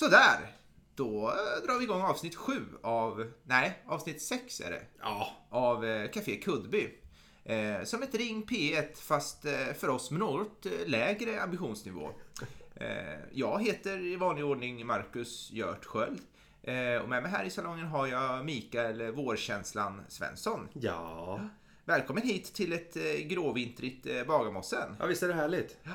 Sådär! 0.00 0.56
Då 0.94 1.28
eh, 1.28 1.66
drar 1.66 1.78
vi 1.78 1.84
igång 1.84 2.02
avsnitt 2.02 2.36
sju 2.36 2.64
av, 2.82 3.32
nej, 3.44 3.82
avsnitt 3.86 4.22
sex 4.22 4.60
är 4.60 4.70
det. 4.70 4.82
Ja. 5.00 5.28
Av 5.50 5.84
eh, 5.84 6.10
Café 6.10 6.36
Kuddby. 6.36 6.88
Eh, 7.44 7.84
som 7.84 8.02
ett 8.02 8.14
Ring 8.14 8.46
P1 8.46 8.96
fast 8.96 9.42
för 9.78 9.88
oss 9.88 10.10
med 10.10 10.20
något 10.20 10.66
lägre 10.86 11.42
ambitionsnivå. 11.42 12.10
Eh, 12.74 13.18
jag 13.32 13.62
heter 13.62 13.98
i 13.98 14.16
vanlig 14.16 14.44
ordning 14.44 14.86
Marcus 14.86 15.50
Gjört 15.52 15.84
Sköld. 15.84 16.20
Eh, 16.62 17.02
och 17.02 17.08
med 17.08 17.22
mig 17.22 17.32
här 17.32 17.44
i 17.44 17.50
salongen 17.50 17.86
har 17.86 18.06
jag 18.06 18.44
Mikael 18.44 19.12
Vårkänslan 19.12 20.02
Svensson. 20.08 20.68
Ja. 20.72 21.40
Välkommen 21.84 22.22
hit 22.22 22.54
till 22.54 22.72
ett 22.72 22.94
gråvintrigt 23.28 24.26
Bagarmossen. 24.26 24.96
Ja, 24.98 25.06
visst 25.06 25.22
är 25.22 25.28
det 25.28 25.34
härligt? 25.34 25.78
Ja, 25.82 25.92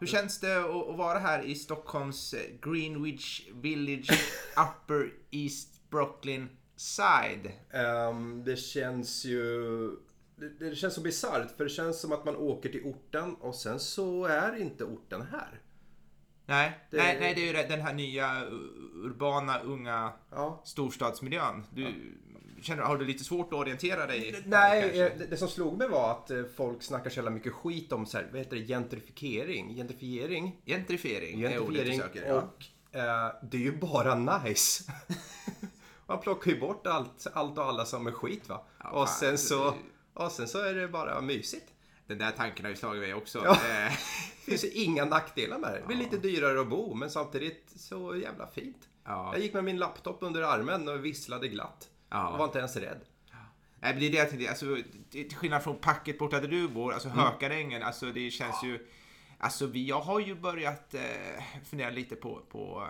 hur 0.00 0.06
känns 0.06 0.40
det 0.40 0.58
att, 0.58 0.96
vara 0.96 1.18
här 1.18 1.42
i 1.42 1.54
Stockholms 1.54 2.34
eh, 2.34 2.40
Greenwich 2.62 3.48
Village 3.54 4.10
Upper 4.56 5.12
East 5.30 5.90
Brooklyn 5.90 6.48
Side? 6.76 7.52
Ehm, 7.70 8.44
det 8.44 8.56
känns 8.56 9.24
ju... 9.24 9.60
Det, 10.36 10.48
det 10.70 10.76
känns 10.76 10.94
så 10.94 11.00
bisarrt 11.00 11.56
för 11.56 11.64
det 11.64 11.70
känns 11.70 12.00
som 12.00 12.12
att 12.12 12.24
man 12.24 12.36
åker 12.36 12.68
till 12.68 12.84
orten 12.84 13.34
och 13.34 13.54
sen 13.54 13.80
så 13.80 14.24
är 14.24 14.56
inte 14.56 14.84
orten 14.84 15.22
här. 15.22 15.60
Nej, 16.46 16.78
Det- 16.90 16.96
nej, 16.96 17.16
nej, 17.20 17.34
det 17.34 17.40
är 17.42 17.46
ju 17.62 17.68
den 17.68 17.80
här 17.80 17.94
nya 17.94 18.42
urbana, 18.94 19.58
unga 19.60 20.12
Ja. 20.30 20.62
storstadsmiljön. 20.64 21.64
Du, 21.74 21.94
känner, 22.62 22.82
har 22.82 22.96
du 22.98 23.04
lite 23.04 23.24
svårt 23.24 23.46
att 23.52 23.58
orientera 23.58 24.06
dig? 24.06 24.42
Nej, 24.46 25.00
eh, 25.00 25.12
det, 25.18 25.26
det 25.30 25.36
som 25.36 25.48
slog 25.48 25.78
mig 25.78 25.88
var 25.88 26.10
att 26.10 26.30
eh, 26.30 26.42
folk 26.56 26.82
snackar 26.82 27.10
så 27.10 27.16
jävla 27.16 27.30
mycket 27.30 27.52
skit 27.52 27.92
om 27.92 28.06
så 28.06 28.18
här, 28.18 28.28
vad 28.32 28.38
heter 28.38 28.56
det, 28.56 28.66
gentrifiering. 28.66 29.74
Gentrifiering. 29.74 30.58
Gentrifiering, 30.66 31.42
är 31.42 31.58
ordet 31.58 31.76
Gentrifiering 31.76 32.00
söker. 32.00 32.26
Ja. 32.28 32.34
och 32.34 32.64
eh, 32.98 33.32
det 33.50 33.56
är 33.56 33.60
ju 33.60 33.76
bara 33.78 34.14
nice. 34.44 34.92
Man 36.06 36.20
plockar 36.20 36.50
ju 36.50 36.60
bort 36.60 36.86
allt, 36.86 37.26
allt 37.32 37.58
och 37.58 37.64
alla 37.64 37.84
som 37.84 38.06
är 38.06 38.12
skit 38.12 38.48
va. 38.48 38.66
Ja, 38.82 38.90
och, 38.90 39.08
fan, 39.08 39.16
sen 39.18 39.30
det- 39.32 39.38
så, 39.38 39.74
och 40.14 40.32
sen 40.32 40.48
så 40.48 40.58
är 40.64 40.74
det 40.74 40.88
bara 40.88 41.20
mysigt. 41.20 41.66
Den 42.06 42.18
där 42.18 42.30
tanken 42.36 42.64
har 42.64 42.70
ju 42.70 42.76
slagit 42.76 43.02
mig 43.02 43.14
också. 43.14 43.40
Ja. 43.44 43.50
Eh, 43.52 43.92
Det 44.44 44.50
finns 44.58 44.64
ju 44.64 44.82
inga 44.82 45.04
nackdelar 45.04 45.58
med 45.58 45.72
det. 45.72 45.78
Det 45.80 45.86
blir 45.86 45.96
lite 45.96 46.16
dyrare 46.16 46.60
att 46.60 46.68
bo 46.68 46.94
men 46.94 47.10
samtidigt 47.10 47.72
så 47.76 48.16
jävla 48.16 48.46
fint. 48.46 48.76
Ja. 49.04 49.30
Jag 49.34 49.42
gick 49.42 49.54
med 49.54 49.64
min 49.64 49.76
laptop 49.76 50.18
under 50.20 50.42
armen 50.42 50.88
och 50.88 51.04
visslade 51.04 51.48
glatt. 51.48 51.88
Ja. 52.10 52.30
Jag 52.30 52.38
var 52.38 52.44
inte 52.44 52.58
ens 52.58 52.76
rädd. 52.76 53.00
Nej, 53.80 53.92
men 53.92 54.00
det 54.00 54.06
är 54.06 54.10
det 54.10 54.18
jag 54.18 54.30
tänkte, 54.30 54.48
alltså, 54.48 54.76
till 55.10 55.36
skillnad 55.36 55.62
från 55.62 55.76
packet 55.78 56.18
borta 56.18 56.40
där 56.40 56.48
du 56.48 56.68
bor, 56.68 56.92
alltså 56.92 57.08
Hökarängen, 57.08 57.82
alltså 57.82 58.06
det 58.06 58.30
känns 58.30 58.64
ju... 58.64 58.86
Alltså 59.38 59.66
vi, 59.66 59.88
jag 59.88 60.00
har 60.00 60.20
ju 60.20 60.34
börjat 60.34 60.94
eh, 60.94 61.42
fundera 61.70 61.90
lite 61.90 62.16
på, 62.16 62.40
på 62.50 62.88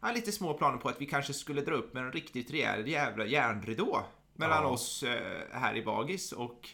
ja, 0.00 0.12
lite 0.12 0.32
små 0.32 0.54
planer 0.54 0.78
på 0.78 0.88
att 0.88 1.00
vi 1.00 1.06
kanske 1.06 1.32
skulle 1.34 1.60
dra 1.60 1.74
upp 1.74 1.94
med 1.94 2.02
en 2.02 2.12
riktigt 2.12 2.50
rejäl 2.50 2.88
jävla 2.88 3.26
järnridå 3.26 4.00
mellan 4.34 4.62
Ja. 4.62 4.68
oss 4.68 5.02
eh, 5.02 5.40
här 5.52 5.76
i 5.76 5.82
Bagis 5.82 6.32
och 6.32 6.68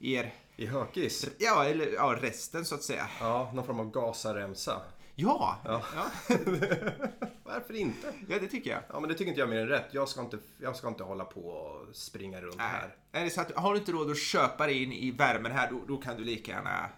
er, 0.00 0.34
I 0.56 0.66
hökis. 0.66 1.28
ja, 1.38 1.64
eller 1.64 1.92
ja, 1.92 2.18
resten 2.20 2.64
så 2.64 2.74
att 2.74 2.82
säga. 2.82 3.08
Ja, 3.20 3.50
någon 3.54 3.66
form 3.66 3.80
av 3.80 3.90
gasaremsa. 3.90 4.82
Ja, 5.20 5.58
Ja. 5.64 5.82
ja. 5.96 6.10
Varför 7.44 7.74
inte? 7.74 8.12
ja 8.28 8.38
det 8.40 8.46
tycker 8.46 8.70
jag. 8.70 8.80
Ja, 8.88 9.00
men 9.00 9.08
det 9.08 9.14
tycker 9.14 9.28
inte 9.28 9.40
jag 9.40 9.48
är 9.48 9.54
mer 9.54 9.60
än 9.62 9.68
rätt. 9.68 9.88
Jag 9.90 10.08
ska 10.08 10.20
inte, 10.20 10.38
jag 10.60 10.76
ska 10.76 10.88
inte 10.88 11.02
hålla 11.04 11.24
på 11.24 11.40
och 11.40 11.96
springa 11.96 12.40
runt 12.40 12.60
här. 12.60 12.86
Nej. 13.12 13.20
Är 13.22 13.24
det 13.24 13.30
så 13.30 13.40
att, 13.40 13.52
har 13.52 13.72
du 13.72 13.78
inte 13.78 13.92
råd 13.92 14.10
att 14.10 14.18
köpa 14.18 14.66
dig 14.66 14.82
in 14.82 14.92
i 14.92 15.10
värmen 15.10 15.52
här, 15.52 15.70
då, 15.70 15.84
då 15.88 15.96
kan 15.96 16.16
du 16.16 16.24
lika 16.24 16.52
gärna... 16.52 16.88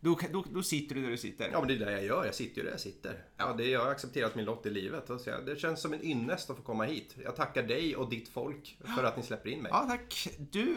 Då, 0.00 0.18
då, 0.32 0.44
då 0.50 0.62
sitter 0.62 0.94
du 0.94 1.02
där 1.02 1.10
du 1.10 1.16
sitter. 1.16 1.48
Ja, 1.52 1.58
men 1.58 1.68
det 1.68 1.74
är 1.74 1.78
det 1.86 1.92
jag 1.92 2.04
gör. 2.04 2.24
Jag 2.24 2.34
sitter 2.34 2.56
ju 2.56 2.62
där 2.64 2.70
jag 2.70 2.80
sitter. 2.80 3.24
Ja, 3.36 3.52
det, 3.58 3.64
jag 3.64 3.80
har 3.84 3.90
accepterat 3.90 4.34
min 4.34 4.44
lott 4.44 4.66
i 4.66 4.70
livet. 4.70 5.10
Och 5.10 5.20
så 5.20 5.30
jag- 5.30 5.46
Det 5.46 5.56
känns 5.60 5.80
som 5.82 5.92
en 5.92 6.04
ynnest 6.04 6.50
att 6.50 6.56
få 6.56 6.62
komma 6.62 6.84
hit. 6.84 7.14
Jag 7.24 7.36
tackar 7.36 7.62
dig 7.62 7.96
och 7.96 8.10
ditt 8.10 8.28
folk 8.28 8.78
för 8.96 9.04
att 9.04 9.16
ni 9.16 9.22
släpper 9.22 9.50
in 9.50 9.62
mig. 9.62 9.70
Ja, 9.74 9.86
tack. 9.88 10.28
Du, 10.38 10.74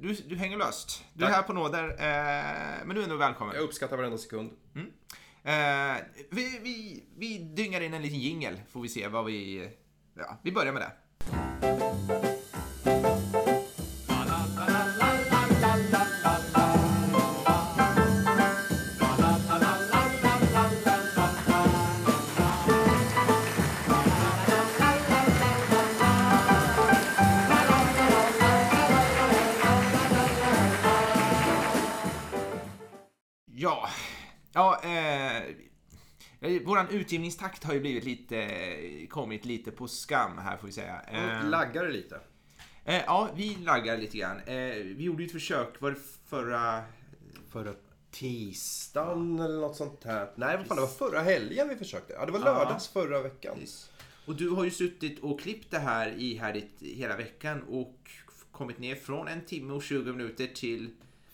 du, 0.00 0.14
du 0.14 0.36
hänger 0.36 0.56
löst. 0.56 1.04
Du 1.14 1.24
är 1.24 1.28
Tack. 1.28 1.36
här 1.36 1.42
på 1.42 1.52
nåder, 1.52 1.88
eh, 1.88 2.86
men 2.86 2.88
du 2.94 3.00
är 3.00 3.04
ändå 3.04 3.16
välkommen. 3.16 3.54
Jag 3.54 3.64
uppskattar 3.64 3.96
varenda 3.96 4.18
sekund. 4.18 4.50
Eh, 5.44 5.96
vi, 6.30 6.58
vi, 6.62 7.04
vi 7.16 7.38
dyngar 7.38 7.80
in 7.80 7.94
en 7.94 8.02
liten 8.02 8.18
jingel, 8.18 8.60
får 8.68 8.80
vi 8.80 8.88
se 8.88 9.08
vad 9.08 9.24
vi... 9.24 9.70
Ja, 10.14 10.38
vi 10.42 10.52
börjar 10.52 10.72
med 10.72 10.82
det. 10.82 12.21
Ja 34.52 34.80
eh, 34.84 35.36
eh, 36.40 36.62
våran 36.64 36.88
utgivningstakt 36.88 37.64
har 37.64 37.74
ju 37.74 37.80
blivit 37.80 38.04
lite, 38.04 39.06
kommit 39.10 39.44
lite 39.44 39.70
på 39.70 39.88
skam 39.88 40.38
här 40.38 40.56
får 40.56 40.66
vi 40.66 40.72
säga. 40.72 41.00
Eh, 41.12 41.48
Laggar 41.48 41.84
det 41.84 41.92
lite? 41.92 42.20
eh, 42.84 43.02
ja, 43.06 43.30
vi 43.36 43.54
laggar 43.54 43.96
lite 43.96 44.18
grann. 44.18 44.38
Eh, 44.46 44.74
vi 44.74 45.04
gjorde 45.04 45.22
ju 45.22 45.26
ett 45.26 45.32
försök, 45.32 45.80
var 45.80 45.90
det 45.90 45.98
förra... 46.28 46.82
Förra 47.52 47.72
tisdagen 48.10 49.38
eller 49.38 49.60
något 49.60 49.76
sånt 49.76 50.04
här. 50.04 50.30
Nej, 50.36 50.56
vad 50.56 50.66
fan, 50.66 50.76
det 50.76 50.80
var 50.80 50.88
förra 50.88 51.20
helgen 51.20 51.68
vi 51.68 51.76
försökte. 51.76 52.12
Ja, 52.12 52.26
det 52.26 52.32
var 52.32 52.38
lördags 52.40 52.88
förra 52.88 53.22
veckan. 53.22 53.56
Och 54.26 54.34
du 54.34 54.48
har 54.50 54.64
ju 54.64 54.70
suttit 54.70 55.20
och 55.20 55.40
klippt 55.40 55.70
det 55.70 55.78
här 55.78 56.14
ihärdigt 56.18 56.82
hela 56.82 57.16
veckan 57.16 57.62
och 57.62 58.10
kommit 58.50 58.78
ner 58.78 58.94
från 58.94 59.28
en 59.28 59.44
timme 59.44 59.72
och 59.72 59.82
20 59.82 60.12
minuter 60.12 60.46
till... 60.46 60.90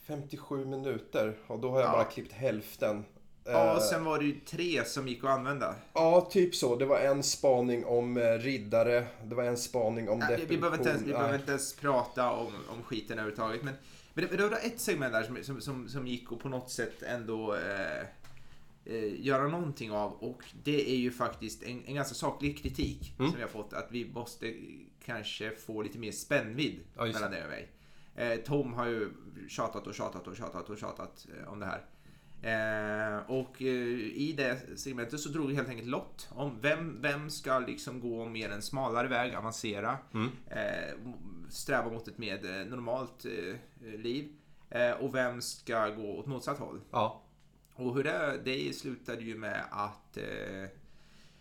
57 0.09 0.65
minuter 0.65 1.37
och 1.47 1.59
då 1.59 1.71
har 1.71 1.81
jag 1.81 1.89
Ja. 1.89 1.93
bara 1.93 2.05
klippt 2.05 2.33
hälften. 2.33 3.05
Ja, 3.45 3.75
Eh, 3.75 3.81
sen 3.81 4.05
var 4.05 4.19
det 4.19 4.25
ju 4.25 4.41
tre 4.41 4.85
som 4.85 5.09
gick 5.09 5.25
att 5.25 5.31
använda. 5.31 5.75
Ja, 5.93 6.29
typ 6.31 6.55
så. 6.55 6.77
Det 6.77 6.85
var 6.87 6.99
en 6.99 7.23
spaning 7.23 7.85
om 7.85 8.17
eh, 8.17 8.23
riddare. 8.39 9.07
Det 9.25 9.35
var 9.35 9.45
en 9.45 9.57
spaning 9.57 10.09
om 10.09 10.19
Nej, 10.19 10.37
vi, 10.37 10.45
vi, 10.45 10.57
behöver 10.59 10.79
inte 10.79 10.89
ens, 10.91 11.03
vi 11.03 11.07
depression. 11.07 11.21
behöver 11.23 11.39
inte 11.39 11.51
ens 11.53 11.77
prata 11.77 12.31
om, 12.33 12.53
om 12.69 12.83
skiten 12.83 13.19
överhuvudtaget. 13.19 13.63
Men, 13.63 13.75
men 14.15 14.25
det, 14.29 14.37
det 14.37 14.49
var 14.49 14.57
ett 14.57 14.81
segment 14.81 15.13
där 15.13 15.23
som, 15.23 15.39
som, 15.45 15.61
som, 15.61 15.89
som 15.89 16.07
gick 16.07 16.33
att 16.33 16.39
på 16.39 16.49
något 16.49 16.71
sätt 16.71 17.03
ändå 17.03 17.55
eh, 17.55 18.01
eh, 18.95 19.21
göra 19.27 19.49
någonting 19.49 19.93
av. 19.93 20.13
Och 20.13 20.43
det 20.65 20.91
är 20.91 20.97
ju 20.97 21.11
faktiskt 21.11 21.63
en, 21.63 21.85
en 21.87 21.95
ganska 21.95 22.15
saklig 22.15 22.59
kritik 22.63 23.13
Mm. 23.19 23.31
som 23.31 23.37
vi 23.37 23.43
har 23.43 23.51
fått. 23.51 23.73
Att 23.73 23.87
vi 23.91 24.05
måste 24.15 24.55
kanske 25.05 25.51
få 25.51 25.83
lite 25.83 25.99
mer 25.99 26.13
spännvidd 26.13 26.81
Ja, 26.97 27.05
mellan 27.05 27.31
dig 27.31 27.43
och 27.45 27.51
mig. 27.51 27.69
Eh, 28.19 28.37
Tom 28.37 28.73
har 28.73 28.87
ju 28.87 29.11
tjatat 29.49 29.87
och 29.87 29.95
tjatat 29.95 30.27
och 30.27 30.37
tjatat 30.37 30.71
och 30.71 30.79
tjatat 30.79 31.27
eh, 31.39 31.53
om 31.53 31.61
det 31.61 31.67
här. 31.67 31.85
Eh, 32.43 33.31
och 33.31 33.63
eh, 33.63 33.67
i 33.99 34.35
det 34.37 34.79
segmentet 34.79 35.21
så 35.21 35.29
drog 35.29 35.49
vi 35.49 35.55
helt 35.55 35.69
enkelt 35.69 35.89
lott 35.89 36.29
om 36.31 36.61
vem, 36.61 37.03
vem 37.03 37.31
ska 37.31 37.59
liksom 37.59 38.01
gå 38.01 38.25
mer 38.25 38.51
en 38.51 38.63
smalare 38.63 39.09
väg, 39.09 39.35
avancera, 39.35 39.99
Mm. 40.15 40.29
eh, 40.51 41.13
sträva 41.51 41.91
mot 41.91 42.09
ett 42.09 42.19
mer 42.19 42.47
eh, 42.61 42.67
normalt 42.67 43.27
liv 43.81 44.33
och 45.01 45.15
vem 45.15 45.41
ska 45.41 45.89
gå 45.89 46.19
åt 46.19 46.27
motsatt 46.27 46.59
håll. 46.59 46.81
Ja. 46.91 47.23
Och 47.75 47.95
hur 47.95 48.05
det, 48.05 48.41
det 48.45 48.77
slutade 48.77 49.23
ju 49.23 49.37
med 49.39 49.65
att 49.71 50.19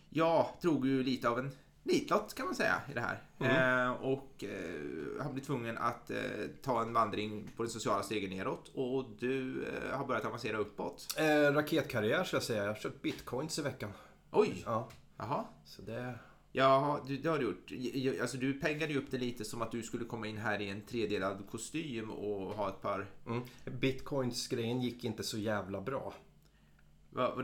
jag 0.09 0.47
drog 0.61 0.87
ju 0.87 1.03
lite 1.03 1.29
av 1.29 1.39
en 1.39 1.51
nitlott 1.87 2.33
kan 2.33 2.45
man 2.45 2.55
säga 2.55 2.81
i 2.91 2.93
det 2.93 3.01
här. 3.01 3.23
Eh, 3.39 3.91
och 3.91 4.43
eh, 4.43 5.23
har 5.23 5.31
blivit 5.31 5.47
tvungen 5.47 5.77
att 5.77 6.09
eh, 6.09 6.17
ta 6.61 6.81
en 6.81 6.93
vandring 6.93 7.51
på 7.55 7.63
den 7.63 7.69
sociala 7.69 8.03
stegen 8.03 8.29
neråt 8.29 8.71
och 8.73 9.05
du 9.19 9.65
eh, 9.65 9.97
har 9.97 10.05
börjat 10.05 10.25
avancera 10.25 10.57
uppåt. 10.57 11.07
Eh, 11.17 11.53
raketkarriär 11.53 12.23
ska 12.23 12.35
jag 12.35 12.43
säga. 12.43 12.63
Jag 12.63 12.69
har 12.69 12.79
kört 12.79 13.01
bitcoins 13.01 13.59
i 13.59 13.61
veckan. 13.61 13.91
Oj! 14.31 14.63
Ja. 14.65 14.89
Jaha. 15.17 15.45
Så 15.65 15.81
det... 15.81 16.13
Ja, 16.51 17.03
du, 17.07 17.17
det 17.17 17.29
har 17.29 17.37
du 17.37 17.45
gjort. 17.45 18.21
Alltså, 18.21 18.37
du 18.37 18.53
peggade 18.53 18.93
ju 18.93 18.99
upp 18.99 19.11
det 19.11 19.17
lite 19.17 19.45
som 19.45 19.61
att 19.61 19.71
du 19.71 19.83
skulle 19.83 20.05
komma 20.05 20.27
in 20.27 20.37
här 20.37 20.61
i 20.61 20.69
en 20.69 20.81
tredelad 20.81 21.43
kostym 21.51 22.11
och 22.11 22.53
ha 22.53 22.69
ett 22.69 22.81
par... 22.81 23.05
Mm. 23.27 23.41
Bitcoins-grejen 23.65 24.81
gick 24.81 25.03
inte 25.03 25.23
så 25.23 25.37
jävla 25.37 25.81
bra. 25.81 26.13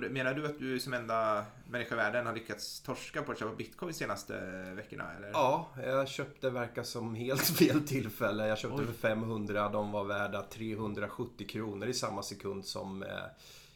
Menar 0.09 0.33
du 0.33 0.45
att 0.45 0.59
du 0.59 0.79
som 0.79 0.93
enda 0.93 1.45
människa 1.69 1.95
i 1.95 1.97
världen 1.97 2.25
har 2.25 2.33
lyckats 2.33 2.79
torska 2.79 3.21
på 3.21 3.31
att 3.31 3.39
köpa 3.39 3.55
bitcoin 3.55 3.93
senaste 3.93 4.33
veckorna? 4.75 5.13
Eller? 5.17 5.29
Ja, 5.33 5.69
jag 5.83 6.07
köpte 6.07 6.49
verkar 6.49 6.83
som 6.83 7.15
helt 7.15 7.41
fel 7.57 7.87
tillfälle. 7.87 8.47
Jag 8.47 8.57
köpte 8.57 8.81
Oj. 8.81 8.85
för 8.85 8.93
500. 8.93 9.69
De 9.69 9.91
var 9.91 10.03
värda 10.03 10.41
370 10.41 11.47
kronor 11.47 11.87
i 11.87 11.93
samma 11.93 12.23
sekund 12.23 12.65
som 12.65 13.03
eh, 13.03 13.09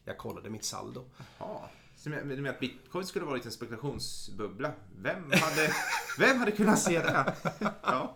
jag 0.05 0.17
kollade 0.17 0.49
mitt 0.49 0.65
saldo. 0.65 1.05
Jaha. 1.39 1.59
Så 1.95 2.09
Du 2.09 2.15
menar 2.25 2.50
att 2.50 2.59
bitcoin 2.59 3.05
skulle 3.05 3.25
varit 3.25 3.45
en 3.45 3.51
spekulationsbubbla? 3.51 4.71
Vem 4.97 5.23
hade, 5.31 5.73
vem 6.19 6.39
hade 6.39 6.51
kunnat 6.51 6.79
se 6.79 7.00
det? 7.00 7.33
Ja. 7.83 8.15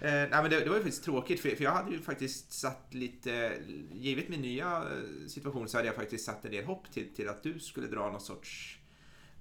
Eh, 0.00 0.10
nej, 0.12 0.28
men 0.30 0.50
det, 0.50 0.60
det 0.60 0.68
var 0.68 0.76
ju 0.76 0.82
faktiskt 0.82 1.04
tråkigt 1.04 1.40
för, 1.40 1.48
för 1.48 1.64
jag 1.64 1.70
hade 1.70 1.90
ju 1.90 2.00
faktiskt 2.00 2.52
satt 2.52 2.94
lite, 2.94 3.52
givet 3.92 4.28
min 4.28 4.40
nya 4.42 4.76
eh, 4.76 5.28
situation 5.28 5.68
så 5.68 5.76
hade 5.76 5.88
jag 5.88 5.96
faktiskt 5.96 6.24
satt 6.24 6.44
en 6.44 6.50
del 6.50 6.64
hopp 6.64 6.92
till, 6.92 7.14
till 7.14 7.28
att 7.28 7.42
du 7.42 7.58
skulle 7.58 7.86
dra 7.86 8.10
någon 8.10 8.20
sorts 8.20 8.78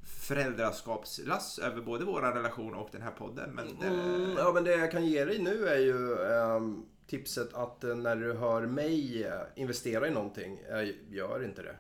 föräldraskapslass 0.04 1.60
över 1.60 1.82
både 1.82 2.06
vår 2.06 2.22
relation 2.22 2.74
och 2.76 2.90
den 2.92 3.02
här 3.02 3.12
podden. 3.12 3.50
Men, 3.56 3.68
Mm, 3.68 4.22
eh, 4.32 4.34
ja, 4.38 4.52
men 4.54 4.64
det 4.64 4.72
jag 4.72 4.92
kan 4.92 5.06
ge 5.06 5.26
dig 5.26 5.40
nu 5.40 5.68
är 5.68 5.80
ju 5.80 6.26
ehm, 6.26 6.86
tipset 7.08 7.54
att 7.54 7.84
eh, 7.84 7.96
när 7.96 8.16
du 8.16 8.34
hör 8.34 8.66
mig 8.66 9.24
eh, 9.24 9.42
investera 9.56 10.08
i 10.08 10.12
någonting, 10.12 10.60
eh, 10.60 10.90
gör 11.10 11.44
inte 11.44 11.62
det. 11.64 11.76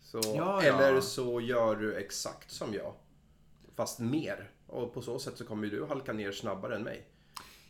Så, 0.00 0.20
Ja, 0.24 0.64
ja. 0.64 0.80
Eller 0.82 1.00
så 1.00 1.40
gör 1.40 1.76
du 1.76 1.94
exakt 1.94 2.50
som 2.50 2.74
jag, 2.74 2.94
fast 3.74 3.98
mer. 3.98 4.50
Och 4.66 4.94
på 4.94 5.02
så 5.02 5.18
sätt 5.18 5.36
så 5.38 5.44
kommer 5.44 5.66
du 5.66 5.84
halka 5.84 6.12
ner 6.12 6.32
snabbare 6.32 6.76
än 6.76 6.82
mig. 6.82 7.06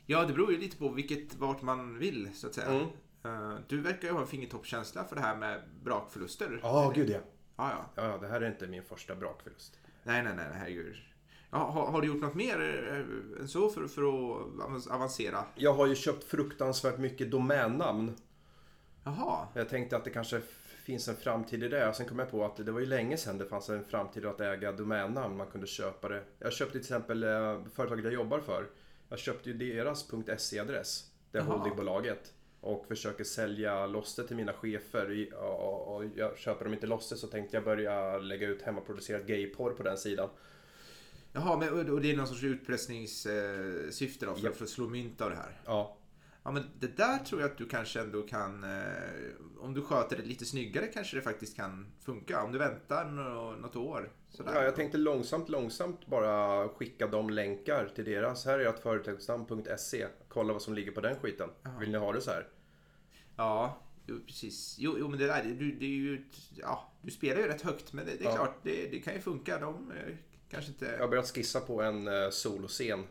Ja, 0.07 0.25
det 0.25 0.33
beror 0.33 0.53
ju 0.53 0.59
lite 0.59 0.77
på 0.77 0.89
vilket, 0.89 1.35
vart 1.35 1.63
man 1.63 1.99
vill 1.99 2.31
så 2.35 2.47
att 2.47 2.55
säga. 2.55 2.67
Mm. 2.67 2.87
Eh, 3.25 3.59
du 3.69 3.81
verkar 3.81 4.09
ju 4.09 4.15
ha 4.15 4.21
en 4.21 4.27
fingertoppskänsla 4.27 5.05
för 5.05 5.17
det 5.17 5.23
här 5.23 5.37
med 5.37 5.61
brakförluster. 5.85 6.61
Ja, 6.63 6.93
gud 6.95 7.11
ja. 7.11 7.19
Ja, 7.57 7.71
ja. 7.71 8.03
Ja, 8.03 8.09
ja, 8.11 8.19
det 8.19 8.29
här 8.29 8.41
är 8.41 8.47
inte 8.47 8.67
min 8.67 8.83
första 8.83 9.15
brakförlust. 9.15 9.79
Nej, 10.03 10.23
nej, 10.23 10.33
nej, 10.37 10.47
herregud. 10.53 10.97
Ja, 11.51 11.59
har, 11.59 11.87
har 11.87 12.01
du 12.01 12.09
gjort 12.09 12.23
något 12.23 12.35
mer 12.35 12.61
eh, 12.91 13.41
än 13.41 13.49
så 13.49 13.69
för, 13.69 13.89
för 13.89 14.03
att 14.03 14.87
avancera? 14.87 15.45
Jag 15.55 15.75
har 15.75 15.87
ju 15.87 15.95
köpt 15.95 16.25
fruktansvärt 16.25 16.99
mycket 16.99 17.31
domännamn. 17.31 18.17
Jaha. 19.05 19.47
Jag 19.55 19.69
tänkte 19.69 19.97
att 19.97 20.05
det 20.05 20.11
kanske 20.11 20.41
finns 20.85 21.09
en 21.09 21.17
framtid 21.17 21.63
i 21.63 21.69
det. 21.69 21.95
Sen 21.95 22.09
kom 22.09 22.19
jag 22.19 22.31
på 22.31 22.45
att 22.45 22.57
det 22.57 22.73
var 22.73 22.81
ju 22.81 22.87
länge 22.87 23.17
sedan 23.17 23.39
det 23.39 23.47
fanns 23.47 23.69
en 23.69 23.85
framtid 23.85 24.27
att 24.27 24.41
äga 24.41 24.73
domännamn. 24.73 25.37
Man 25.37 25.47
kunde 25.47 25.67
köpa 25.67 26.09
det. 26.09 26.23
Jag 26.39 26.53
köpte 26.53 26.73
till 26.73 26.81
exempel 26.81 27.23
eh, 27.23 27.59
företaget 27.75 28.05
jag 28.05 28.15
jobbar 28.15 28.41
för. 28.41 28.67
Jag 29.09 29.19
köpte 29.19 29.51
ju 29.51 29.57
deras 29.57 30.09
.se-adress. 30.39 31.11
Det 31.31 31.39
Jaha. 31.39 31.45
holdingbolaget. 31.47 32.33
Och 32.61 32.87
försöker 32.87 33.25
sälja 33.25 33.87
loss 33.87 34.15
det 34.17 34.27
till 34.27 34.37
mina 34.37 34.53
chefer. 34.53 35.35
Och 35.35 35.97
och 35.97 36.05
jag 36.17 36.39
köper 36.39 36.65
de 36.65 36.75
inte 36.75 36.87
loss 36.87 37.09
det 37.09 37.17
så 37.17 37.27
tänkte 37.27 37.57
jag 37.57 37.65
börja 37.65 38.19
lägga 38.19 38.49
ut 38.49 38.63
hemmaproducerad 38.63 39.27
gayporr 39.27 39.71
på 39.71 39.83
den 39.83 39.99
sidan. 39.99 40.29
Jaha, 41.33 41.57
men, 41.59 41.91
och 41.91 42.01
det 42.01 42.13
är 42.13 42.17
någon 42.17 42.27
sorts 42.27 42.43
utpressningssyfte 42.43 44.27
då 44.27 44.35
för, 44.35 44.45
Japp. 44.45 44.57
för 44.57 44.65
att 44.65 44.71
slå 44.71 44.89
mynt 44.89 45.21
av 45.21 45.31
det 45.31 45.37
här? 45.37 45.61
Ja, 45.65 45.97
Ja, 46.45 46.51
men 46.53 46.65
det 46.81 46.97
där 46.97 47.19
tror 47.19 47.41
jag 47.41 47.51
att 47.51 47.59
du 47.59 47.67
kanske 47.69 48.01
ändå 48.01 48.23
kan... 48.23 48.65
Eh, 48.65 48.81
om 49.61 49.75
du 49.75 49.83
sköter 49.83 50.17
det 50.17 50.23
lite 50.23 50.45
snyggare 50.45 50.87
kanske 50.87 51.17
det 51.17 51.23
faktiskt 51.23 51.57
kan 51.57 51.87
funka. 52.01 52.43
Om 52.43 52.53
du 52.53 52.59
väntar 52.59 53.05
nå- 53.05 53.53
något 53.53 53.77
år. 53.77 54.13
Sådär. 54.37 54.55
Ja, 54.55 54.63
jag 54.63 54.77
tänkte 54.77 54.99
långsamt, 54.99 55.49
långsamt 55.49 56.07
bara 56.07 56.69
skicka 56.69 57.07
de 57.07 57.31
länkar 57.31 57.93
till 57.95 58.05
deras. 58.05 58.45
Här 58.45 58.59
är 58.59 58.69
ett 58.69 58.83
företagsnamn.se. 58.83 60.07
Kolla 60.29 60.53
vad 60.53 60.63
som 60.63 60.75
ligger 60.75 60.93
på 60.93 61.01
den 61.01 61.17
skiten. 61.17 61.51
Vill 61.81 61.91
ni 61.91 61.99
ha 61.99 62.13
det 62.13 62.21
så 62.21 62.31
här? 62.31 62.49
Ja, 63.37 63.79
jo, 64.07 64.21
precis. 64.27 64.77
Jo, 64.79 64.97
jo 64.99 65.09
men 65.09 65.19
det 65.19 65.27
där, 65.27 65.45
du, 65.45 65.73
det 65.73 65.85
är 65.85 65.89
ju... 65.89 66.25
Ja, 66.57 66.93
du 67.03 67.11
spelar 67.11 67.41
ju 67.41 67.49
rätt 67.49 67.63
högt, 67.63 67.93
men 67.93 68.07
det, 68.07 68.13
det 68.19 68.25
är 68.25 68.29
Ja. 68.29 68.35
klart, 68.35 68.59
det, 68.63 68.87
det 68.91 68.99
kan 69.01 69.15
ju 69.15 69.21
funka. 69.21 69.59
De 69.59 69.91
eh, 69.91 70.15
kanske 70.51 70.71
inte... 70.71 70.85
Jag 70.87 70.99
har 70.99 71.09
börjat 71.09 71.31
skissa 71.35 71.61
på 71.61 71.83
en 71.83 72.09
uh, 72.09 72.31
soloscen. 72.31 73.05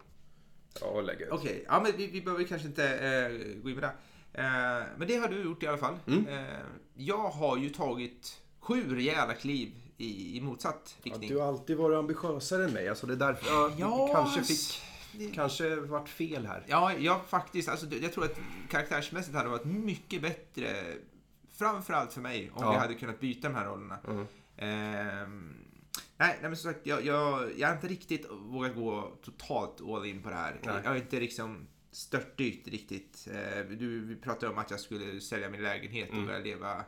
Ja, 0.82 0.88
och 0.88 1.04
lägga 1.04 1.26
ut. 1.26 1.32
Okej, 1.32 1.66
ja 1.68 1.82
men 1.84 1.92
vi, 1.98 2.08
vi 2.08 2.22
behöver 2.22 2.44
kanske 2.44 2.68
inte 2.68 2.90
eh, 2.90 3.62
gå 3.62 3.70
in 3.70 3.76
på 3.76 3.82
det. 3.82 3.92
Eh, 4.34 4.84
men 4.98 5.08
det 5.08 5.16
har 5.16 5.28
du 5.28 5.44
gjort 5.44 5.64
i 5.64 5.68
alla 5.68 5.78
fall. 5.78 5.96
Mm. 6.08 6.28
Eh, 6.28 6.60
jag 6.94 7.30
har 7.30 7.58
ju 7.58 7.70
tagit 7.70 8.42
sju 8.60 8.96
rejäla 8.96 9.34
kliv 9.34 9.74
i, 9.98 10.38
i 10.38 10.42
motsatt 10.42 10.96
Ja, 11.04 11.12
riktning. 11.12 11.30
du 11.30 11.38
har 11.38 11.48
alltid 11.48 11.78
varit 11.78 11.98
ambitiösare 11.98 12.64
än 12.66 12.72
mig. 12.74 12.90
Alltså 12.90 13.08
det 13.08 13.14
är 13.14 13.18
därför 13.18 13.48
jag 13.54 13.72
Ja, 13.78 14.10
kanske 14.14 14.44
fick... 14.44 14.82
det- 15.20 15.32
Kanske 15.36 15.76
vart 15.76 16.10
fel 16.10 16.46
här. 16.46 16.64
Ja, 16.68 16.94
jag 16.98 17.26
faktiskt, 17.26 17.70
alltså, 17.70 17.86
jag 17.96 18.14
tror 18.14 18.26
att 18.26 18.38
karaktärsmässigt 18.70 19.36
hade 19.36 19.50
varit 19.50 19.66
mycket 19.66 20.22
bättre, 20.22 20.84
framförallt 21.58 22.14
för 22.14 22.22
mig, 22.22 22.52
om 22.54 22.64
Ja. 22.64 22.72
vi 22.72 22.78
hade 22.78 22.94
kunnat 22.94 23.20
byta 23.20 23.48
de 23.50 23.56
här 23.56 23.66
rollerna. 23.66 23.98
Mm. 24.08 24.26
Ehm, 24.58 25.54
nej, 26.18 26.38
nej, 26.42 26.50
men 26.50 26.58
som 26.58 26.74
sagt, 26.74 26.86
jag, 26.88 27.06
jag, 27.06 27.50
jag 27.60 27.68
har 27.68 27.76
inte 27.76 27.88
riktigt 27.88 28.26
vågat 28.32 28.76
gå 28.76 29.12
totalt 29.24 29.82
all 29.82 30.06
in 30.06 30.22
på 30.22 30.30
det 30.30 30.36
här. 30.36 30.60
Nej. 30.64 30.76
Jag 30.84 30.90
har 30.92 30.98
inte 30.98 31.20
liksom 31.20 31.68
störtdykt 31.92 32.68
riktigt. 32.68 33.28
Eh, 33.34 33.66
du, 33.66 34.00
vi 34.06 34.16
pratade 34.16 34.52
om 34.52 34.58
att 34.58 34.72
jag 34.72 34.80
skulle 34.80 35.22
sälja 35.22 35.50
min 35.50 35.64
lägenhet 35.64 36.10
Mm. 36.10 36.22
och 36.22 36.28
börja 36.28 36.40
leva 36.40 36.84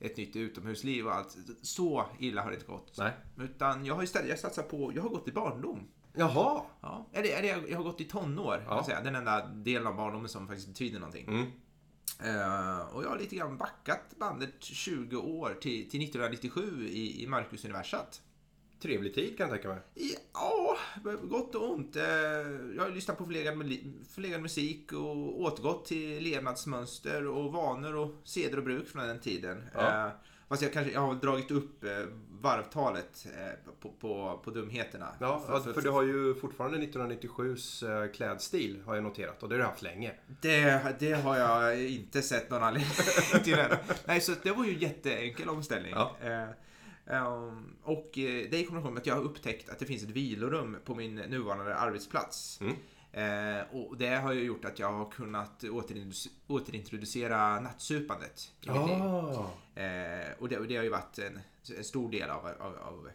ett 0.00 0.16
nytt 0.16 0.36
utomhusliv 0.36 1.06
och 1.06 1.14
allt. 1.14 1.36
Så 1.62 2.04
illa 2.18 2.42
har 2.42 2.50
det 2.50 2.54
inte 2.54 2.66
gått. 2.66 2.94
Nej. 2.98 3.12
Utan 3.38 3.84
jag 3.86 3.94
har 3.94 4.02
istället 4.02 4.28
jag 4.28 4.38
satsat 4.38 4.68
på, 4.68 4.92
jag 4.94 5.02
har 5.02 5.08
gått 5.08 5.28
i 5.28 5.32
barndom. 5.32 5.88
Jaha! 6.14 6.62
Ja, 6.80 7.06
eller, 7.12 7.38
eller 7.38 7.68
jag, 7.68 7.76
har 7.76 7.84
gått 7.84 8.00
i 8.00 8.04
tonår, 8.04 8.64
Ja. 8.68 8.84
säga. 8.84 9.00
den 9.02 9.14
enda 9.14 9.46
delen 9.46 9.86
av 9.86 9.96
barndomen 9.96 10.28
som 10.28 10.46
faktiskt 10.46 10.68
betyder 10.68 10.98
någonting. 11.00 11.28
Mm. 11.28 11.46
Eh, 12.24 12.80
och 12.80 13.04
jag 13.04 13.08
har 13.08 13.18
lite 13.18 13.36
grann 13.36 13.56
backat 13.56 14.00
bandet 14.18 14.54
20 14.64 15.16
år 15.16 15.48
till, 15.60 15.90
till 15.90 16.02
1997 16.04 16.86
i, 16.88 17.22
i 17.24 17.26
Marcus 17.26 17.64
Universat. 17.64 18.22
Trevlig 18.82 19.14
tid 19.14 19.36
kan 19.38 19.48
jag 19.48 19.54
tänka 19.62 19.68
mig. 19.68 19.78
Ja, 20.32 20.76
gott 21.22 21.54
och 21.54 21.70
ont. 21.72 21.96
Eh, 21.96 22.02
Jag 22.76 22.82
har 22.82 22.90
lyssnat 22.94 23.18
på 23.18 23.24
förlegad, 23.24 23.54
förlegad 24.14 24.42
musik 24.42 24.92
och 24.92 25.40
återgått 25.40 25.84
till 25.86 26.22
levnadsmönster 26.22 27.26
och 27.26 27.52
vanor 27.52 27.94
och 27.96 28.14
seder 28.24 28.56
och 28.58 28.64
bruk 28.64 28.88
från 28.88 29.06
den 29.08 29.20
tiden. 29.20 29.64
Ja. 29.74 30.06
Eh, 30.06 30.12
Fast 30.48 30.62
jag 30.62 30.72
kanske 30.72 30.92
jag 30.92 31.00
har 31.00 31.14
dragit 31.14 31.50
upp 31.50 31.84
eh, 31.84 31.90
varvtalet 32.40 33.26
på, 33.80 33.88
på, 33.90 34.40
på 34.44 34.50
dumheterna. 34.50 35.08
Ja, 35.20 35.42
för, 35.46 35.72
för 35.72 35.80
du 35.80 35.90
har 35.90 36.02
ju 36.02 36.34
fortfarande 36.34 36.78
1997s 36.78 38.02
eh, 38.04 38.12
klädstil 38.12 38.82
har 38.86 38.94
jag 38.94 39.04
noterat 39.04 39.42
och 39.42 39.48
det 39.48 39.54
har 39.54 39.58
du 39.60 39.64
haft 39.66 39.82
länge. 39.82 40.12
Det, 40.40 40.82
det 40.98 41.12
har 41.12 41.36
jag 41.38 41.84
inte 41.90 42.22
sett 42.22 42.50
någon 42.50 42.62
anledning 42.62 42.90
till 43.44 43.58
än. 43.58 43.70
Nej, 44.04 44.20
så 44.20 44.32
det 44.42 44.50
var 44.50 44.64
ju 44.64 44.72
en 44.74 44.78
jätteenkel 44.78 45.48
omställning. 45.48 45.92
Ja. 45.94 46.16
Eh, 47.10 47.16
ehm, 47.16 47.76
och 47.82 48.18
eh, 48.18 48.50
det 48.50 48.54
är 48.56 48.60
i 48.60 48.64
kombination 48.64 48.94
med 48.94 49.00
att 49.00 49.06
jag 49.06 49.14
har 49.14 49.22
upptäckt 49.22 49.68
att 49.68 49.78
det 49.78 49.86
finns 49.86 50.02
ett 50.02 50.10
vilorum 50.10 50.76
på 50.84 50.94
min 50.94 51.14
nuvarande 51.14 51.74
arbetsplats. 51.76 52.60
Mm. 52.60 52.74
Eh, 53.12 53.64
och 53.74 53.96
det 53.96 54.08
har 54.16 54.32
ju 54.32 54.40
gjort 54.42 54.64
att 54.64 54.78
jag 54.78 54.92
har 54.92 55.10
kunnat 55.10 55.62
återintroduce- 55.62 56.28
återintroducera 56.46 57.60
nattsupandet 57.60 58.52
i 58.60 58.70
mitt 58.70 58.86
liv. 58.88 58.98
Ah. 59.02 59.50
Eh, 59.80 60.32
och, 60.38 60.48
det, 60.48 60.58
och 60.58 60.66
det 60.66 60.76
har 60.76 60.84
ju 60.84 60.90
varit 60.90 61.18
en, 61.18 61.40
en 61.78 61.84
stor 61.84 62.10
del 62.10 62.30
av, 62.30 62.46
av, 62.46 62.76
av, 62.76 63.10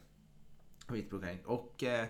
av 0.87 0.93
mitt 0.95 1.09
program. 1.09 1.37
Och 1.45 1.83
eh, 1.83 2.05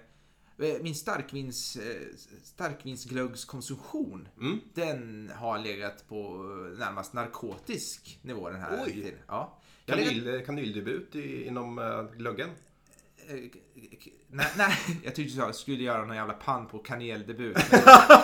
min 0.81 0.95
starkvins, 0.95 1.75
eh, 1.75 2.01
starkvinsglöggskonsumtion, 2.43 4.27
Mm. 4.39 4.59
den 4.73 5.31
har 5.35 5.59
legat 5.59 6.07
på 6.07 6.37
närmast 6.79 7.13
narkotisk 7.13 8.19
nivå 8.21 8.49
den 8.49 8.61
här 8.61 8.81
Oj. 8.85 8.91
tiden. 8.93 9.19
Ja. 9.27 9.57
Kanyl, 9.85 10.43
kanydebut 10.45 11.15
i, 11.15 11.47
inom 11.47 11.79
uh, 11.79 12.11
glöggen. 12.17 12.49
eh, 13.27 13.35
nej, 14.27 14.47
nej, 14.57 14.77
jag 15.03 15.15
tyckte 15.15 15.37
jag 15.39 15.55
skulle 15.55 15.83
göra 15.83 16.05
någon 16.05 16.15
jävla 16.15 16.33
pann 16.33 16.67
på 16.67 16.79
kaneldebut. 16.79 17.57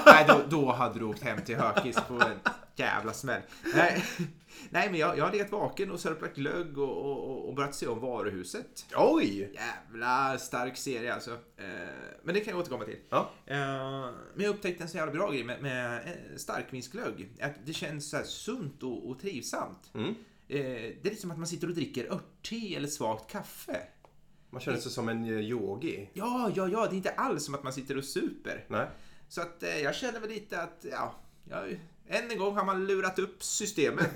nej, 0.06 0.26
då, 0.28 0.42
då 0.50 0.72
hade 0.72 1.00
du 1.00 1.06
åkt 1.06 1.24
hem 1.24 1.42
till 1.42 1.56
Hökis 1.56 1.96
på 2.08 2.14
en 2.14 2.40
jävla 2.76 3.14
smäll. 3.14 3.42
Nej, 3.76 4.04
nej 4.70 4.90
men 4.92 5.00
jag, 5.00 5.18
jag 5.18 5.26
har 5.26 5.32
legat 5.32 5.52
vaken 5.52 5.92
och 5.92 6.00
sörplat 6.00 6.36
glögg 6.36 6.78
och, 6.78 6.98
och, 6.98 7.48
och- 7.50 7.56
börjat 7.56 7.76
se 7.76 7.88
om 7.88 8.00
varuhuset. 8.00 8.86
Oj! 8.96 9.54
Jävla 9.54 10.38
stark 10.38 10.78
serie 10.78 11.14
alltså. 11.14 11.32
Eh, 11.58 11.68
men 12.24 12.36
det 12.36 12.40
kan 12.42 12.52
jag 12.52 12.60
återkomma 12.60 12.86
till. 12.86 13.00
Ja. 13.10 13.32
Men 14.36 14.46
jag 14.46 14.56
upptäckte 14.56 14.84
en 14.84 14.90
så 14.90 14.98
jävla 14.98 15.14
bra 15.14 15.32
grej 15.32 15.44
med, 15.44 15.62
med 15.62 16.02
starkvinsglögg. 16.38 17.30
Att 17.42 17.54
det 17.66 17.74
känns 17.74 18.10
så 18.10 18.18
här 18.18 18.24
sunt 18.24 18.84
och, 18.84 19.10
och 19.10 19.20
trivsamt. 19.20 19.92
Mm. 19.94 20.16
Eh, 20.52 20.58
det 21.02 21.08
är 21.08 21.10
lite 21.10 21.22
som 21.22 21.32
att 21.32 21.38
man 21.38 21.48
sitter 21.48 21.68
och 21.68 21.74
dricker 21.74 22.14
örtte 22.14 22.76
eller 22.76 22.88
svagt 22.88 23.32
kaffe. 23.32 23.82
Man 24.50 24.62
känner 24.62 24.78
sig 24.78 24.92
som 24.92 25.10
en 25.10 25.24
eh, 25.24 25.40
yogi. 25.40 26.10
Ja, 26.14 26.52
ja, 26.56 26.68
ja, 26.68 26.88
det 26.88 26.94
är 26.94 26.98
inte 26.98 27.12
alls 27.12 27.46
som 27.46 27.56
att 27.56 27.64
man 27.64 27.74
sitter 27.74 27.98
och 27.98 28.04
super. 28.04 28.66
Nej. 28.68 28.88
Så 29.28 29.42
att 29.42 29.64
eh, 29.64 29.80
jag 29.80 29.96
känner 29.96 30.20
väl 30.20 30.30
lite 30.30 30.62
att, 30.62 30.86
ja, 30.92 31.16
jag, 31.50 31.80
än 32.08 32.32
en 32.32 32.38
gång 32.38 32.58
har 32.58 32.66
man 32.66 32.88
lurat 32.88 33.20
upp 33.20 33.44
systemet. 33.44 34.10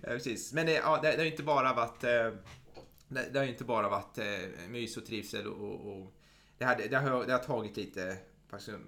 ja, 0.00 0.08
precis. 0.08 0.52
Men 0.52 0.66
det, 0.66 0.72
ja, 0.72 1.00
det, 1.02 1.10
det 1.10 1.16
har 1.16 1.24
ju 1.24 1.30
inte 1.30 1.42
bara 1.42 1.74
varit, 1.74 2.00
det, 3.08 3.38
har 3.38 3.44
inte 3.44 3.64
bara 3.64 3.88
varit 3.88 4.18
mys 4.68 4.96
och 4.96 5.06
trivsel 5.06 5.46
och, 5.46 5.92
och, 5.92 6.14
det, 6.58 6.64
här, 6.64 6.88
det, 6.90 6.96
har, 6.96 7.26
det 7.26 7.32
har 7.32 7.38
tagit 7.38 7.76
lite 7.76 8.16
faktiskt, 8.48 8.78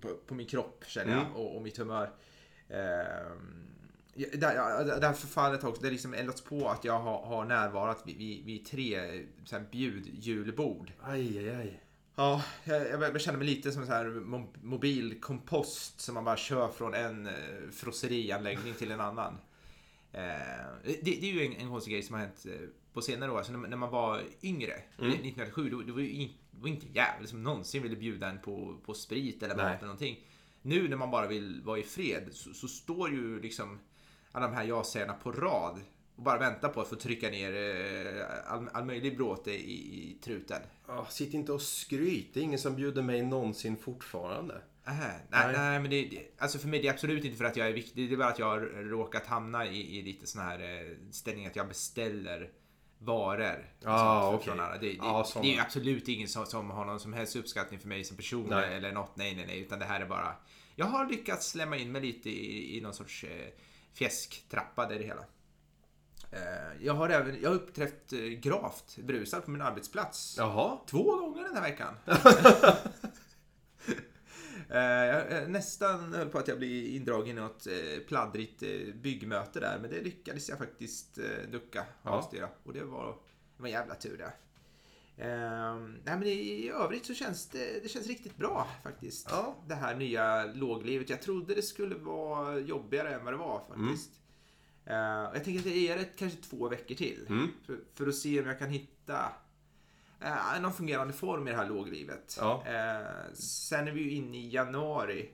på, 0.00 0.14
på 0.26 0.34
min 0.34 0.46
kropp 0.46 0.84
känner 0.86 1.12
jag 1.12 1.22
Mm. 1.22 1.32
och, 1.32 1.56
och 1.56 1.62
mitt 1.62 1.76
humör. 1.78 2.10
Ehm, 2.68 3.66
ja, 3.75 3.75
det, 4.16 4.46
här 5.06 5.12
förfallet 5.12 5.62
har 5.62 5.68
också, 5.70 5.82
det 5.82 5.90
liksom 5.90 6.14
eldats 6.14 6.40
på 6.40 6.68
att 6.68 6.84
jag 6.84 6.98
har, 6.98 7.22
har 7.26 7.44
närvarat 7.44 8.02
vid, 8.06 8.16
vid, 8.16 8.44
vid 8.44 8.66
tre 8.66 9.22
så 9.44 9.56
här, 9.56 9.64
bjudjulbord. 9.72 10.92
Aj, 11.02 11.38
aj, 11.38 11.54
aj. 11.54 11.82
Ja, 12.18 12.42
jag, 12.64 13.02
jag, 13.02 13.20
känner 13.20 13.38
mig 13.38 13.46
lite 13.46 13.72
som 13.72 13.86
sån 13.86 13.94
här 13.94 14.04
mo- 14.06 14.56
mobil 14.62 15.20
kompost 15.20 16.00
som 16.00 16.14
man 16.14 16.24
bara 16.24 16.36
kör 16.36 16.68
från 16.68 16.94
en 16.94 17.26
eh, 17.26 17.32
frosserianläggning 17.72 18.74
till 18.74 18.90
en 18.90 19.00
annan. 19.00 19.38
Eh, 20.12 20.20
det, 20.84 21.00
det 21.02 21.30
är 21.30 21.32
ju 21.32 21.46
en, 21.46 21.52
en 21.52 21.68
konstig 21.68 21.92
grej 21.92 22.02
som 22.02 22.14
har 22.14 22.20
hänt 22.20 22.46
eh, 22.46 22.68
på 22.92 23.02
senare 23.02 23.30
år. 23.32 23.38
Alltså 23.38 23.52
när, 23.52 23.68
när 23.68 23.76
man 23.76 23.90
var 23.90 24.22
yngre, 24.42 24.72
Mm. 24.98 25.10
1997, 25.10 25.70
då, 25.70 25.82
då 25.82 25.92
var 25.92 26.00
ju 26.00 26.10
in, 26.10 26.28
det 26.50 26.62
var 26.62 26.68
inte 26.68 26.86
jävel 26.94 27.26
som 27.28 27.42
någonsin 27.42 27.82
ville 27.82 27.96
bjuda 27.96 28.28
en 28.30 28.38
på, 28.38 28.76
på 28.86 28.94
sprit 28.94 29.42
eller 29.42 29.56
mat 29.56 29.66
eller 29.66 29.82
någonting. 29.82 30.24
Nu 30.62 30.88
när 30.88 30.96
man 30.96 31.10
bara 31.10 31.26
vill 31.26 31.62
vara 31.64 31.78
i 31.78 31.82
fred 31.82 32.28
så, 32.32 32.54
så 32.54 32.68
står 32.68 33.10
ju 33.10 33.40
liksom 33.40 33.78
alla 34.36 34.46
de 34.46 34.54
här 34.54 34.64
ja-sägarna 34.64 35.14
på 35.14 35.32
rad 35.32 35.80
och 36.16 36.22
bara 36.22 36.38
väntar 36.38 36.68
på 36.68 36.80
att 36.80 36.88
få 36.88 36.96
trycka 36.96 37.30
ner 37.30 37.52
eh, 37.52 38.52
all, 38.52 38.68
all 38.72 38.84
möjlig 38.84 39.16
bråte 39.16 39.50
i, 39.50 40.10
i 40.10 40.18
truten. 40.24 40.62
Ja, 40.86 41.06
sitt 41.10 41.34
inte 41.34 41.52
och 41.52 41.62
skryt. 41.62 42.34
Det 42.34 42.40
är 42.40 42.44
ingen 42.44 42.58
som 42.58 42.76
bjuder 42.76 43.02
mig 43.02 43.22
någonsin 43.22 43.76
fortfarande. 43.76 44.54
Äh, 44.86 44.92
nej, 44.98 45.20
nej. 45.30 45.52
nej, 45.52 45.80
men 45.80 45.90
det, 45.90 46.20
alltså 46.38 46.58
för 46.58 46.68
mig 46.68 46.82
det 46.82 46.88
är 46.88 46.92
absolut 46.92 47.24
inte 47.24 47.36
för 47.36 47.44
att 47.44 47.56
jag 47.56 47.68
är 47.68 47.72
viktig. 47.72 48.08
Det 48.08 48.14
är 48.14 48.18
bara 48.18 48.28
att 48.28 48.38
jag 48.38 48.46
har 48.46 48.60
råkat 48.84 49.26
hamna 49.26 49.66
i, 49.66 49.98
i 49.98 50.02
lite 50.02 50.26
sån 50.26 50.42
här 50.42 50.60
eh, 50.60 51.10
ställning 51.10 51.46
att 51.46 51.56
jag 51.56 51.68
beställer 51.68 52.50
varor. 52.98 53.70
Ah, 53.84 54.38
från 54.38 54.60
andra. 54.60 54.78
Det, 54.78 54.88
det, 54.88 54.96
Ja, 54.96 55.26
det 55.42 55.56
är 55.56 55.60
absolut 55.60 56.08
ingen 56.08 56.28
som, 56.28 56.46
som 56.46 56.70
har 56.70 56.84
någon 56.84 57.00
som 57.00 57.12
helst 57.12 57.36
uppskattning 57.36 57.80
för 57.80 57.88
mig 57.88 58.04
som 58.04 58.16
person 58.16 58.46
Nej. 58.50 58.74
eller 58.74 58.92
något. 58.92 59.16
Nej, 59.16 59.34
nej, 59.34 59.46
nej. 59.46 59.60
Utan 59.60 59.78
det 59.78 59.84
här 59.84 60.00
är 60.00 60.06
bara... 60.06 60.34
Jag 60.74 60.86
har 60.86 61.06
lyckats 61.06 61.50
slämma 61.50 61.76
in 61.76 61.92
mig 61.92 62.02
lite 62.02 62.30
i, 62.30 62.78
i 62.78 62.80
någon 62.80 62.94
sorts 62.94 63.24
eh, 63.24 63.48
fjäsktrappa 63.96 64.86
där 64.86 64.94
i 64.94 64.98
det 64.98 65.04
hela. 65.04 65.24
Eh, 66.30 66.84
jag 66.86 66.94
har 66.94 67.08
även 67.08 67.40
jag 67.42 67.48
har 67.50 67.56
uppträtt 67.56 68.12
eh, 68.12 68.18
gravt 68.20 68.96
berusad 69.02 69.44
på 69.44 69.50
min 69.50 69.62
arbetsplats. 69.62 70.34
Jaha. 70.38 70.78
Två 70.86 71.16
gånger 71.16 71.42
den 71.42 71.54
här 71.54 71.62
veckan. 71.62 71.94
Eh, 74.70 74.80
Jag 74.82 75.50
nästan 75.50 76.12
höll 76.14 76.28
på 76.28 76.38
att 76.38 76.48
jag 76.48 76.58
blir 76.58 76.88
indragen 76.96 77.38
i 77.38 77.40
något 77.40 77.66
pladdrigt 78.08 78.62
byggmöte 78.94 79.60
där, 79.60 79.78
men 79.80 79.90
det 79.90 80.00
lyckades 80.00 80.48
jag 80.48 80.58
faktiskt 80.58 81.18
ducka 81.50 81.84
och 82.02 82.10
avstyra. 82.10 82.48
Och 82.64 82.72
det 82.72 82.84
var, 82.84 83.06
det 83.56 83.62
var 83.62 83.66
en 83.66 83.72
jävla 83.72 83.94
tur 83.94 84.18
det. 84.18 84.32
Ehm, 85.18 85.98
nej, 86.04 86.18
men 86.18 86.22
i 86.22 86.68
övrigt 86.68 87.06
så 87.06 87.14
känns 87.14 87.48
det, 87.48 87.82
det 87.82 87.88
känns 87.88 88.06
riktigt 88.06 88.36
bra 88.36 88.68
faktiskt. 88.82 89.28
Ja. 89.30 89.56
Det 89.66 89.74
här 89.74 89.94
nya 89.94 90.44
låglivet. 90.44 91.10
Jag 91.10 91.22
trodde 91.22 91.54
det 91.54 91.62
skulle 91.62 91.94
vara 91.94 92.58
jobbigare 92.58 93.14
än 93.14 93.24
vad 93.24 93.32
det 93.34 93.38
var 93.38 93.62
faktiskt. 93.68 94.10
Eh, 94.84 95.24
och 95.24 95.36
jag 95.36 95.44
tänker 95.44 95.60
att 95.60 95.66
jag 95.66 95.76
ger 95.76 95.96
det 95.96 96.16
kanske 96.16 96.42
två 96.42 96.68
veckor 96.68 96.94
till. 96.94 97.26
Mm. 97.28 97.48
För, 97.66 97.78
för 97.94 98.06
att 98.06 98.14
se 98.14 98.40
om 98.40 98.46
jag 98.46 98.58
kan 98.58 98.70
hitta 98.70 99.32
eh, 100.20 100.60
någon 100.60 100.72
fungerande 100.72 101.12
form 101.12 101.48
i 101.48 101.50
det 101.50 101.56
här 101.56 101.68
låglivet. 101.68 102.36
Ja. 102.40 102.64
Eh, 102.66 103.34
sen 103.34 103.88
är 103.88 103.92
vi 103.92 104.02
ju 104.02 104.10
inne 104.10 104.38
i 104.38 104.48
januari. 104.48 105.30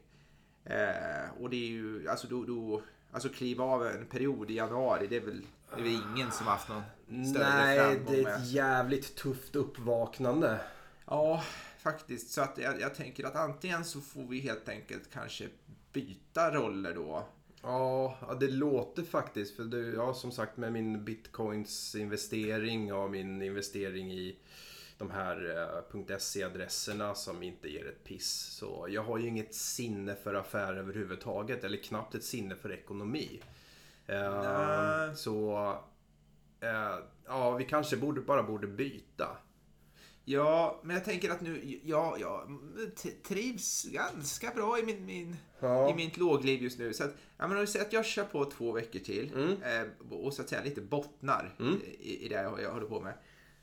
Eh, 0.65 1.41
och 1.41 1.51
det 1.51 1.57
är 1.57 1.69
ju, 1.69 2.09
alltså 2.09 2.27
då, 2.27 2.45
då 2.45 2.83
alltså 3.13 3.29
kliva 3.29 3.65
av 3.65 3.87
en 3.87 4.07
period 4.07 4.51
i 4.51 4.55
januari, 4.55 5.07
det 5.07 5.17
är 5.17 5.21
väl, 5.21 5.47
det 5.77 5.83
är 5.83 6.03
ingen 6.17 6.33
som 6.33 6.47
haft 6.47 6.69
någon 6.69 6.83
större 7.27 7.49
Nej, 7.49 7.79
framgång 7.79 8.15
det 8.15 8.21
är 8.21 8.25
med. 8.25 8.35
ett 8.37 8.51
jävligt 8.51 9.15
tufft 9.17 9.57
uppvaknande. 9.57 10.61
Ja, 11.07 11.43
faktiskt. 11.79 12.31
Så 12.31 12.41
att 12.41 12.59
jag, 12.59 12.81
jag 12.81 12.95
tänker 12.95 13.25
att 13.25 13.37
antingen 13.37 13.85
så 13.85 14.01
får 14.01 14.25
vi 14.25 14.41
helt 14.41 14.69
enkelt 14.69 15.11
kanske 15.13 15.49
byta 15.93 16.55
roller 16.55 16.95
då. 16.95 17.25
Ja, 17.63 18.37
det 18.41 18.49
låter 18.49 19.03
faktiskt. 19.03 19.57
För 19.57 19.65
det, 19.65 19.79
ja, 19.79 20.15
som 20.15 20.33
sagt 20.33 20.57
med 20.57 20.73
min 20.73 21.05
bitcoins 21.05 21.95
investering 21.95 22.93
och 22.93 23.11
min 23.11 23.43
investering 23.43 24.13
i 24.13 24.37
de 24.99 25.11
här 25.11 25.57
eh, 26.09 26.19
.se-adresserna 26.19 27.15
som 27.15 27.43
inte 27.43 27.69
ger 27.69 27.89
ett 27.89 28.05
piss. 28.05 28.33
Så 28.33 28.87
jag 28.89 29.03
har 29.03 29.19
ju 29.19 29.29
inget 29.29 29.55
sinne 29.55 30.15
för 30.15 30.35
affärer 30.35 30.77
överhuvudtaget. 30.77 31.65
Eller 31.65 31.79
knappt 31.79 32.15
ett 32.15 32.25
sinne 32.25 32.57
för 32.57 32.73
ekonomi. 32.73 33.41
Eh, 34.13 34.43
Nej. 34.43 35.17
så 35.17 35.57
eh, 36.61 36.99
ja, 37.27 37.57
vi 37.57 37.65
kanske 37.65 37.97
borde, 37.97 38.21
bara 38.21 38.43
borde 38.43 38.67
byta. 38.67 39.29
Ja, 40.25 40.81
men 40.85 40.97
jag 40.97 41.05
tänker 41.05 41.31
att 41.31 41.41
nu, 41.41 41.81
ja, 41.85 42.17
jag 42.21 42.59
trivs 43.27 43.85
ganska 43.85 44.51
bra 44.55 44.79
i 44.79 44.83
min, 44.83 45.07
min 45.07 45.37
Ja. 45.61 45.91
i 45.91 45.95
mitt 45.95 46.17
lågliv 46.17 46.63
just 46.63 46.79
nu. 46.79 46.93
Så 46.95 47.05
att, 47.05 47.15
ja, 47.39 47.47
men 47.49 47.57
om 47.57 47.61
vi 47.61 47.67
säger 47.67 47.85
att 47.87 47.93
jag 47.93 48.05
kör 48.07 48.25
på 48.25 48.45
två 48.45 48.73
veckor 48.73 48.99
till 48.99 49.33
Mm. 49.35 49.63
eh, 49.63 50.17
och 50.19 50.35
så 50.35 50.43
att 50.43 50.49
säga 50.49 50.63
lite 50.65 50.81
bottnar 50.81 51.55
i, 52.01 52.25
i 52.27 52.29
det 52.29 52.35
jag, 52.35 52.63
jag 52.63 52.73
håller 52.73 52.87
på 52.87 53.01
med. 53.01 53.15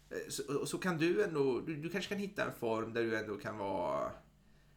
Eh, 0.10 0.18
Så, 0.30 0.60
och 0.62 0.68
så 0.68 0.78
kan 0.78 0.98
du 0.98 1.24
ändå, 1.24 1.60
du, 1.60 1.76
du 1.76 1.90
kanske 1.90 2.10
kan 2.10 2.18
hitta 2.20 2.46
en 2.46 2.52
form 2.60 2.94
där 2.94 3.04
du 3.04 3.18
ändå 3.18 3.38
kan 3.38 3.58
vara 3.58 4.12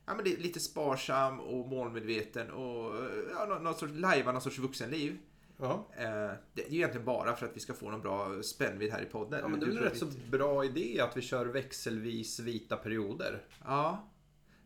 ja, 0.06 0.14
men 0.14 0.24
lite 0.24 0.60
sparsam 0.60 1.40
och 1.40 1.68
målmedveten 1.68 2.50
och 2.50 2.96
eh, 2.96 3.10
ja, 3.34 3.46
nå- 3.48 3.58
någon 3.58 3.74
sorts, 3.74 3.92
lajva 3.96 4.32
någon 4.32 4.42
sorts 4.42 4.58
vuxenliv. 4.58 5.18
Ja. 5.62 5.88
Eh, 5.96 6.30
det 6.54 6.66
är 6.66 6.70
ju 6.70 6.76
egentligen 6.76 7.04
bara 7.04 7.36
för 7.36 7.46
att 7.46 7.56
vi 7.56 7.60
ska 7.60 7.74
få 7.74 7.90
någon 7.90 8.02
bra 8.02 8.42
spännvidd 8.42 8.92
här 8.92 9.02
i 9.02 9.06
podden. 9.06 9.40
Ja, 9.42 9.48
men 9.48 9.60
det 9.60 9.66
är 9.66 9.68
väl 9.68 9.76
tror 9.76 9.88
rätt 9.88 9.98
så 9.98 10.06
bra 10.30 10.64
idé 10.64 11.00
att 11.00 11.16
vi 11.16 11.22
kör 11.22 11.46
växelvis 11.46 12.40
vita 12.40 12.76
perioder. 12.76 13.42
Ja. 13.64 14.08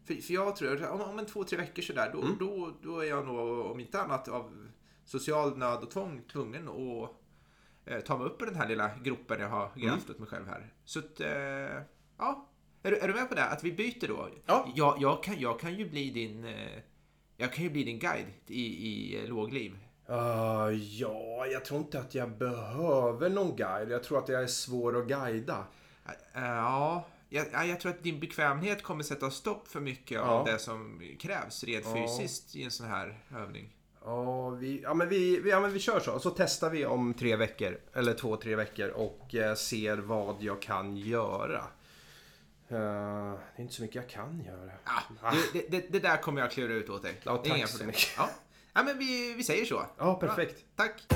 För, 0.04 0.14
för 0.14 0.34
jag 0.34 0.56
tror 0.56 0.84
att 0.84 0.90
om, 0.90 1.00
om 1.00 1.18
en 1.18 1.26
två, 1.26 1.44
tre 1.44 1.58
veckor 1.58 1.82
sådär, 1.82 2.10
då, 2.12 2.24
då, 2.40 2.72
då 2.82 3.00
är 3.00 3.04
jag 3.04 3.26
nog 3.26 3.66
om 3.66 3.80
inte 3.80 4.00
annat 4.00 4.28
av 4.28 4.68
social 5.04 5.58
nöd 5.58 5.82
och 5.82 5.90
tvång 5.90 6.22
tvungen 6.32 6.68
att 6.68 7.10
eh, 7.84 8.00
ta 8.00 8.18
mig 8.18 8.26
upp 8.26 8.42
ur 8.42 8.46
den 8.46 8.56
här 8.56 8.68
lilla 8.68 8.90
gropen 9.02 9.40
jag 9.40 9.48
har 9.48 9.72
grävt 9.76 10.10
åt 10.10 10.18
mig 10.18 10.28
själv 10.28 10.46
här. 10.46 10.74
Så 10.84 10.98
att, 10.98 11.20
eh, 11.20 11.28
ja. 12.18 12.48
Är 12.82 12.90
du, 12.90 12.96
är 12.96 13.08
du 13.08 13.14
med 13.14 13.28
på 13.28 13.34
det? 13.34 13.44
Att 13.44 13.64
vi 13.64 13.72
byter 13.72 14.08
då? 14.08 14.28
Ja. 14.46 14.72
Jag, 14.76 14.96
jag, 15.00 15.22
kan, 15.22 15.40
jag 15.40 15.60
kan 15.60 15.74
ju 15.74 15.90
bli 15.90 16.10
din... 16.10 16.44
Eh, 16.44 16.82
jag 17.36 17.52
kan 17.52 17.64
ju 17.64 17.70
bli 17.70 17.84
din 17.84 17.98
guide 17.98 18.26
i, 18.46 18.62
i 18.62 19.22
eh, 19.22 19.28
lågliv. 19.28 19.78
Uh, 20.10 20.72
ja, 20.72 21.46
jag 21.46 21.64
tror 21.64 21.80
inte 21.80 22.00
att 22.00 22.14
jag 22.14 22.30
behöver 22.30 23.28
någon 23.30 23.56
guide. 23.56 23.90
Jag 23.90 24.02
tror 24.02 24.18
att 24.18 24.28
jag 24.28 24.42
är 24.42 24.46
svår 24.46 24.98
att 24.98 25.06
guida. 25.08 25.64
Eh, 26.06 26.42
ja, 26.42 27.06
jag, 27.28 27.46
ja, 27.52 27.64
jag 27.64 27.80
tror 27.80 27.92
att 27.92 28.02
din 28.02 28.20
bekvämlighet 28.20 28.82
kommer 28.82 29.02
sätta 29.04 29.30
stopp 29.30 29.68
för 29.68 29.80
mycket 29.80 30.10
Ja. 30.16 30.20
av 30.22 30.46
det 30.46 30.58
som 30.58 31.02
krävs 31.20 31.64
rent 31.64 31.86
fysiskt 31.94 32.56
i 32.56 32.62
en 32.64 32.70
sån 32.70 32.86
här 32.86 33.18
övning. 33.36 33.72
Ja, 34.04 34.48
vi, 34.50 34.80
ja, 34.82 34.94
men 34.94 35.08
vi, 35.08 35.50
ja, 35.50 35.60
men 35.60 35.72
vi 35.72 35.78
kör 35.78 36.00
så. 36.00 36.18
Så 36.18 36.30
testar 36.30 36.70
vi 36.70 36.86
om 36.86 37.14
tre 37.14 37.36
veckor. 37.36 37.80
Eller 37.94 38.14
två, 38.14 38.36
tre 38.36 38.56
veckor. 38.56 38.88
Och 38.88 39.34
eh, 39.34 39.54
ser 39.54 39.96
vad 39.96 40.36
jag 40.42 40.62
kan 40.62 40.96
göra. 40.96 41.64
Eh, 42.68 43.32
det 43.56 43.56
är 43.56 43.62
inte 43.62 43.74
så 43.74 43.82
mycket 43.82 43.96
jag 43.96 44.08
kan 44.08 44.40
göra. 44.40 44.70
Ah, 44.84 45.30
det, 45.32 45.52
det, 45.52 45.68
det, 45.70 45.92
det 45.92 45.98
där 45.98 46.16
kommer 46.16 46.40
jag 46.40 46.50
klura 46.50 46.72
ut 46.72 46.90
åt 46.90 47.02
dig. 47.02 47.20
Ja, 47.24 47.36
tack 47.36 47.68
så 47.68 47.84
mycket. 47.84 48.08
Ja. 48.16 48.30
Ja, 48.76 48.82
men 48.82 48.98
vi, 48.98 49.34
vi 49.34 49.42
säger 49.42 49.64
så. 49.64 49.86
Ja, 49.98 50.14
perfekt. 50.14 50.64
Tack. 50.76 51.06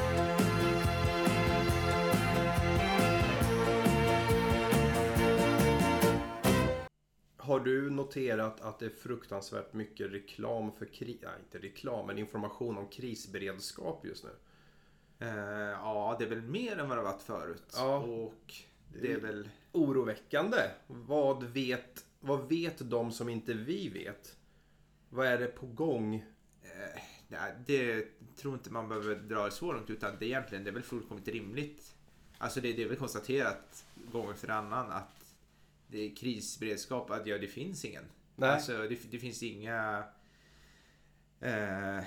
Har 7.36 7.60
du 7.60 7.90
noterat 7.90 8.60
att 8.60 8.78
det 8.78 8.86
är 8.86 8.90
fruktansvärt 8.90 9.72
mycket 9.72 10.12
reklam 10.12 10.72
för 10.72 10.86
krig... 10.86 11.18
Nej, 11.22 11.32
inte 11.44 11.66
reklam, 11.68 12.06
men 12.06 12.18
information 12.18 12.78
om 12.78 12.88
krisberedskap 12.88 14.06
just 14.06 14.24
nu? 14.24 14.30
Eh, 15.18 15.70
ja, 15.70 16.16
det 16.18 16.24
är 16.24 16.28
väl 16.28 16.42
mer 16.42 16.78
än 16.78 16.88
vad 16.88 16.98
det 16.98 17.02
varit 17.02 17.22
förut. 17.22 17.74
Ja. 17.76 17.96
Och 17.96 18.54
det 19.00 19.12
är 19.12 19.20
väl... 19.20 19.48
Oroväckande. 19.72 20.58
Vad 20.86 21.44
vet, 21.44 22.04
vad 22.20 22.48
vet 22.48 22.90
de 22.90 23.12
som 23.12 23.28
inte 23.28 23.54
vi 23.54 23.88
vet? 23.88 24.36
Vad 25.08 25.26
är 25.26 25.38
det 25.38 25.46
på 25.46 25.66
gång? 25.66 26.14
Eh, 26.62 27.02
nej, 27.30 27.52
det 27.66 28.06
tror 28.36 28.54
inte 28.54 28.70
man 28.70 28.88
behöver 28.88 29.14
dra 29.14 29.44
det 29.44 29.50
så 29.50 29.72
långt 29.72 29.90
utan 29.90 30.16
det 30.18 30.24
är 30.24 30.28
egentligen 30.28 30.64
det 30.64 30.70
är 30.70 30.74
väl 30.74 30.82
fullkomligt 30.82 31.28
rimligt. 31.28 31.94
Alltså 32.38 32.60
det, 32.60 32.72
det 32.72 32.82
är 32.82 32.88
väl 32.88 32.96
konstaterat 32.96 33.84
gång 34.12 34.30
efter 34.30 34.48
annan 34.48 34.90
att 34.90 35.34
det 35.86 35.98
är 35.98 36.16
krisberedskap, 36.16 37.10
att 37.10 37.26
ja, 37.26 37.38
det 37.38 37.46
finns 37.48 37.84
ingen. 37.84 38.04
Nej. 38.36 38.50
Alltså 38.50 38.72
det, 38.78 38.98
det 39.10 39.18
finns 39.18 39.42
inga 39.42 40.04
eh, 41.40 42.00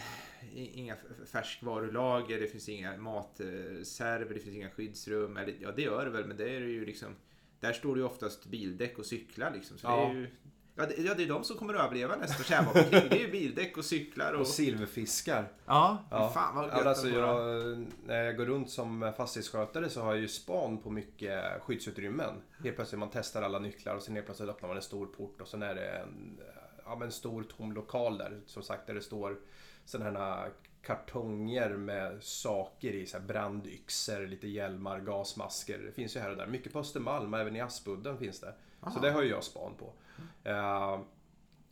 inga 0.53 0.95
färskvarulager, 1.25 2.39
det 2.39 2.47
finns 2.47 2.69
inga 2.69 2.97
matserver, 2.97 4.33
det 4.33 4.39
finns 4.39 4.55
inga 4.55 4.69
skyddsrum. 4.69 5.37
Eller, 5.37 5.55
ja, 5.61 5.71
det 5.71 5.81
gör 5.81 6.05
det 6.05 6.11
väl, 6.11 6.25
men 6.27 6.37
det 6.37 6.49
är 6.49 6.59
ju 6.59 6.85
liksom 6.85 7.15
där 7.59 7.73
står 7.73 7.95
det 7.95 7.99
ju 7.99 8.05
oftast 8.05 8.45
bildäck 8.45 8.99
och 8.99 9.05
cyklar 9.05 9.51
liksom. 9.55 9.77
Så 9.77 9.87
Ja. 9.87 10.05
det 10.05 10.11
är 10.11 10.19
ju 10.21 10.27
Ja 10.75 10.85
det, 10.85 10.97
ja, 10.97 11.13
det 11.13 11.23
är 11.23 11.27
de 11.27 11.43
som 11.43 11.57
kommer 11.57 11.73
att 11.73 11.85
överleva 11.85 12.15
nästa 12.15 12.43
kärnvapenkrig. 12.43 13.09
Det 13.09 13.15
är 13.17 13.25
ju 13.25 13.31
bildäck 13.31 13.77
och 13.77 13.85
cyklar 13.85 14.33
och... 14.33 14.41
Och 14.41 14.47
silverfiskar. 14.47 15.47
Ja, 15.65 15.97
Ja. 16.11 16.29
fan 16.33 16.55
vad 16.55 16.65
gött 16.65 16.85
alltså 16.85 17.09
jag, 17.09 17.37
när 18.05 18.23
jag 18.23 18.37
går 18.37 18.45
runt 18.45 18.69
som 18.69 19.13
fastighetsskötare 19.17 19.89
så 19.89 20.01
har 20.01 20.13
jag 20.13 20.21
ju 20.21 20.27
span 20.27 20.77
på 20.77 20.89
mycket 20.89 21.61
skyddsutrymmen. 21.61 22.33
Helt 22.63 22.75
plötsligt 22.75 22.99
man 22.99 23.09
testar 23.13 23.41
alla 23.41 23.59
nycklar 23.59 23.95
och 23.95 24.01
sen 24.03 24.13
helt 24.15 24.25
plötsligt 24.25 24.49
öppnar 24.49 24.67
man 24.67 24.77
en 24.77 24.83
stor 24.83 25.05
port 25.05 25.41
och 25.41 25.47
sen 25.47 25.63
är 25.63 25.75
det 25.75 25.89
en, 25.89 26.39
ja, 26.85 26.95
men 26.95 27.01
en 27.07 27.11
stor 27.11 27.43
tom 27.43 27.73
lokal 27.73 28.17
där. 28.17 28.41
Som 28.45 28.63
sagt 28.63 28.87
där 28.87 28.93
det 28.93 29.01
står 29.01 29.37
sådana 29.85 30.19
här 30.19 30.49
kartonger 30.81 31.69
med 31.69 32.23
saker 32.23 32.91
i. 32.91 33.05
Så 33.05 33.17
här 33.17 33.25
brandyxor, 33.25 34.27
lite 34.27 34.47
hjälmar, 34.47 34.99
gasmasker. 34.99 35.77
Det 35.77 35.91
finns 35.91 36.15
ju 36.15 36.19
här 36.19 36.29
och 36.31 36.37
där. 36.37 36.47
Mycket 36.47 36.73
på 36.73 36.79
Östermalm 36.79 37.33
även 37.33 37.55
i 37.55 37.61
Aspudden 37.61 38.17
finns 38.17 38.39
det. 38.39 38.53
Så 38.81 38.87
Aha. 38.89 38.99
det 39.01 39.11
har 39.11 39.21
ju 39.21 39.29
jag 39.29 39.43
span 39.43 39.73
på. 39.79 39.93
Eh, 40.43 40.99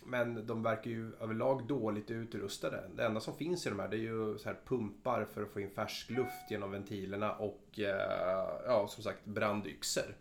men 0.05 0.47
de 0.47 0.63
verkar 0.63 0.91
ju 0.91 1.13
överlag 1.15 1.67
dåligt 1.67 2.11
utrustade. 2.11 2.83
Det 2.95 3.05
enda 3.05 3.19
som 3.19 3.35
finns 3.35 3.65
i 3.65 3.69
de 3.69 3.79
här 3.79 3.87
det 3.87 3.95
är 3.95 3.99
ju 3.99 4.37
så 4.37 4.49
här 4.49 4.59
pumpar 4.65 5.25
för 5.25 5.43
att 5.43 5.49
få 5.49 5.59
in 5.59 5.69
färsk 5.69 6.09
luft 6.09 6.51
genom 6.51 6.71
ventilerna 6.71 7.33
och 7.33 7.79
eh, 7.79 8.61
ja, 8.65 8.87
som 8.87 9.03
sagt 9.03 9.25
brandyxor. 9.25 10.15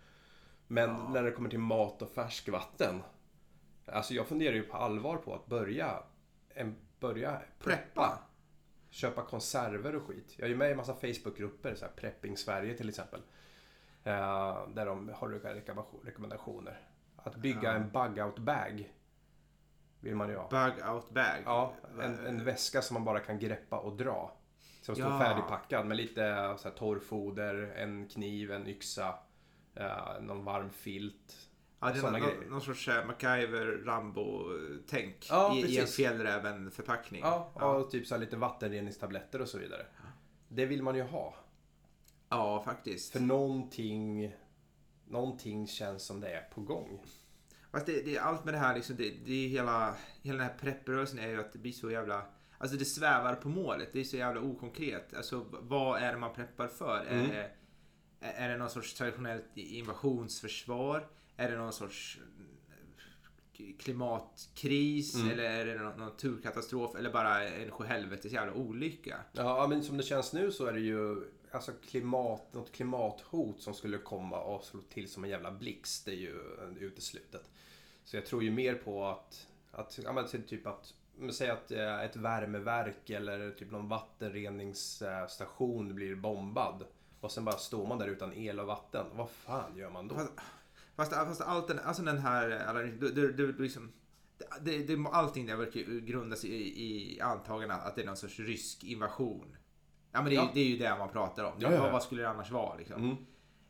Men 0.67 1.13
när 1.13 1.23
det 1.23 1.31
kommer 1.31 1.51
till 1.51 1.59
mat 1.59 2.03
och 2.03 2.11
färskvatten. 2.11 3.03
Alltså 3.87 4.15
jag 4.15 4.27
funderar 4.27 4.55
ju 4.55 4.63
på 4.63 4.77
allvar 4.77 5.17
på 5.17 5.35
att 5.35 5.47
börja, 5.47 6.03
en, 6.49 6.77
börja 7.01 7.41
preppa. 7.59 8.19
Köpa 8.91 9.23
konserver 9.23 9.97
och 9.97 10.03
skit. 10.03 10.35
Jag 10.37 10.45
är 10.45 10.51
ju 10.51 10.57
med 10.57 10.69
i 10.69 10.71
en 10.71 10.77
massa 10.77 10.95
Facebookgrupper, 10.95 11.75
så 11.75 11.85
här 11.85 11.93
Prepping 11.93 12.37
Sverige 12.37 12.77
till 12.77 12.89
exempel. 12.89 13.21
Eh, 14.05 14.69
där 14.69 14.87
de 14.87 15.09
har 15.15 15.29
rekommendationer. 16.05 16.90
Att 17.25 17.37
bygga 17.37 17.63
Ja. 17.63 17.73
en 17.73 17.91
bug-out 17.91 18.39
bag. 18.39 18.93
Vill 20.01 20.15
man 20.17 20.29
ju 20.29 20.37
ha. 20.37 20.49
Bug 20.49 20.89
out 20.95 21.11
bag. 21.11 21.43
Ja, 21.45 21.75
en, 22.03 22.27
en 22.27 22.45
väska 22.45 22.83
som 22.83 22.95
man 22.95 23.05
bara 23.05 23.21
kan 23.21 23.39
greppa 23.39 23.79
och 23.79 23.97
dra. 23.97 24.37
Som 24.83 24.95
står 24.95 25.09
Ja. 25.11 25.19
färdigpackad 25.19 25.87
med 25.87 25.97
lite 25.97 26.55
så 26.59 26.69
här, 26.69 26.77
torrfoder, 26.77 27.73
en 27.77 28.09
kniv, 28.09 28.53
en 28.53 28.67
yxa, 28.69 29.15
eh, 29.75 30.21
någon 30.21 30.45
varm 30.45 30.71
filt. 30.71 31.47
Ja, 31.81 31.91
det 31.93 31.99
är 31.99 32.03
någon, 32.03 32.13
grejer. 32.21 32.51
någon 32.51 32.61
sorts 32.61 32.89
eh, 32.89 33.07
MacGyver, 33.07 33.83
Rambo-tänk 33.85 35.27
Ja, 35.31 35.55
i, 35.55 35.61
i 35.61 35.79
en 35.81 35.87
fjällräven-förpackning. 35.87 37.21
Ja, 37.21 37.51
ja. 37.55 37.75
och 37.77 37.91
typ 37.91 38.07
så 38.07 38.17
lite 38.17 38.37
vattenreningstabletter 38.37 39.41
och 39.41 39.49
så 39.49 39.59
vidare. 39.59 39.87
Det 40.49 40.67
vill 40.67 40.83
man 40.83 40.95
ju 40.97 41.03
ha. 41.03 41.35
ja, 42.29 42.63
faktiskt. 42.65 43.13
För 43.13 43.21
någonting, 43.21 44.33
någonting 45.11 45.67
känns 45.67 46.07
som 46.07 46.21
det 46.21 46.29
är 46.29 46.43
på 46.43 46.61
gång. 46.61 47.01
Fast 47.71 47.87
det, 47.87 48.03
det 48.03 48.17
är 48.17 48.21
allt 48.21 48.45
med 48.45 48.55
det 48.55 48.59
här, 48.59 48.75
liksom, 48.75 48.97
det, 48.97 49.11
det 49.25 49.45
är 49.45 49.49
hela, 49.49 49.95
hela 50.23 50.39
den 50.39 50.47
här 50.47 50.59
prepprörelsen 50.59 51.19
är 51.19 51.29
ju 51.29 51.41
att 51.41 51.53
det 51.53 51.59
blir 51.59 51.73
så 51.73 51.91
jävla... 51.91 52.27
Alltså 52.59 52.77
det 52.77 52.85
svävar 52.85 53.35
på 53.35 53.49
målet. 53.49 53.89
Det 53.93 54.01
är 54.01 54.05
så 54.05 54.17
jävla 54.17 54.41
okonkret. 54.41 55.15
Alltså 55.15 55.47
vad 55.51 56.03
är 56.03 56.13
det 56.13 56.19
man 56.19 56.35
preppar 56.35 56.69
för? 56.69 57.07
Mm. 57.09 57.31
Är, 57.31 57.33
det, 57.33 57.51
är 58.21 58.49
det 58.49 58.57
någon 58.57 58.71
sorts 58.71 58.95
traditionellt 58.95 59.45
invasionsförsvar? 59.55 61.07
Är 61.37 61.51
det 61.51 61.57
någon 61.57 61.73
sorts 61.73 62.21
klimatkris? 63.79 65.15
Mm. 65.15 65.31
Eller 65.31 65.45
är 65.45 65.67
det 65.67 65.83
någon 65.83 66.01
naturkatastrof? 66.01 66.97
Eller 66.97 67.13
bara 67.13 67.49
en 67.49 67.71
sjuhelvetes 67.71 68.33
jävla 68.33 68.53
olycka? 68.53 69.17
Ja, 69.33 69.67
men 69.71 69.83
som 69.83 69.97
det 69.97 70.03
känns 70.03 70.33
nu 70.33 70.53
så 70.53 70.67
är 70.67 70.73
det 70.73 70.81
ju 70.81 71.25
alltså 71.51 71.73
klimat, 71.91 72.55
något 72.55 72.73
klimathot 72.73 73.61
som 73.61 73.75
skulle 73.75 73.99
komma 73.99 74.41
och 74.41 74.65
slå 74.65 74.81
till 74.81 75.11
som 75.11 75.25
en 75.25 75.31
jävla 75.31 75.53
blixt. 75.53 76.05
Det 76.05 76.13
är 76.13 76.17
ju 76.17 76.41
uteslutet. 76.79 77.51
Så 78.05 78.17
jag 78.17 78.27
tror 78.27 78.43
ju 78.43 78.51
mer 78.51 78.75
på 78.75 79.07
att, 79.07 79.47
att 79.71 79.99
ja, 80.05 80.13
men 80.13 80.29
typ, 80.29 80.49
typ 80.49 80.67
att 80.67 80.95
säg 81.33 81.51
att 81.51 81.71
eh, 81.71 82.01
ett 82.01 82.17
värmeverk 82.17 83.11
eller 83.11 83.51
typ 83.51 83.71
någon 83.71 83.89
vattenreningsstation 83.89 85.95
blir 85.95 86.15
bombad. 86.15 86.85
Och 87.21 87.33
sen 87.33 87.45
bara 87.45 87.57
står 87.57 87.87
man 87.87 87.99
där 87.99 88.09
utan 88.09 88.33
el 88.33 88.61
och 88.61 88.67
vatten. 88.67 89.07
Vad 89.15 89.31
fan 89.31 89.77
gör 89.77 89.91
man 89.91 90.09
då? 90.09 90.15
Fast, 90.15 90.33
fast, 90.97 91.13
fast 91.13 91.41
allt 91.41 91.69
den, 91.69 91.79
alltså 91.79 92.03
den 92.03 92.19
här, 92.19 92.51
alla- 92.51 92.81
det, 92.81 93.33
du 93.33 93.53
liksom, 93.53 93.93
det, 94.61 94.79
det, 94.79 95.07
allting 95.13 95.47
där 95.47 95.57
verkar 95.57 95.81
ju 95.81 96.01
grundas 96.01 96.45
i, 96.45 96.85
i 96.85 97.21
antagande 97.21 97.75
att 97.75 97.95
det 97.95 98.03
är 98.03 98.07
någon 98.07 98.17
sorts 98.17 98.39
rysk 98.39 98.85
invasion. 98.85 99.57
Ja 100.13 100.23
men 100.23 100.25
det, 100.31 100.37
är- 100.37 100.41
Ja. 100.41 100.51
det 100.55 100.61
är 100.61 100.65
ju 100.65 100.77
det 100.79 100.97
man 100.99 101.09
pratar 101.09 101.45
om. 101.45 101.53
Ja, 101.59 101.73
ja. 101.73 101.91
Vad, 101.93 102.03
skulle 102.03 102.23
det 102.23 102.29
annars 102.29 102.51
vara 102.51 102.77
liksom? 102.77 103.03
Mm. 103.05 103.17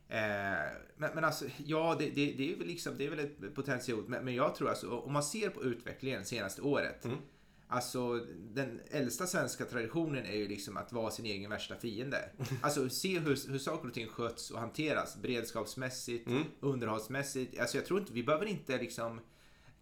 Eh, 0.08 0.72
men, 0.96 1.10
men 1.14 1.24
alltså, 1.24 1.44
ja 1.66 1.96
det, 1.98 2.04
det, 2.10 2.32
det 2.32 2.52
är 2.52 2.56
väl 2.58 2.66
liksom, 2.66 2.98
det 2.98 3.06
är 3.06 3.10
väl 3.10 3.18
ett 3.18 3.54
potentiellt 3.54 4.08
men, 4.08 4.24
men 4.24 4.34
jag 4.34 4.54
tror 4.54 4.68
alltså, 4.68 4.98
om 4.98 5.12
man 5.12 5.22
ser 5.22 5.48
på 5.50 5.62
utvecklingen 5.62 6.24
senaste 6.24 6.62
året. 6.62 7.04
Mm. 7.04 7.16
Alltså 7.72 8.14
den 8.38 8.80
äldsta 8.90 9.26
svenska 9.26 9.64
traditionen 9.64 10.24
är 10.26 10.36
ju 10.36 10.48
liksom 10.48 10.76
att 10.76 10.92
vara 10.92 11.10
sin 11.10 11.26
egen 11.26 11.50
värsta 11.50 11.76
fiende. 11.76 12.30
Alltså 12.62 12.88
se 12.88 13.18
hur, 13.18 13.50
hur 13.50 13.58
saker 13.58 13.88
och 13.88 13.94
ting 13.94 14.08
sköts 14.08 14.50
och 14.50 14.60
hanteras 14.60 15.16
beredskapsmässigt, 15.16 16.26
Mm. 16.28 16.42
underhållsmässigt. 16.60 17.60
Alltså 17.60 17.76
jag 17.76 17.86
tror 17.86 18.00
inte, 18.00 18.12
vi 18.12 18.22
behöver 18.22 18.46
inte 18.46 18.78
liksom 18.78 19.20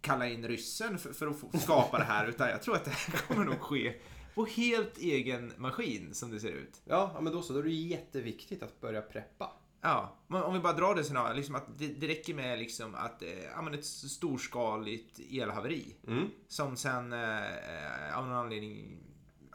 kalla 0.01 0.27
in 0.27 0.47
ryssen 0.47 0.97
för, 0.99 1.13
för 1.13 1.27
att 1.27 1.61
skapa 1.61 1.97
det 1.97 2.03
här 2.03 2.27
utan 2.29 2.49
jag 2.49 2.61
tror 2.61 2.75
att 2.75 2.85
det 2.85 2.91
här 2.91 3.17
kommer 3.27 3.45
nog 3.45 3.59
ske 3.61 3.93
på 4.39 4.45
helt 4.45 4.97
egen 4.97 5.53
maskin 5.57 6.13
som 6.13 6.31
det 6.31 6.39
ser 6.39 6.51
ut. 6.51 6.81
Ja, 6.85 7.19
men 7.21 7.33
då 7.33 7.41
så. 7.41 7.53
Då 7.53 7.59
är 7.59 7.63
det 7.63 7.69
jätteviktigt 7.69 8.63
att 8.63 8.81
börja 8.81 9.01
preppa. 9.01 9.51
Ja, 9.81 10.15
men 10.27 10.43
om 10.43 10.53
vi 10.53 10.59
bara 10.59 10.73
drar 10.73 10.95
det 10.95 11.03
scenariot, 11.03 11.37
liksom 11.37 11.55
att 11.55 11.79
det, 11.79 11.87
det 11.87 12.07
räcker 12.07 12.33
med 12.33 12.59
liksom 12.59 12.95
att, 12.95 13.21
eh, 13.21 13.43
ja 13.55 13.61
men 13.61 13.73
ett 13.73 13.85
storskaligt 13.85 15.19
elhaveri. 15.31 15.95
Mm. 16.07 16.27
Som 16.47 16.75
sen 16.75 17.13
eh, 17.13 18.17
av 18.17 18.27
någon 18.27 18.35
anledning 18.35 18.97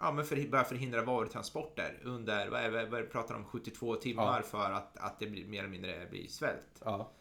ja, 0.00 0.12
men 0.12 0.24
för, 0.24 0.48
börjar 0.48 0.64
förhindra 0.64 1.02
varutransporter 1.02 2.00
under, 2.04 2.48
vad 2.48 2.60
är 2.60 2.86
vad 2.86 3.00
det, 3.00 3.06
pratar 3.06 3.34
om 3.34 3.44
72 3.44 3.94
timmar 3.94 4.42
Ja. 4.42 4.48
för 4.58 4.70
att, 4.70 4.98
att 4.98 5.18
det 5.18 5.26
blir, 5.26 5.46
mer 5.46 5.58
eller 5.58 5.70
mindre 5.70 6.06
blir 6.10 6.26
svält. 6.26 6.82
Ja. 6.84 7.12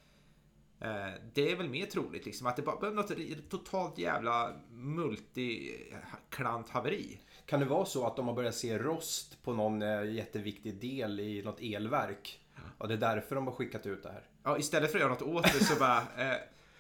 Eh, 0.80 1.14
det 1.34 1.52
är 1.52 1.56
väl 1.56 1.70
mer 1.70 1.86
troligt 1.86 2.26
liksom 2.26 2.48
att 2.48 2.56
det 2.56 2.62
bara 2.62 2.80
behöver 2.80 3.02
något 3.02 3.50
totalt 3.50 3.98
jävla 3.98 4.54
multiklant 4.72 6.70
haveri. 6.70 7.20
Kan 7.46 7.60
det 7.60 7.66
vara 7.66 7.86
så 7.86 8.08
att 8.08 8.16
de 8.16 8.28
har 8.28 8.34
börjat 8.36 8.56
se 8.56 8.78
rost 8.78 9.44
på 9.44 9.54
någon 9.54 9.82
eh, 9.82 10.04
jätteviktig 10.12 10.76
del 10.82 11.20
i 11.20 11.42
något 11.44 11.60
elverk? 11.62 12.40
Och 12.78 12.88
det 12.88 12.94
är 12.94 12.98
därför 12.98 13.36
de 13.36 13.48
har 13.48 13.54
skickat 13.54 13.86
ut 13.86 14.04
det 14.04 14.10
här. 14.10 14.24
Ja, 14.44 14.58
istället 14.58 14.92
för 14.92 14.98
att 14.98 15.02
göra 15.02 15.12
något 15.14 15.22
åt 15.22 15.44
det 15.54 15.64
så 15.66 15.80
bara 15.80 15.98
eh, 15.98 16.38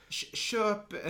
kö- 0.10 0.36
köp 0.36 0.94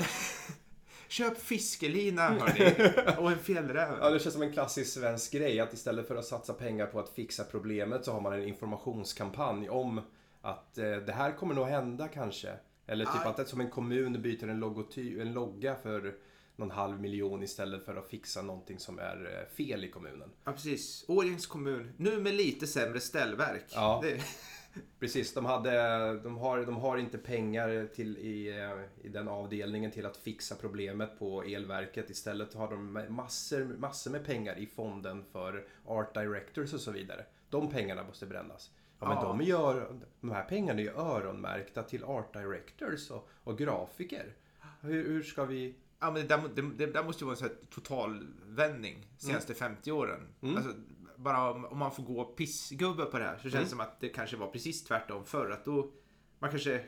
Köp 1.08 1.38
fiskelina 1.38 2.30
hörni 2.30 2.92
och 3.18 3.32
en 3.32 3.40
fjällräv. 3.40 3.98
Ja, 4.02 4.10
det 4.10 4.20
känns 4.20 4.34
som 4.34 4.44
en 4.44 4.54
klassisk 4.54 4.94
svensk 4.94 5.32
grej 5.34 5.60
att 5.60 5.74
istället 5.74 6.08
för 6.08 6.16
att 6.16 6.26
satsa 6.26 6.54
pengar 6.54 6.86
på 6.86 7.00
att 7.00 7.10
fixa 7.10 7.44
problemet 7.44 8.06
så 8.06 8.12
har 8.12 8.22
man 8.22 8.34
en 8.34 8.48
informationskampanj 8.48 9.70
om 9.70 10.02
att 10.42 10.78
eh, 10.78 10.96
det 10.96 11.14
här 11.14 11.32
kommer 11.32 11.56
nog 11.56 11.68
hända 11.68 12.08
kanske. 12.08 12.54
Eller 12.88 13.06
typ 13.06 13.16
Aj. 13.22 13.28
att 13.28 13.38
det, 13.38 13.46
som 13.46 13.62
en 13.62 13.70
kommun 13.70 14.22
byter 14.22 14.48
en, 14.48 14.64
logoty- 14.64 15.22
en 15.22 15.34
logga 15.34 15.76
för 15.76 16.16
någon 16.56 16.72
halv 16.72 17.02
miljon 17.02 17.44
istället 17.44 17.86
för 17.86 17.96
att 17.96 18.10
fixa 18.10 18.42
någonting 18.42 18.80
som 18.80 19.00
är 19.00 19.40
eh, 19.40 19.56
fel 19.56 19.84
i 19.84 19.90
kommunen. 19.90 20.30
Ja, 20.44 20.52
precis. 20.52 21.06
Årjängs 21.08 21.48
kommun. 21.48 21.94
Nu 21.98 22.20
med 22.20 22.34
lite 22.34 22.68
sämre 22.68 23.00
ställverk. 23.00 23.66
Ja. 23.74 24.00
Det, 24.04 24.22
Precis, 25.00 25.34
de, 25.34 25.46
hade, 25.46 26.20
de, 26.20 26.38
har, 26.38 26.66
de 26.66 26.78
har 26.78 26.98
inte 26.98 27.18
pengar 27.18 27.88
till, 27.96 28.18
i, 28.18 28.60
eh, 28.60 29.06
i 29.06 29.10
den 29.10 29.28
avdelningen 29.28 29.92
till 29.92 30.06
att 30.06 30.18
fixa 30.18 30.56
problemet 30.56 31.20
på 31.20 31.44
elverket. 31.44 32.10
Istället 32.10 32.54
har 32.54 32.72
de 32.72 33.06
massor, 33.10 33.66
massor 33.78 34.12
med 34.12 34.26
pengar 34.26 34.58
i 34.58 34.66
fonden 34.66 35.24
för 35.32 35.68
art 35.86 36.14
directors 36.14 36.74
och 36.74 36.80
så 36.80 36.92
vidare. 36.92 37.26
De 37.50 37.70
pengarna 37.70 38.04
måste 38.04 38.26
brännas. 38.26 38.72
Ja, 39.00 39.08
men 39.08 39.18
Ja. 39.18 39.24
De, 39.24 39.42
gör, 39.42 40.00
de 40.22 40.32
här 40.32 40.44
pengarna 40.44 40.80
är 40.80 40.84
ju 40.84 40.92
öronmärkta 40.92 41.84
till 41.84 42.04
art 42.04 42.34
directors 42.34 43.12
och, 43.12 43.30
och 43.44 43.58
grafiker. 43.58 44.34
Hur, 44.82 45.08
hur 45.08 45.24
ska 45.24 45.46
vi... 45.46 45.76
ja, 46.04 46.12
men 46.12 46.22
det, 46.22 46.28
där, 46.28 46.50
det, 46.56 46.62
det 46.86 46.94
där 46.94 47.04
måste 47.04 47.24
ju 47.24 47.26
vara 47.26 47.34
en 47.34 47.38
sån 47.40 47.48
här 47.48 47.56
total 47.70 48.28
vändning 48.46 49.08
senaste 49.18 49.54
50 49.54 49.92
åren. 49.92 50.28
Mm. 50.42 50.58
Alltså, 50.58 50.74
bara 51.18 51.52
om, 51.52 51.66
om 51.66 51.78
man 51.78 51.92
får 51.92 52.04
gå 52.04 52.24
pissgubbe 52.26 53.06
på 53.06 53.20
det 53.20 53.26
här 53.26 53.36
så 53.38 53.42
känns 53.42 53.54
det 53.54 53.58
Mm. 53.58 53.70
som 53.70 53.80
att 53.80 54.00
det 54.00 54.10
kanske 54.10 54.38
var 54.38 54.48
precis 54.48 54.84
tvärtom 54.84 55.26
förr. 55.26 55.50
Att 55.52 55.66
då 55.66 55.92
man 56.40 56.50
kanske 56.50 56.84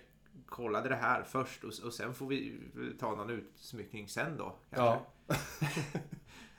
kollade 0.46 0.90
det 0.90 0.96
här 0.96 1.24
först 1.24 1.64
och, 1.64 1.74
och 1.86 1.94
sen 1.94 2.14
får 2.14 2.28
vi 2.28 2.60
ta 3.00 3.16
någon 3.16 3.30
utsmyckning 3.30 4.08
sen 4.08 4.38
då. 4.38 4.56
Kanske. 4.70 5.06
Ja, 5.28 5.36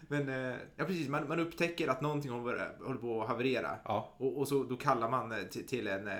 Men 0.08 0.28
eh, 0.28 0.56
ja, 0.76 0.84
precis, 0.84 1.08
man, 1.08 1.28
man 1.28 1.40
upptäcker 1.40 1.88
att 1.88 2.00
någonting 2.00 2.30
håller, 2.30 2.76
håller 2.84 3.00
på 3.00 3.22
att 3.22 3.28
haverera. 3.28 3.76
ja, 3.84 4.14
Och, 4.18 4.38
och 4.38 4.48
så, 4.48 4.64
då 4.64 4.76
kallar 4.76 5.10
man 5.10 5.32
eh, 5.32 5.38
till, 5.42 5.66
till 5.66 5.86
en, 5.86 6.08
eh, 6.08 6.14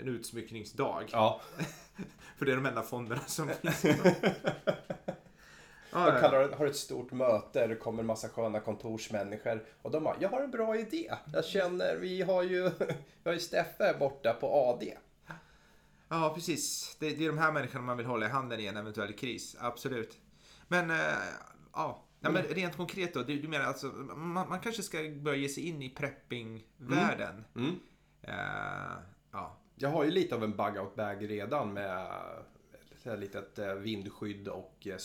en 0.00 0.08
utsmyckningsdag. 0.08 1.04
ja. 1.12 1.40
För 2.38 2.46
det 2.46 2.52
är 2.52 2.56
de 2.56 2.66
enda 2.66 2.82
fonderna 2.82 3.20
som 3.26 3.48
finns. 3.62 3.84
De 5.92 5.98
ja, 5.98 6.14
ja. 6.14 6.20
kallar, 6.20 6.48
har 6.48 6.66
ett 6.66 6.76
stort 6.76 7.12
möte, 7.12 7.66
det 7.66 7.76
kommer 7.76 8.00
en 8.00 8.06
massa 8.06 8.28
sköna 8.28 8.60
kontorsmänniskor 8.60 9.64
och 9.82 9.90
de 9.90 10.04
bara, 10.04 10.16
jag 10.20 10.28
har 10.28 10.40
en 10.40 10.50
bra 10.50 10.76
idé. 10.76 11.14
Jag 11.32 11.44
känner, 11.44 11.96
vi 11.96 12.22
har 12.22 12.42
ju, 12.42 12.62
vi 13.22 13.24
har 13.24 13.32
ju 13.32 13.38
Steffe 13.38 13.96
borta 13.98 14.36
på 14.40 14.46
AD. 14.46 14.92
ja, 16.08 16.32
precis. 16.34 16.96
Det, 17.00 17.10
det 17.10 17.24
är 17.24 17.28
de 17.28 17.38
här 17.38 17.52
människorna 17.52 17.84
man 17.84 17.96
vill 17.96 18.06
hålla 18.06 18.26
i 18.26 18.28
handen 18.28 18.60
i 18.60 18.66
en 18.66 18.76
eventuell 18.76 19.12
kris. 19.12 19.56
Absolut. 19.60 20.18
Men, 20.68 20.90
eh, 20.90 20.96
ja. 21.72 22.04
Nej, 22.20 22.32
men 22.32 22.42
rent 22.42 22.76
konkret 22.76 23.14
då, 23.14 23.22
du, 23.22 23.40
du 23.42 23.48
menar 23.48 23.64
alltså 23.64 23.86
man, 23.86 24.48
man 24.48 24.60
kanske 24.60 24.82
ska 24.82 24.98
börja 25.16 25.38
ge 25.38 25.48
sig 25.48 25.68
in 25.68 25.82
i 25.82 25.94
prepping-världen? 25.94 27.44
Mm. 27.56 27.80
Eh, 28.22 29.02
ja. 29.32 29.56
Jag 29.74 29.88
har 29.88 30.04
ju 30.04 30.10
lite 30.10 30.34
av 30.34 30.44
en 30.44 30.56
bug-out 30.56 30.94
bag 30.94 31.30
redan 31.30 31.72
med 31.72 32.10
ett 33.04 33.18
litet 33.18 33.58
eh, 33.58 33.74
vindskydd 33.74 34.48
och 34.48 34.86
eh, 34.86 34.96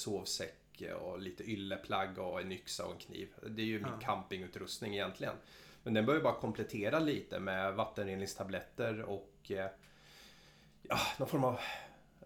sovsäck 0.79 1.01
och 1.01 1.19
lite 1.19 1.43
ylleplagg 1.43 2.17
och 2.19 2.41
en 2.41 2.51
yxa 2.51 2.85
och 2.85 2.91
en 2.91 2.97
kniv. 2.97 3.27
Det 3.47 3.61
är 3.61 3.65
ju 3.65 3.79
min 3.79 3.91
Ja. 3.91 4.05
campingutrustning 4.05 4.93
egentligen. 4.93 5.35
Men 5.83 5.93
den 5.93 6.05
bör 6.05 6.15
ju 6.15 6.21
bara 6.21 6.33
komplettera 6.39 6.99
lite 6.99 7.39
med 7.39 7.73
vattenreningstabletter 7.75 9.01
och 9.01 9.51
eh, 9.51 9.69
ja, 10.83 10.97
någon 11.19 11.27
form 11.27 11.43
av 11.43 11.59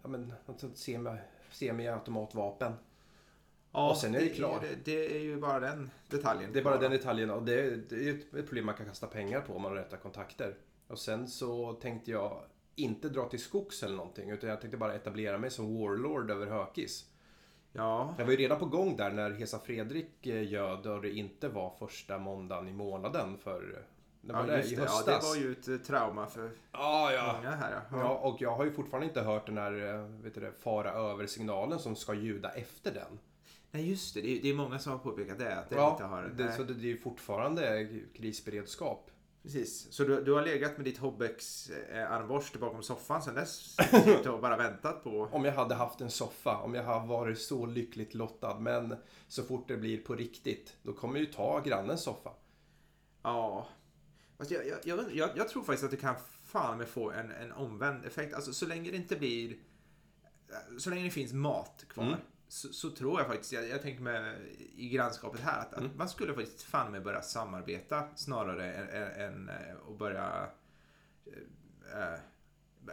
ja, 0.02 0.08
men, 0.08 0.32
semi, 0.74 1.16
semi-automatvapen. 1.50 2.72
ja 3.72 3.90
Och 3.90 3.96
sen 3.96 4.14
är 4.14 4.20
det 4.20 4.28
klart. 4.28 4.62
Det, 4.62 4.84
det 4.84 5.16
är 5.16 5.20
ju 5.20 5.36
bara 5.36 5.60
den 5.60 5.90
detaljen. 6.08 6.52
Det 6.52 6.58
är 6.58 6.64
bara 6.64 6.78
den 6.78 6.90
detaljen 6.92 7.30
och 7.30 7.42
det, 7.42 7.76
det 7.90 7.94
är 7.96 8.00
ju 8.02 8.18
ett 8.20 8.34
ett 8.34 8.46
problem 8.46 8.66
man 8.66 8.74
kan 8.74 8.86
kasta 8.86 9.06
pengar 9.06 9.40
på 9.40 9.54
om 9.54 9.62
man 9.62 9.70
har 9.72 9.78
rätta 9.78 9.96
kontakter. 9.96 10.54
Och 10.88 10.98
sen 10.98 11.28
så 11.28 11.72
tänkte 11.72 12.10
jag 12.10 12.42
inte 12.76 13.08
dra 13.08 13.28
till 13.28 13.40
skogs 13.42 13.82
eller 13.82 13.96
någonting 13.96 14.30
utan 14.30 14.50
jag 14.50 14.60
tänkte 14.60 14.76
bara 14.78 14.94
etablera 14.94 15.38
mig 15.38 15.50
som 15.50 15.78
warlord 15.78 16.30
över 16.30 16.46
Hökis. 16.46 17.06
Ja, 17.72 18.14
Jag 18.18 18.24
var 18.24 18.30
ju 18.32 18.36
redan 18.38 18.58
på 18.58 18.66
gång 18.66 18.96
där 18.96 19.10
när 19.10 19.30
Hesa 19.30 19.58
Fredrik 19.58 20.26
eh, 20.26 20.52
göd 20.52 20.86
och 20.86 21.02
det 21.02 21.10
inte 21.10 21.48
var 21.48 21.70
första 21.78 22.18
måndagen 22.18 22.68
i 22.68 22.72
månaden 22.72 23.38
för... 23.38 23.84
Det 24.22 24.32
var 24.32 24.40
ja, 24.40 24.46
det, 24.46 24.62
i 24.62 24.74
det. 24.74 24.74
Ja, 24.74 24.80
höstas. 24.82 25.32
det 25.34 25.40
var 25.40 25.46
ju 25.46 25.52
ett 25.52 25.68
eh, 25.68 25.76
trauma 25.76 26.26
för 26.26 26.50
Ja, 26.72 27.12
ja. 27.12 27.34
många 27.36 27.50
här. 27.50 27.80
Ja. 27.90 27.98
Ja, 28.00 28.08
och 28.16 28.42
jag 28.42 28.56
har 28.56 28.64
ju 28.64 28.72
fortfarande 28.72 29.06
inte 29.06 29.20
hört 29.22 29.46
den 29.46 29.58
här 29.58 29.94
eh, 29.94 30.04
vet 30.22 30.34
du 30.34 30.40
det, 30.40 30.52
fara 30.52 30.92
över-signalen 30.92 31.78
som 31.78 31.96
ska 31.96 32.14
ljuda 32.14 32.50
efter 32.50 32.94
den. 32.94 33.18
Nej, 33.70 33.90
just 33.90 34.14
det. 34.14 34.20
Det 34.20 34.38
är, 34.38 34.42
det 34.42 34.50
är 34.50 34.54
många 34.54 34.78
som 34.78 34.92
har 34.92 34.98
påpekat 34.98 35.38
det. 35.38 35.56
Att 35.58 35.70
det 35.70 35.76
Ja, 35.76 35.90
inte 35.92 36.04
har... 36.04 36.22
det, 36.22 36.52
så 36.52 36.62
det, 36.62 36.74
det 36.74 36.86
är 36.86 36.90
ju 36.90 36.98
fortfarande 36.98 37.88
krisberedskap. 38.14 39.10
Precis. 39.42 39.92
Så 39.92 40.04
du, 40.04 40.24
du 40.24 40.32
har 40.32 40.42
legat 40.42 40.76
med 40.76 40.84
ditt 40.84 40.98
Hobbex 40.98 41.70
eh, 41.70 42.12
armborste 42.12 42.58
bakom 42.58 42.82
soffan 42.82 43.22
sen 43.22 43.34
dess? 43.34 43.76
och 44.26 44.40
bara 44.40 44.56
väntat 44.56 45.04
på... 45.04 45.28
Om 45.32 45.44
jag 45.44 45.52
hade 45.52 45.74
haft 45.74 46.00
en 46.00 46.10
soffa, 46.10 46.56
om 46.56 46.74
jag 46.74 46.84
har 46.84 47.06
varit 47.06 47.38
så 47.38 47.66
lyckligt 47.66 48.14
lottad. 48.14 48.58
Men 48.58 48.96
så 49.28 49.42
fort 49.42 49.68
det 49.68 49.76
blir 49.76 49.98
på 49.98 50.14
riktigt, 50.14 50.76
då 50.82 50.92
kommer 50.92 51.18
jag 51.18 51.26
ju 51.26 51.32
ta 51.32 51.60
grannens 51.60 52.02
soffa. 52.02 52.30
Ja. 53.22 53.68
Fast 54.38 54.50
jag, 54.50 54.66
jag, 54.66 54.78
jag, 54.84 55.14
jag, 55.14 55.30
jag 55.36 55.48
tror 55.48 55.62
faktiskt 55.62 55.84
att 55.84 55.90
du 55.90 55.96
kan 55.96 56.16
fan 56.44 56.78
med 56.78 56.88
få 56.88 57.10
en, 57.10 57.30
en 57.30 57.52
omvänd 57.52 58.04
effekt. 58.04 58.34
Alltså 58.34 58.52
så 58.52 58.66
länge 58.66 58.90
det 58.90 58.96
inte 58.96 59.16
blir... 59.16 59.56
Så 60.78 60.90
länge 60.90 61.04
det 61.04 61.10
finns 61.10 61.32
mat 61.32 61.84
kvar. 61.88 62.04
Mm. 62.04 62.18
Så, 62.52 62.72
så 62.72 62.90
tror 62.90 63.20
jag 63.20 63.28
faktiskt, 63.28 63.52
jag, 63.52 63.68
jag 63.68 63.82
tänker 63.82 64.02
med 64.02 64.36
i 64.76 64.88
grannskapet 64.88 65.40
här, 65.40 65.60
att, 65.60 65.74
att 65.74 65.96
man 65.96 66.08
skulle 66.08 66.34
faktiskt 66.34 66.62
fan 66.62 66.92
med 66.92 67.02
börja 67.02 67.22
samarbeta 67.22 68.04
snarare 68.16 68.72
än, 68.72 68.88
än, 68.88 69.20
än 69.32 69.48
eh, 69.48 69.76
att 69.90 69.98
börja 69.98 70.48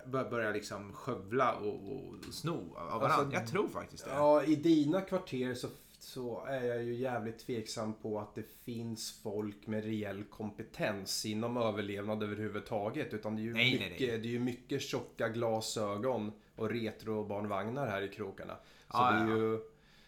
bör- 0.06 0.30
börja 0.30 0.52
liksom 0.52 0.94
skövla 0.94 1.56
och, 1.56 1.92
och 1.94 2.16
sno 2.32 2.76
av 2.76 3.02
varandra. 3.02 3.08
Alltså, 3.16 3.34
jag 3.34 3.48
tror 3.48 3.68
faktiskt 3.68 4.06
det. 4.06 4.12
Ja, 4.12 4.44
i 4.44 4.56
dina 4.56 5.02
kvarter 5.02 5.54
så, 5.54 5.68
så 6.00 6.46
är 6.46 6.64
jag 6.64 6.84
ju 6.84 6.96
jävligt 6.96 7.40
tveksam 7.40 7.94
på 7.94 8.20
att 8.20 8.36
det 8.36 8.44
finns 8.44 9.20
folk 9.24 9.68
med 9.68 9.84
reell 9.84 10.24
kompetens 10.24 11.26
inom 11.26 11.58
överlevnad 11.58 12.24
överhuvudtaget. 12.24 13.14
Utan 13.14 13.36
det 13.36 13.42
är 13.42 13.44
ju, 13.44 13.54
Nej, 13.54 13.80
nej, 13.80 13.90
mycket, 13.90 14.10
nej. 14.10 14.18
Det 14.18 14.28
är 14.28 14.32
ju 14.32 14.40
mycket 14.40 14.82
tjocka 14.82 15.30
glasögon 15.30 16.32
och 16.56 16.70
retrobarnvagnar 16.70 17.88
här 17.88 18.02
i 18.02 18.10
krokarna. 18.10 18.56
Så 18.56 18.62
Ja, 18.94 19.12
det 19.12 19.18
är 19.18 19.28
ja. 19.30 19.38
ju 19.38 19.60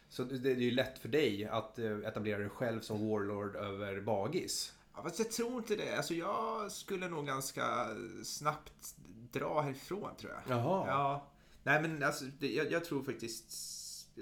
så 0.09 0.23
det 0.23 0.37
det 0.37 0.51
är 0.51 0.55
ju 0.55 0.71
lätt 0.71 0.99
för 0.99 1.09
dig 1.09 1.45
att 1.45 1.79
eh, 1.79 1.97
etablera 1.97 2.37
dig 2.37 2.49
själv 2.49 2.81
som 2.81 3.09
warlord 3.09 3.55
över 3.55 4.01
bagis. 4.01 4.73
Ja, 4.95 5.03
fast 5.03 5.19
jag 5.19 5.31
tror 5.31 5.57
inte 5.57 5.75
det. 5.75 5.97
Alltså 5.97 6.13
jag 6.13 6.71
skulle 6.71 7.07
nog 7.07 7.25
ganska 7.25 7.87
snabbt 8.23 8.95
dra 9.31 9.61
härifrån 9.61 10.09
tror 10.19 10.31
jag. 10.31 10.57
Jaha. 10.57 10.87
Ja. 10.87 11.27
Nej 11.63 11.81
men 11.81 12.03
alltså, 12.03 12.25
det, 12.39 12.47
jag, 12.53 12.71
jag 12.71 12.85
tror 12.85 13.03
faktiskt, 13.03 13.51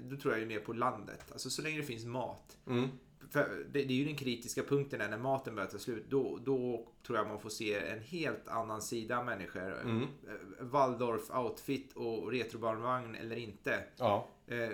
då 0.02 0.16
tror 0.16 0.34
jag 0.34 0.40
ju 0.40 0.46
mer 0.46 0.60
på 0.60 0.72
landet. 0.72 1.24
Alltså 1.32 1.50
så 1.50 1.62
länge 1.62 1.76
det 1.76 1.82
finns 1.84 2.04
mat. 2.04 2.56
Mm. 2.66 2.88
För 3.30 3.66
det, 3.72 3.82
det 3.82 3.92
är 3.92 3.96
ju 3.96 4.04
den 4.04 4.16
kritiska 4.16 4.62
punkten 4.62 5.00
är 5.00 5.08
när 5.08 5.18
maten 5.18 5.54
börjar 5.54 5.68
ta 5.68 5.78
slut. 5.78 6.04
Då, 6.08 6.38
då 6.44 6.86
tror 7.06 7.18
jag 7.18 7.28
man 7.28 7.38
får 7.40 7.50
se 7.50 7.74
en 7.74 8.00
helt 8.00 8.48
annan 8.48 8.82
sida 8.82 9.18
av 9.18 9.24
människor. 9.24 9.80
Mm. 9.80 10.02
Eh, 10.02 10.64
Waldorf-outfit 10.64 11.94
och 11.94 12.30
retrobarnvagn 12.32 13.14
eller 13.14 13.36
inte. 13.36 13.84
Ja. 13.96 14.28
Eh, 14.46 14.68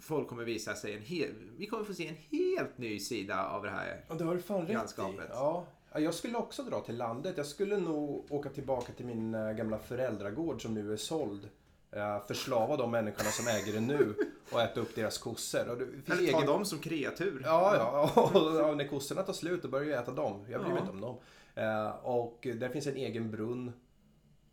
Folk 0.00 0.28
kommer 0.28 0.44
visa 0.44 0.74
sig 0.74 0.94
en 0.94 1.02
hel... 1.02 1.30
Vi 1.56 1.66
kommer 1.66 1.84
få 1.84 1.94
se 1.94 2.08
en 2.08 2.38
helt 2.38 2.78
ny 2.78 2.98
sida 2.98 3.46
av 3.48 3.62
det 3.62 3.70
här. 3.70 4.04
Ja, 4.08 4.14
det 4.14 4.24
har 4.24 4.34
du 4.34 4.40
fan 4.40 4.60
rätt 4.60 4.70
i. 4.70 4.72
Grannskapet. 4.72 5.26
Ja. 5.30 5.66
Ja, 5.92 6.00
Jag 6.00 6.14
skulle 6.14 6.38
också 6.38 6.62
dra 6.62 6.80
till 6.80 6.96
landet. 6.96 7.34
Jag 7.36 7.46
skulle 7.46 7.76
nog 7.76 8.26
åka 8.30 8.48
tillbaka 8.48 8.92
till 8.92 9.06
min 9.06 9.34
eh, 9.34 9.52
gamla 9.52 9.78
föräldragård 9.78 10.62
som 10.62 10.74
nu 10.74 10.92
är 10.92 10.96
såld. 10.96 11.48
Eh, 11.92 12.26
Förslava 12.26 12.76
de 12.76 12.90
människorna 12.90 13.30
som 13.30 13.46
äger 13.48 13.72
den 13.72 13.86
nu 13.86 14.14
och 14.52 14.60
äta 14.60 14.80
upp 14.80 14.94
deras 14.94 15.18
kossor. 15.18 15.68
Och 15.68 15.78
det 15.78 15.84
Eller 15.84 16.02
ta 16.02 16.14
egen- 16.38 16.46
dem 16.46 16.64
som 16.64 16.78
kreatur. 16.78 17.42
Ja, 17.44 17.76
ja. 17.76 18.22
Och 18.70 18.76
när 18.76 18.88
kossorna 18.88 19.22
tar 19.22 19.32
slut 19.32 19.62
då 19.62 19.68
börjar 19.68 19.90
jag 19.90 20.02
äta 20.02 20.12
dem. 20.12 20.44
Jag 20.50 20.60
bryr 20.60 20.70
mig 20.72 20.76
Ja. 20.76 20.80
inte 20.80 20.92
om 20.92 21.00
dem. 21.00 21.16
Eh, 21.54 21.90
Och 22.06 22.38
där 22.56 22.68
finns 22.68 22.86
en 22.86 22.96
egen 22.96 23.30
brunn. 23.30 23.72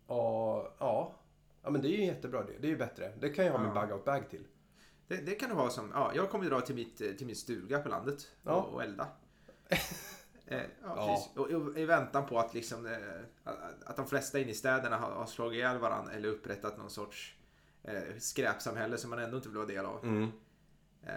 Och 0.06 0.74
ja, 0.78 1.12
ja 1.62 1.70
men 1.70 1.82
det 1.82 1.88
är 1.88 1.96
ju 1.98 2.04
jättebra 2.04 2.42
det. 2.44 2.52
Det 2.60 2.66
är 2.66 2.70
ju 2.70 2.76
bättre. 2.76 3.12
Det 3.20 3.28
kan 3.28 3.44
jag 3.44 3.52
ha 3.52 3.58
min 3.58 3.72
Ja. 3.74 3.80
bug-out-bag 3.86 4.30
till. 4.30 4.44
Det, 5.08 5.16
det 5.16 5.34
kan 5.34 5.48
det 5.48 5.54
vara 5.54 5.70
som, 5.70 5.90
ja, 5.94 6.12
jag 6.14 6.30
kommer 6.30 6.44
dra 6.50 6.60
till, 6.60 6.74
mitt, 6.74 6.96
till 6.96 7.26
min 7.26 7.36
stuga 7.36 7.78
på 7.78 7.88
landet 7.88 8.28
Ja. 8.42 8.52
och, 8.52 8.74
och 8.74 8.82
elda. 8.82 9.06
eh, 10.48 10.58
ja, 10.58 10.66
Ja. 10.84 11.26
Och, 11.42 11.50
och, 11.50 11.78
I 11.78 11.84
väntan 11.84 12.26
på 12.26 12.38
att, 12.38 12.54
liksom, 12.54 12.86
eh, 12.86 13.52
att- 13.84 13.96
de 13.96 14.06
flesta 14.06 14.38
inne 14.38 14.50
i 14.50 14.54
städerna 14.54 14.96
har, 14.96 15.10
har 15.10 15.26
slagit 15.26 15.56
ihjäl 15.56 15.78
varandra 15.78 16.12
eller 16.12 16.28
upprättat 16.28 16.78
någon 16.78 16.90
sorts 16.90 17.36
eh, 17.82 18.02
skräpsamhälle 18.18 18.98
som 18.98 19.10
man 19.10 19.18
ändå 19.18 19.36
inte 19.36 19.48
vill 19.48 19.56
vara 19.56 19.66
del 19.66 19.86
av. 19.86 20.04
Mm. 20.04 20.32
Eh, 21.02 21.12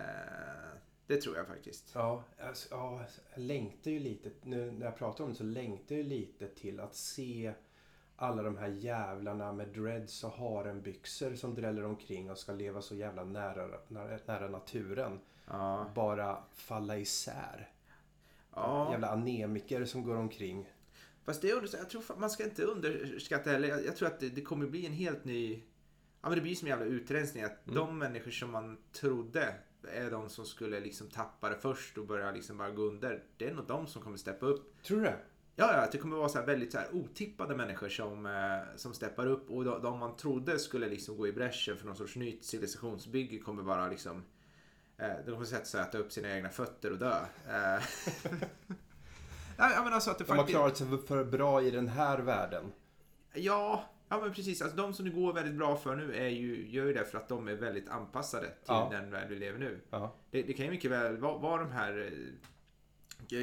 det 1.08 1.22
tror 1.22 1.38
jag 1.38 1.48
faktiskt. 1.48 1.92
Ja, 1.94 2.24
alltså, 2.48 2.68
ja, 2.72 3.06
jag 3.34 3.42
längtar 3.44 3.92
ju 3.92 4.00
lite, 4.00 4.30
nu 4.44 4.72
när 4.72 4.86
jag 4.86 4.98
pratar 4.98 5.24
om 5.24 5.30
det 5.30 5.36
så 5.36 5.44
längtar 5.44 5.96
jag 5.96 6.04
ju 6.04 6.10
lite 6.10 6.48
till 6.48 6.80
att 6.80 6.96
se 6.96 7.54
alla 8.16 8.44
de 8.44 8.58
här 8.58 8.68
jävlarna 8.68 9.54
med 9.54 9.68
dreads 9.68 10.24
och 10.24 10.32
harenbyxor 10.32 11.36
som 11.36 11.56
dräller 11.56 11.84
omkring 11.86 12.32
och 12.32 12.38
ska 12.38 12.52
leva 12.52 12.82
så 12.82 12.96
jävla 12.96 13.24
nära, 13.24 13.68
nära, 13.88 14.20
nära 14.26 14.48
naturen. 14.48 15.20
Ja. 15.48 15.92
Bara 15.96 16.44
falla 16.54 16.98
isär. 16.98 17.70
Ja. 18.56 18.92
Jävla 18.92 19.10
anemiker 19.10 19.86
som 19.86 20.04
går 20.04 20.16
omkring. 20.16 20.70
Fast 21.26 21.42
det, 21.42 21.50
är 21.50 21.70
jag 21.78 21.90
tror 21.90 22.20
man 22.20 22.30
ska 22.30 22.44
inte 22.44 22.64
underskatta 22.64 23.50
heller. 23.50 23.68
Jag, 23.68 23.86
jag 23.86 23.96
tror 23.96 24.08
att 24.08 24.20
det, 24.20 24.30
det 24.30 24.42
kommer 24.42 24.68
bli 24.68 24.86
en 24.86 24.94
helt 24.94 25.26
ny... 25.26 25.64
Ja 26.22 26.30
men 26.30 26.36
det 26.36 26.42
blir 26.42 26.56
som 26.56 26.66
en 26.66 26.70
jävla 26.70 26.86
utrensning. 26.86 27.44
Att 27.44 27.68
Mm. 27.68 27.76
de 27.76 27.98
människor 27.98 28.32
som 28.32 28.52
man 28.52 28.78
trodde 28.92 29.54
är 29.94 30.12
de 30.12 30.30
som 30.30 30.46
skulle 30.46 30.80
liksom 30.80 31.08
tappa 31.08 31.50
det 31.50 31.56
först 31.56 31.98
och 31.98 32.06
börja 32.08 32.32
liksom 32.32 32.58
bara 32.58 32.72
gå 32.72 32.82
under. 32.82 33.24
Det 33.38 33.50
är 33.50 33.54
nog 33.54 33.68
de 33.68 33.88
som 33.88 34.02
kommer 34.02 34.18
steppa 34.18 34.46
upp. 34.46 34.84
Tror 34.84 34.98
du 34.98 35.04
det? 35.04 35.16
Ja, 35.56 35.74
ja, 35.74 35.88
det 35.92 35.98
kommer 35.98 36.18
vara 36.18 36.30
så 36.30 36.40
här 36.40 36.46
väldigt 36.46 36.72
så 36.72 36.78
här 36.78 36.96
otippade 36.96 37.56
människor 37.56 37.90
som, 37.90 38.26
eh, 38.26 38.76
som 38.78 38.94
steppar 38.94 39.28
upp. 39.28 39.50
Och 39.52 39.64
de, 39.66 39.82
de 39.82 40.00
man 40.00 40.16
trodde 40.16 40.60
skulle 40.60 40.90
liksom 40.90 41.18
gå 41.18 41.28
i 41.28 41.34
bräschen 41.34 41.78
för 41.78 41.86
någon 41.86 41.96
sorts 41.96 42.16
nytt 42.16 42.46
civilisationsbygge 42.46 43.38
kommer 43.40 43.64
bara 43.64 43.88
liksom... 43.90 44.24
Eh, 45.02 45.26
de 45.26 45.32
kommer 45.32 45.46
sätta 45.46 45.66
sig 45.66 45.82
och 45.82 45.88
äta 45.88 45.98
upp 45.98 46.12
sina 46.12 46.36
egna 46.36 46.50
fötter 46.50 46.92
och 46.92 46.98
dö. 46.98 47.18
Eh, 47.50 47.56
ja, 49.58 49.82
men 49.84 49.94
alltså 49.94 50.12
att 50.12 50.18
det 50.18 50.24
De 50.24 50.30
har 50.32 50.38
faktiskt... 50.38 50.58
klarat 50.58 50.78
sig 50.78 50.88
för 51.08 51.24
bra 51.24 51.62
i 51.64 51.72
den 51.72 51.88
här 51.88 52.20
världen. 52.20 52.72
Ja, 53.34 53.90
ja 54.10 54.20
men 54.22 54.34
precis. 54.34 54.62
Alltså, 54.62 54.78
de 54.78 54.94
som 54.94 55.06
det 55.06 55.12
går 55.12 55.34
väldigt 55.34 55.56
bra 55.56 55.78
för 55.78 55.96
nu 55.96 56.16
är 56.16 56.30
ju, 56.30 56.70
gör 56.70 56.86
ju 56.86 56.94
det 56.94 57.06
för 57.06 57.18
att 57.18 57.30
de 57.30 57.48
är 57.48 57.56
väldigt 57.56 57.90
anpassade 57.90 58.46
till 58.48 58.56
Ja. 58.68 58.88
den 58.92 59.12
värld 59.12 59.30
vi 59.30 59.36
lever 59.36 59.60
nu. 59.60 59.80
Ja. 59.90 60.16
Det, 60.32 60.42
det 60.42 60.54
kan 60.54 60.66
ju 60.66 60.72
mycket 60.72 60.92
väl 60.92 61.18
vara, 61.18 61.38
vara 61.38 61.62
de 61.64 61.72
här 61.72 62.12
eh, 62.12 63.38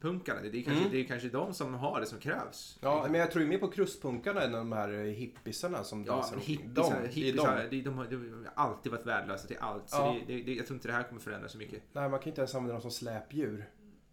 krustpunkarna. 0.00 0.40
Det 0.40 0.48
är, 0.58 0.62
kanske, 0.62 0.80
Mm. 0.80 0.92
det 0.92 1.00
är 1.00 1.04
kanske 1.04 1.28
de 1.28 1.54
som 1.54 1.74
har 1.74 2.00
det 2.00 2.06
som 2.06 2.18
krävs. 2.18 2.78
Ja, 2.80 3.06
men 3.10 3.20
jag 3.20 3.30
tror 3.30 3.42
ju 3.44 3.48
mer 3.50 3.58
på 3.58 3.68
krustpunkarna 3.68 4.42
än 4.42 4.52
de 4.52 4.72
här 4.72 4.88
hippisarna 5.04 5.84
som 5.84 6.04
Ja, 6.04 6.12
dansar 6.12 6.36
hippisar, 6.36 7.02
De, 7.02 7.08
hippisar 7.08 7.56
de. 7.70 7.76
de, 7.76 7.82
de, 7.82 7.98
har, 7.98 8.04
de 8.06 8.44
har 8.54 8.64
alltid 8.64 8.92
varit 8.92 9.06
värdelösa 9.06 9.46
till 9.48 9.56
allt. 9.60 9.90
Så 9.90 9.96
Ja. 9.96 10.16
det, 10.26 10.42
det, 10.42 10.54
jag 10.54 10.66
tror 10.66 10.74
inte 10.76 10.88
det 10.88 10.94
här 10.94 11.02
kommer 11.02 11.20
förändras 11.20 11.52
så 11.52 11.58
mycket. 11.58 11.82
Nej, 11.92 12.08
man 12.08 12.20
kan 12.20 12.28
inte 12.28 12.40
ens 12.40 12.54
använda 12.54 12.72
dem 12.72 12.82
som 12.82 12.90
släpdjur. 12.90 13.70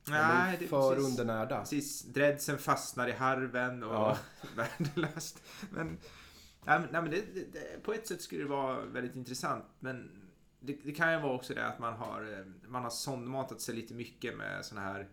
Nej, 0.10 0.56
det 0.60 0.68
för 0.68 0.96
precis. 0.96 1.10
undernärda. 1.20 1.60
Precis, 1.60 2.04
dreadsen 2.04 2.58
fastnar 2.58 3.08
i 3.08 3.12
harven 3.12 3.84
och 3.84 3.94
Ja. 3.94 4.18
värdelöst. 4.56 5.44
Men, 5.72 5.88
nej, 6.66 6.80
men, 6.80 6.88
nej, 6.92 7.02
men 7.02 7.12
det, 7.12 7.22
det, 7.54 7.84
på 7.84 7.94
ett 7.94 8.08
sätt 8.08 8.22
skulle 8.22 8.42
det 8.44 8.50
vara 8.50 8.82
väldigt 8.86 9.16
intressant. 9.16 9.66
Men 9.80 10.12
det, 10.60 10.78
det 10.84 10.92
kan 10.92 11.14
ju 11.14 11.20
vara 11.20 11.34
också 11.34 11.54
det 11.54 11.66
att 11.68 11.80
man 11.80 11.94
har, 11.94 12.22
eh, 12.40 12.70
man 12.70 12.84
har 12.84 12.90
sondmatat 12.90 13.62
sig 13.62 13.76
lite 13.76 13.94
mycket 13.94 14.38
med 14.38 14.66
såna 14.66 14.82
här 14.82 15.08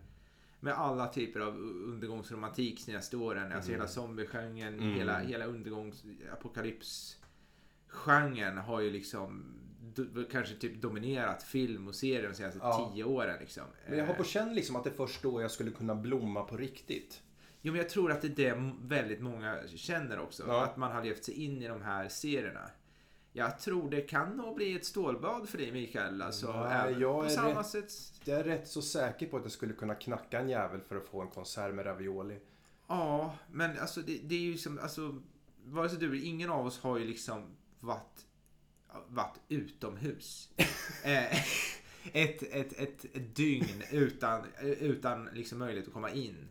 med 0.63 0.73
alla 0.73 1.07
typer 1.07 1.39
av 1.39 1.57
undergångsromantik 1.57 2.79
senaste 2.79 3.17
åren. 3.17 3.51
Alltså 3.51 3.71
hela 3.71 3.87
zombiegenren, 3.87 4.73
Mm. 4.79 4.93
hela, 4.93 5.19
hela 5.19 5.45
undergångs 5.45 6.03
apokalypsgenren 6.33 8.57
har 8.57 8.81
ju 8.81 8.89
liksom 8.91 9.43
do, 9.95 10.23
kanske 10.31 10.55
typ 10.55 10.81
dominerat 10.81 11.43
film 11.43 11.87
och 11.87 11.95
serier 11.95 12.27
de 12.29 12.33
senaste 12.35 12.59
Ja. 12.63 12.91
tio 12.93 13.03
åren. 13.03 13.37
Liksom. 13.39 13.63
Men 13.89 13.97
jag 13.97 14.05
har 14.05 14.13
Eh, 14.13 14.17
på 14.17 14.23
känn 14.23 14.55
liksom 14.55 14.75
att 14.75 14.83
det 14.83 14.89
är 14.89 14.93
först 14.93 15.23
då 15.23 15.41
jag 15.41 15.51
skulle 15.51 15.71
kunna 15.71 15.95
blomma 15.95 16.43
på 16.43 16.57
riktigt. 16.57 17.21
Jo, 17.61 17.73
men 17.73 17.81
jag 17.81 17.89
tror 17.89 18.11
att 18.11 18.21
det 18.21 18.27
är 18.27 18.35
det 18.55 18.71
väldigt 18.81 19.21
många 19.21 19.57
känner 19.75 20.19
också. 20.19 20.43
Ja. 20.47 20.63
Att 20.63 20.77
man 20.77 20.91
har 20.91 21.03
levt 21.03 21.23
sig 21.23 21.43
in 21.45 21.61
i 21.61 21.67
de 21.67 21.81
här 21.81 22.07
serierna. 22.09 22.69
Jag 23.33 23.59
tror 23.59 23.89
det 23.89 24.01
kan 24.01 24.37
nog 24.37 24.55
bli 24.55 24.75
ett 24.75 24.85
stålbad 24.85 25.49
för 25.49 25.57
dig 25.57 25.71
Mikael. 25.71 26.21
Alltså, 26.21 26.63
Nej, 26.63 26.95
jag 26.99 27.19
på 27.19 27.25
är 27.25 27.29
samma 27.29 27.59
rätt- 27.59 27.65
sätt. 27.65 27.91
Jag 28.25 28.39
är 28.39 28.43
rätt 28.43 28.67
så 28.67 28.81
säker 28.81 29.27
på 29.27 29.37
att 29.37 29.43
jag 29.43 29.51
skulle 29.51 29.73
kunna 29.73 29.95
knacka 29.95 30.39
en 30.39 30.49
jävel 30.49 30.81
för 30.81 30.95
att 30.95 31.05
få 31.07 31.21
en 31.21 31.27
konserv 31.27 31.75
med 31.75 31.85
ravioli. 31.85 32.39
Ja, 32.87 33.35
men 33.51 33.79
alltså 33.79 34.01
det, 34.01 34.17
det 34.23 34.35
är 34.35 34.39
ju 34.39 34.57
som, 34.57 34.79
alltså, 34.79 35.21
vare 35.65 35.89
sig 35.89 35.99
du 35.99 36.21
ingen 36.21 36.49
av 36.49 36.65
oss 36.65 36.79
har 36.79 36.97
ju 36.97 37.05
liksom 37.05 37.45
varit, 37.79 38.25
varit 39.07 39.39
utomhus. 39.49 40.49
Eh, 41.03 41.35
ett, 42.13 42.43
ett, 42.43 42.73
ett, 42.73 43.05
ett 43.15 43.35
dygn 43.35 43.83
utan, 43.91 44.43
utan 44.61 45.25
liksom 45.25 45.59
möjlighet 45.59 45.87
att 45.87 45.93
komma 45.93 46.11
in. 46.11 46.47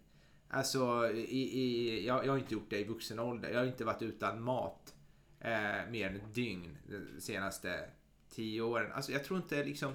Alltså, 0.49 1.11
i, 1.13 1.43
i, 1.61 2.07
jag, 2.07 2.27
jag 2.27 2.33
har 2.33 2.39
inte 2.39 2.55
gjort 2.55 2.71
det 2.71 2.79
i 2.79 2.85
vuxen 2.85 3.19
ålder. 3.19 3.51
Jag 3.51 3.59
har 3.59 3.67
inte 3.67 3.85
varit 3.85 4.03
utan 4.03 4.43
mat 4.43 4.95
eh, 5.41 5.91
mer 5.91 6.07
än 6.07 6.17
ett 6.17 6.35
dygn 6.35 6.79
de 6.89 7.21
senaste 7.21 7.85
tio 8.31 8.63
åren. 8.63 8.93
Alltså 8.93 9.13
jag 9.13 9.25
tror 9.25 9.39
inte 9.39 9.65
liksom... 9.65 9.93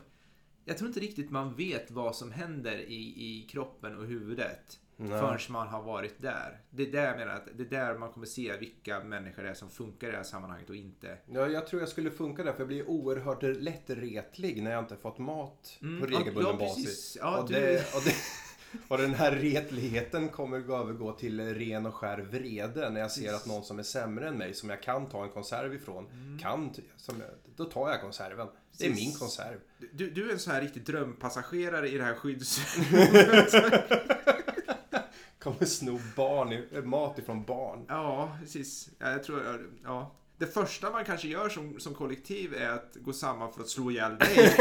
Jag 0.68 0.78
tror 0.78 0.88
inte 0.88 1.00
riktigt 1.00 1.32
man 1.32 1.56
vet 1.56 1.92
vad 1.92 2.16
som 2.16 2.32
händer 2.32 2.78
i, 2.78 3.14
i 3.26 3.48
kroppen 3.52 3.98
och 3.98 4.06
huvudet. 4.06 4.80
Nej. 4.98 5.20
Förrän 5.20 5.40
man 5.50 5.68
har 5.68 5.82
varit 5.84 6.22
där. 6.22 6.62
Det 6.70 6.84
är 6.84 6.92
där 6.92 7.06
jag 7.08 7.18
menar 7.18 7.34
att 7.34 7.48
det 7.56 7.64
är 7.64 7.70
där 7.70 7.98
man 7.98 8.12
kommer 8.12 8.26
se 8.26 8.58
vilka 8.58 9.04
människor 9.04 9.44
det 9.44 9.50
är 9.50 9.54
som 9.54 9.70
funkar 9.70 10.08
i 10.08 10.12
det 10.12 10.18
här 10.18 10.24
sammanhanget 10.24 10.70
och 10.70 10.76
inte. 10.76 11.18
Ja, 11.26 11.48
jag 11.48 11.68
tror 11.68 11.82
jag 11.82 11.90
skulle 11.90 12.12
funka 12.12 12.44
där 12.44 12.52
för 12.52 12.60
jag 12.60 12.68
blir 12.68 12.90
oerhört 12.90 13.44
lätt 13.44 13.90
retlig 13.90 14.64
när 14.64 14.72
jag 14.72 14.84
inte 14.84 14.96
fått 14.96 15.18
mat 15.18 15.78
Mm, 15.82 16.00
på 16.02 16.06
regelbunden 16.08 16.52
ja, 16.52 16.58
basis. 16.58 17.18
Ja, 17.20 17.42
och, 17.42 17.48
du- 17.48 17.54
det, 17.54 17.96
och, 17.96 18.02
det, 18.06 18.14
och 18.88 18.98
den 18.98 19.14
här 19.14 19.32
retligheten 19.32 20.30
kommer 20.30 20.60
att 20.60 20.70
övergå 20.70 21.12
till 21.12 21.54
ren 21.56 21.86
och 21.86 21.96
skär 21.96 22.18
vrede 22.18 22.90
när 22.90 23.02
jag 23.02 23.12
ser 23.12 23.34
att 23.34 23.46
någon 23.46 23.64
som 23.64 23.80
är 23.80 23.84
sämre 23.84 24.28
än 24.28 24.38
mig, 24.38 24.54
som 24.54 24.70
jag 24.70 24.82
kan 24.84 25.10
ta 25.10 25.24
en 25.24 25.30
konserv 25.30 25.74
ifrån, 25.74 26.08
kan, 26.42 26.74
t- 26.74 26.82
som, 26.98 27.24
då 27.56 27.66
tar 27.66 27.90
jag 27.90 28.02
konserven. 28.02 28.48
Det 28.78 28.84
är 28.86 28.90
Mm. 28.90 29.00
Min 29.00 29.14
konserv. 29.14 29.60
Du, 29.92 30.10
du 30.10 30.30
är 30.30 30.34
en 30.34 30.40
sån 30.40 30.54
här 30.54 30.62
riktig 30.62 30.86
drömpassagerare 30.86 31.90
i 31.90 31.98
det 31.98 32.04
här 32.04 32.16
skydds... 32.16 32.60
Kommer 35.40 35.66
sno 35.66 36.00
barn, 36.16 36.90
mat 36.90 37.20
ifrån 37.20 37.44
barn. 37.46 37.86
ja, 37.88 38.38
precis. 38.42 38.90
Ja, 39.00 39.12
jag 39.12 39.24
tror... 39.24 39.70
Ja. 39.84 40.12
Det 40.38 40.46
första 40.48 40.92
man 40.92 41.06
kanske 41.06 41.28
gör 41.28 41.50
som, 41.50 41.80
som 41.80 41.94
kollektiv 41.94 42.54
är 42.54 42.70
att 42.70 42.96
gå 42.96 43.14
samman 43.14 43.54
för 43.54 43.62
att 43.62 43.70
slå 43.70 43.92
ihjäl 43.92 44.18
dig. 44.18 44.36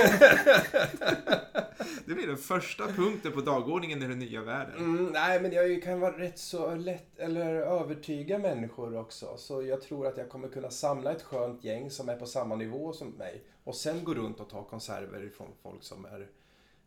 det 2.05 2.15
blir 2.15 2.27
den 2.27 2.37
första 2.37 2.87
punkten 2.87 3.33
på 3.33 3.41
dagordningen 3.41 4.03
i 4.03 4.07
den 4.09 4.19
nya 4.19 4.43
världen. 4.43 4.77
Mm, 4.77 5.07
nej, 5.07 5.41
men 5.41 5.53
jag 5.53 5.83
kan 5.83 6.01
vara 6.01 6.19
rätt 6.19 6.39
så 6.39 6.75
lätt, 6.75 7.19
eller 7.19 7.55
övertyga 7.55 8.39
människor 8.39 8.97
också. 8.97 9.37
Så 9.37 9.63
jag 9.63 9.83
tror 9.83 10.07
att 10.07 10.17
jag 10.17 10.29
kommer 10.29 10.49
kunna 10.49 10.71
samla 10.71 11.13
ett 11.13 11.23
skönt 11.23 11.65
gäng 11.65 11.91
som 11.91 12.09
är 12.09 12.17
på 12.17 12.27
samma 12.27 12.57
nivå 12.57 12.93
som 12.93 13.09
mig. 13.09 13.45
Och 13.65 13.75
sen 13.77 14.05
gå 14.05 14.15
runt 14.15 14.41
och 14.41 14.51
ta 14.51 14.65
konserver 14.65 15.25
ifrån 15.25 15.51
folk 15.63 15.83
som 15.83 16.05
är 16.05 16.29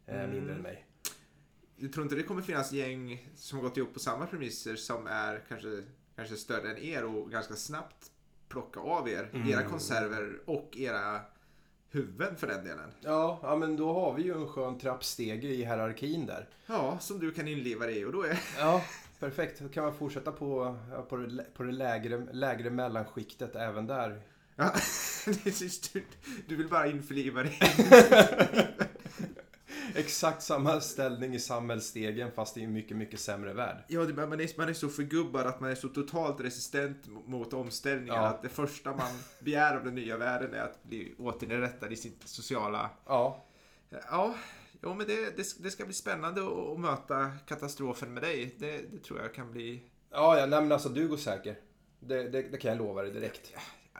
eh, 0.05 0.15
Mm. 0.19 0.31
mindre 0.31 0.55
än 0.55 0.61
mig. 0.61 0.85
Jag 1.75 1.93
tror 1.93 2.03
inte 2.03 2.15
det 2.15 2.23
kommer 2.23 2.41
finnas 2.41 2.71
gäng 2.71 3.29
som 3.35 3.57
har 3.57 3.63
gått 3.63 3.77
ihop 3.77 3.93
på 3.93 3.99
samma 3.99 4.25
premisser 4.25 4.75
som 4.75 5.07
är 5.07 5.43
kanske, 5.49 5.83
kanske 6.15 6.35
större 6.35 6.71
än 6.71 6.77
er 6.77 7.05
och 7.05 7.31
ganska 7.31 7.53
snabbt 7.55 8.11
plocka 8.49 8.79
av 8.79 9.09
er 9.09 9.29
Mm. 9.33 9.49
era 9.49 9.63
konserver 9.63 10.39
och 10.45 10.77
era 10.77 11.19
huvuden 11.91 12.35
för 12.35 12.47
den 12.47 12.63
delen. 12.63 12.91
Ja, 13.01 13.39
ja, 13.43 13.55
men 13.55 13.77
då 13.77 13.93
har 13.93 14.13
vi 14.13 14.23
ju 14.23 14.33
en 14.33 14.47
skön 14.47 14.79
trappstege 14.79 15.47
i 15.47 15.55
hierarkin 15.65 16.25
där. 16.25 16.47
Ja, 16.67 16.97
som 16.99 17.19
du 17.19 17.31
kan 17.31 17.47
inleva 17.47 17.85
dig 17.85 17.97
i 17.99 18.05
och 18.05 18.11
då 18.11 18.23
är... 18.23 18.39
Ja, 18.59 18.81
perfekt. 19.19 19.59
Då 19.59 19.69
kan 19.69 19.83
man 19.83 19.93
fortsätta 19.95 20.31
på, 20.31 20.77
på 21.09 21.17
det, 21.17 21.43
på 21.53 21.63
det 21.63 21.71
lägre, 21.71 22.27
lägre 22.31 22.69
mellanskiktet 22.69 23.55
även 23.55 23.87
där. 23.87 24.21
Ja, 24.55 24.63
det 25.25 25.45
är 25.45 25.63
just- 25.63 25.93
du, 25.93 26.03
du 26.47 26.55
vill 26.55 26.69
bara 26.69 26.87
införliva 26.87 27.43
dig. 27.43 27.59
Exakt 29.97 30.43
samma 30.43 30.81
ställning 30.81 31.35
i 31.35 31.39
samhällsstegen 31.39 32.31
fast 32.31 32.57
i 32.57 32.63
en 32.63 32.73
mycket, 32.73 32.97
mycket 32.97 33.19
sämre 33.19 33.53
värld. 33.53 33.77
Ja, 33.87 34.01
det, 34.01 34.27
man, 34.27 34.39
är, 34.39 34.57
man 34.57 34.69
är 34.69 34.73
så 34.73 34.89
förgubbad 34.89 35.47
att 35.47 35.59
man 35.59 35.71
är 35.71 35.75
så 35.75 35.87
totalt 35.87 36.41
resistent 36.41 37.07
mot 37.25 37.53
omställningar 37.53 38.15
Ja. 38.15 38.27
att 38.27 38.41
det 38.41 38.49
första 38.49 38.89
man 38.89 39.11
begär 39.39 39.75
av 39.75 39.83
den 39.83 39.95
nya 39.95 40.17
världen 40.17 40.53
är 40.53 40.61
att 40.61 40.83
bli 40.83 41.15
återinrättad 41.17 41.91
i 41.91 41.95
sitt 41.95 42.21
sociala... 42.27 42.89
Ja, 43.05 43.43
Ja, 43.89 44.35
jo, 44.83 44.93
men 44.93 45.07
det, 45.07 45.37
det, 45.37 45.63
det 45.63 45.71
ska 45.71 45.85
bli 45.85 45.93
spännande 45.93 46.41
att, 46.41 46.53
att 46.53 46.79
möta 46.79 47.31
katastrofen 47.47 48.13
med 48.13 48.23
dig. 48.23 48.55
Det, 48.59 48.77
det 48.91 49.03
tror 49.03 49.21
jag 49.21 49.33
kan 49.33 49.51
bli... 49.51 49.83
ja, 50.11 50.39
ja 50.39 50.45
nej, 50.45 50.61
men 50.61 50.71
alltså 50.71 50.89
du 50.89 51.07
går 51.07 51.17
säker. 51.17 51.59
Det, 51.99 52.23
det, 52.23 52.41
det 52.41 52.57
kan 52.57 52.69
jag 52.71 52.77
lova 52.77 53.01
dig 53.01 53.11
direkt. 53.11 53.53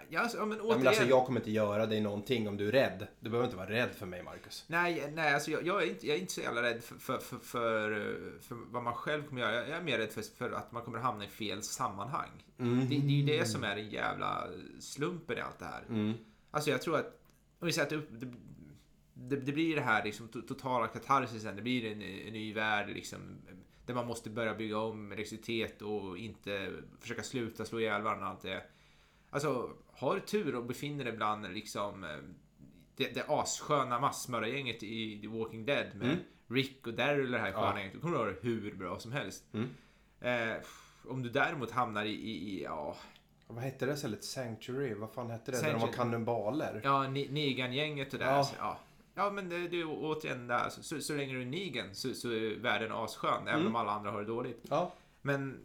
Ja, 0.10 0.20
alltså, 0.20 0.38
ja, 0.38 0.46
men 0.46 0.58
Ja, 0.58 0.64
återigen... 0.64 0.80
men 0.80 0.88
alltså, 0.88 1.04
jag 1.04 1.26
kommer 1.26 1.40
inte 1.40 1.52
göra 1.52 1.86
dig 1.86 2.02
någonting 2.02 2.48
om 2.48 2.58
du 2.58 2.68
är 2.68 2.72
rädd. 2.72 3.08
Du 3.20 3.30
behöver 3.30 3.46
inte 3.46 3.58
vara 3.58 3.70
rädd 3.70 3.90
för 3.90 4.06
mig, 4.06 4.24
Marcus. 4.24 4.66
Nej, 4.68 5.12
nej 5.16 5.34
alltså 5.34 5.52
jag, 5.52 5.68
jag, 5.68 5.84
är 5.84 5.90
inte, 5.90 6.08
jag 6.08 6.16
är 6.16 6.20
inte 6.22 6.34
så 6.34 6.42
jävla 6.42 6.62
rädd 6.62 6.84
för, 6.84 6.96
för, 6.96 7.18
för, 7.18 7.40
för, 7.40 7.90
för 8.42 8.56
vad 8.56 8.84
man 8.84 8.94
själv 8.94 9.28
kommer 9.28 9.42
göra. 9.42 9.54
Jag 9.68 9.78
är 9.78 9.82
mer 9.82 9.98
rädd 9.98 10.12
för, 10.12 10.22
för 10.22 10.52
att 10.52 10.72
man 10.72 10.84
kommer 10.84 11.00
hamna 11.00 11.26
i 11.26 11.28
fel 11.28 11.64
sammanhang. 11.64 12.30
Mm. 12.60 12.80
Det, 12.80 12.86
det 12.86 12.96
är 12.96 13.00
ju 13.00 13.26
det 13.26 13.46
som 13.46 13.64
är 13.64 13.76
den 13.76 13.90
jävla 13.90 14.48
slumpen 14.80 15.38
i 15.38 15.42
allt 15.42 15.60
det 15.60 15.66
här. 15.66 15.84
Mm. 15.90 16.14
Alltså 16.52 16.70
jag 16.70 16.82
tror 16.82 16.96
att, 16.98 17.22
om 17.60 17.66
vi 17.66 17.74
säger 17.74 17.98
att 17.98 18.10
det, 18.20 18.28
det, 19.14 19.36
det, 19.36 19.52
blir 19.52 19.76
det 19.76 19.82
här 19.82 20.04
liksom 20.04 20.28
to- 20.30 20.48
totala 20.48 20.88
katarsisen, 20.88 21.56
det 21.56 21.62
blir 21.62 21.86
en, 21.92 22.02
en 22.02 22.34
ny 22.34 22.54
värld 22.54 22.90
liksom. 22.90 23.20
Där 23.86 23.94
man 23.94 24.08
måste 24.08 24.30
börja 24.30 24.54
bygga 24.54 24.78
om 24.78 25.12
elektricitet 25.12 25.82
och 25.82 26.18
inte 26.18 26.72
försöka 27.00 27.24
sluta 27.24 27.66
slå 27.66 27.80
ihjäl 27.80 28.02
varandra 28.02 28.26
och 28.26 28.32
allt 28.32 28.42
det. 28.42 28.64
Alltså, 29.30 29.70
har 29.94 30.16
du 30.16 30.22
tur 30.22 30.56
och 30.56 30.64
befinner 30.66 31.04
dig 31.04 31.14
bland 31.14 31.54
liksom 31.54 32.04
eh, 32.04 32.10
det, 32.96 33.14
det 33.16 33.26
assköna 33.28 34.00
massmördargänget 34.00 34.84
i 34.84 35.22
The 35.22 35.28
Walking 35.28 35.66
Dead 35.66 35.88
med 35.96 36.08
Mm. 36.08 36.20
Rick 36.50 36.88
och 36.88 36.94
Daryl 36.94 37.26
och 37.26 37.32
det 37.32 37.38
här 37.40 37.52
sköna 37.52 37.68
Ja. 37.74 37.78
gänget. 37.80 37.94
Då 37.94 38.00
kommer 38.00 38.18
du 38.18 38.24
ha 38.24 38.30
det 38.30 38.38
hur 38.42 38.76
bra 38.76 39.00
som 39.00 39.12
helst. 39.12 39.44
Mm. 39.54 39.70
Eh, 40.22 40.58
om 41.08 41.24
du 41.24 41.30
däremot 41.30 41.72
hamnar 41.72 42.06
i, 42.06 42.10
i, 42.12 42.32
i 42.60 42.64
ja, 42.64 42.96
Vad 43.48 43.64
hette 43.64 43.86
det 43.86 43.94
istället? 43.94 44.24
Sanctuary? 44.24 44.94
Vad 44.94 45.12
fan 45.12 45.30
hette 45.30 45.52
det? 45.52 45.58
Där 45.58 45.64
de 45.68 45.74
var 45.74 45.80
Sanctuary. 45.80 46.10
kannibaler? 46.12 46.82
Ja, 46.84 47.08
Negan-gänget 47.08 48.14
och 48.14 48.20
där. 48.20 48.32
Ja. 48.36 48.44
Så, 48.44 48.56
ja. 48.60 48.80
ja, 49.16 49.30
men 49.32 49.50
det, 49.50 49.68
det 49.68 49.82
är 49.82 49.86
återigen 49.90 50.48
där. 50.48 50.70
Så, 50.70 50.84
så, 50.84 51.00
så 51.02 51.14
länge 51.16 51.34
du 51.34 51.42
är 51.42 51.46
Negan 51.46 51.96
så, 51.96 52.14
så 52.14 52.30
är 52.32 52.56
världen 52.60 52.92
asskön, 52.92 53.42
även 53.48 53.54
Mm. 53.62 53.68
om 53.68 53.76
alla 53.76 53.92
andra 53.92 54.12
har 54.12 54.20
det 54.20 54.28
dåligt. 54.28 54.66
Ja. 54.70 54.94
Men... 55.22 55.60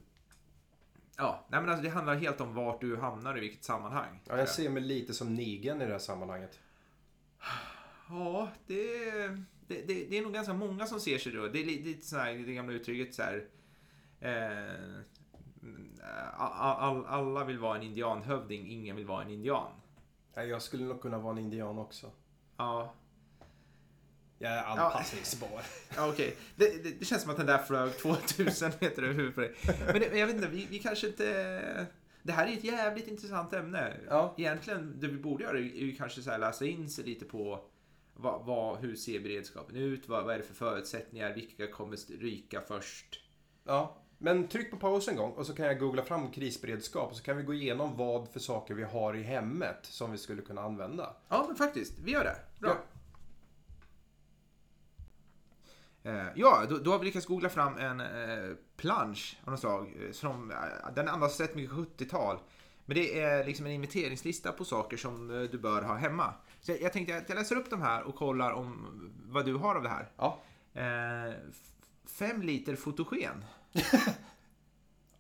Ja, 1.17 1.45
nej 1.49 1.61
men 1.61 1.71
alltså 1.71 1.83
det 1.85 1.91
handlar 1.91 2.15
helt 2.15 2.41
om 2.41 2.55
vart 2.55 2.81
du 2.81 2.97
hamnar 2.97 3.39
i 3.39 3.41
vilket 3.41 3.65
sammanhang. 3.65 4.21
ja, 4.29 4.39
jag 4.39 4.49
ser 4.49 4.71
mig 4.71 4.83
lite 4.83 5.15
som 5.15 5.35
Negan 5.35 5.83
i 5.83 5.87
det 5.87 5.93
här 5.93 5.99
sammanhanget. 5.99 6.59
Ja, 8.09 8.49
det, 8.67 8.77
det, 9.67 9.83
det, 9.87 10.05
det 10.11 10.19
är 10.19 10.23
nog 10.23 10.33
ganska 10.33 10.53
många 10.55 10.87
som 10.87 11.01
ser 11.01 11.19
sig 11.19 11.33
då. 11.33 11.49
Det 11.49 11.61
är 11.61 11.65
lite, 11.65 11.89
lite 11.89 12.07
så 12.07 12.17
här, 12.17 12.33
det 12.33 12.55
gamla 12.55 12.73
uttrycket 12.73 13.15
så 13.15 13.23
här. 13.23 13.45
Eh, 14.21 15.01
all, 16.37 16.77
all, 16.79 17.07
alla 17.07 17.45
vill 17.45 17.59
vara 17.59 17.77
en 17.77 17.83
indianhövding, 17.83 18.67
ingen 18.71 18.97
vill 18.97 19.07
vara 19.07 19.23
en 19.23 19.31
indian. 19.31 19.73
Nej, 20.35 20.49
Jag 20.49 20.63
skulle 20.63 20.85
nog 20.85 21.03
kunna 21.03 21.19
vara 21.19 21.33
en 21.33 21.39
indian 21.39 21.79
också. 21.79 22.11
Ja, 22.57 22.95
Jag 24.43 24.53
är 24.53 24.65
anpassningsbar. 24.65 25.63
Ja, 25.97 26.09
okej. 26.09 26.37
Det, 26.57 26.85
det, 26.85 26.91
det 26.99 27.05
känns 27.05 27.23
som 27.23 27.31
att 27.31 27.37
den 27.37 27.47
där 27.47 27.59
flög 27.59 27.99
2000 27.99 28.73
meter 28.81 29.03
över 29.03 29.15
huvudet 29.15 29.35
på 29.35 29.41
dig. 29.41 29.55
Men 29.87 30.01
det, 30.01 30.19
jag 30.19 30.27
vet 30.27 30.37
inte, 30.37 30.49
vi, 30.49 30.67
vi 30.71 30.79
kanske 30.79 31.07
inte... 31.07 31.87
Det 32.23 32.33
här 32.33 32.47
är 32.47 32.53
ett 32.53 32.65
jävligt 32.65 33.09
intressant 33.09 33.53
ämne. 33.53 33.97
Ja. 34.09 34.35
Egentligen, 34.39 35.01
det 35.01 35.07
vi 35.07 35.19
borde 35.19 35.45
göra 35.45 35.59
är 35.59 35.63
ju 35.63 35.95
kanske 35.95 36.23
så 36.23 36.31
här 36.31 36.39
läsa 36.39 36.67
in 36.67 36.91
sig 36.91 37.05
lite 37.05 37.25
på 37.25 37.65
vad, 38.15 38.45
vad, 38.45 38.79
hur 38.79 38.97
ser 38.97 39.21
beredskapen 39.21 39.77
ut? 39.77 40.09
Vad, 40.09 40.25
vad 40.25 40.35
är 40.35 40.39
det 40.39 40.45
för 40.45 40.55
förutsättningar? 40.55 41.33
Vilka 41.33 41.67
kommer 41.67 42.19
ryka 42.21 42.61
först? 42.61 43.21
Ja. 43.65 43.97
Men 44.19 44.49
tryck 44.49 44.71
på 44.71 44.77
paus 44.77 45.09
en 45.09 45.17
gång 45.17 45.33
och 45.33 45.47
så 45.47 45.55
kan 45.55 45.67
jag 45.67 45.79
googla 45.79 46.03
fram 46.03 46.31
krisberedskap 46.31 47.11
och 47.11 47.17
så 47.17 47.23
kan 47.23 47.37
vi 47.37 47.43
gå 47.43 47.55
igenom 47.55 47.97
vad 47.97 48.29
för 48.29 48.41
saker 48.41 48.75
vi 48.75 48.85
har 48.85 49.15
i 49.17 49.23
hemmet 49.23 49.79
som 49.83 50.13
vi 50.13 50.19
skulle 50.19 50.43
kunna 50.43 50.63
använda. 50.63 51.17
Ja, 51.29 51.45
men 51.49 51.57
faktiskt. 51.57 51.99
Vi 51.99 52.11
gör 52.11 52.25
det. 52.25 52.37
Bra. 52.59 52.71
Ja. 52.71 52.75
Eh, 52.75 52.79
Ja, 56.35 56.67
då, 56.69 56.79
då 56.79 56.91
har 56.91 56.99
vi 56.99 57.05
lyckats 57.05 57.27
googla 57.27 57.49
fram 57.49 57.79
en 57.79 58.01
eh, 58.01 58.57
plansch 58.77 59.37
av 59.45 59.51
något 59.51 59.61
slag. 59.61 59.97
eh, 60.07 60.13
Som, 60.13 60.51
eh, 60.51 60.57
den 60.95 61.09
andas 61.09 61.41
rätt 61.41 61.55
mycket 61.55 61.77
70-tal. 61.77 62.39
Men 62.87 62.95
det 62.97 63.21
är 63.21 63.45
liksom 63.45 63.67
en 63.67 63.73
inviteringslista 63.73 64.53
på 64.53 64.65
saker 64.65 64.97
som 64.97 65.31
eh, 65.31 65.43
du 65.51 65.59
bör 65.59 65.83
ha 65.83 65.95
hemma. 65.95 66.35
Så 66.61 66.73
jag, 66.73 66.83
jag 66.83 66.93
tänkte 66.93 67.17
att 67.17 67.29
jag 67.29 67.37
läser 67.37 67.57
upp 67.57 67.71
de 67.71 67.83
här 67.83 68.03
och 68.03 68.15
kollar 68.17 68.53
om 68.53 68.87
vad 69.27 69.45
du 69.47 69.55
har 69.55 69.75
av 69.75 69.83
det 69.83 69.89
här. 69.89 70.09
Ja. 70.17 70.41
Eh, 70.75 71.35
fem 72.07 72.43
liter 72.43 72.77
fotogen. 72.77 73.45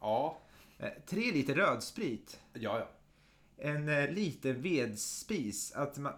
Ja. 0.00 0.38
Eh, 0.78 0.88
tre 1.06 1.32
liter 1.32 1.54
rödsprit. 1.54 2.40
Ja, 2.52 2.78
ja. 2.78 2.88
En 3.64 3.88
eh, 3.88 4.10
liten 4.10 4.62
vedspis, 4.62 5.72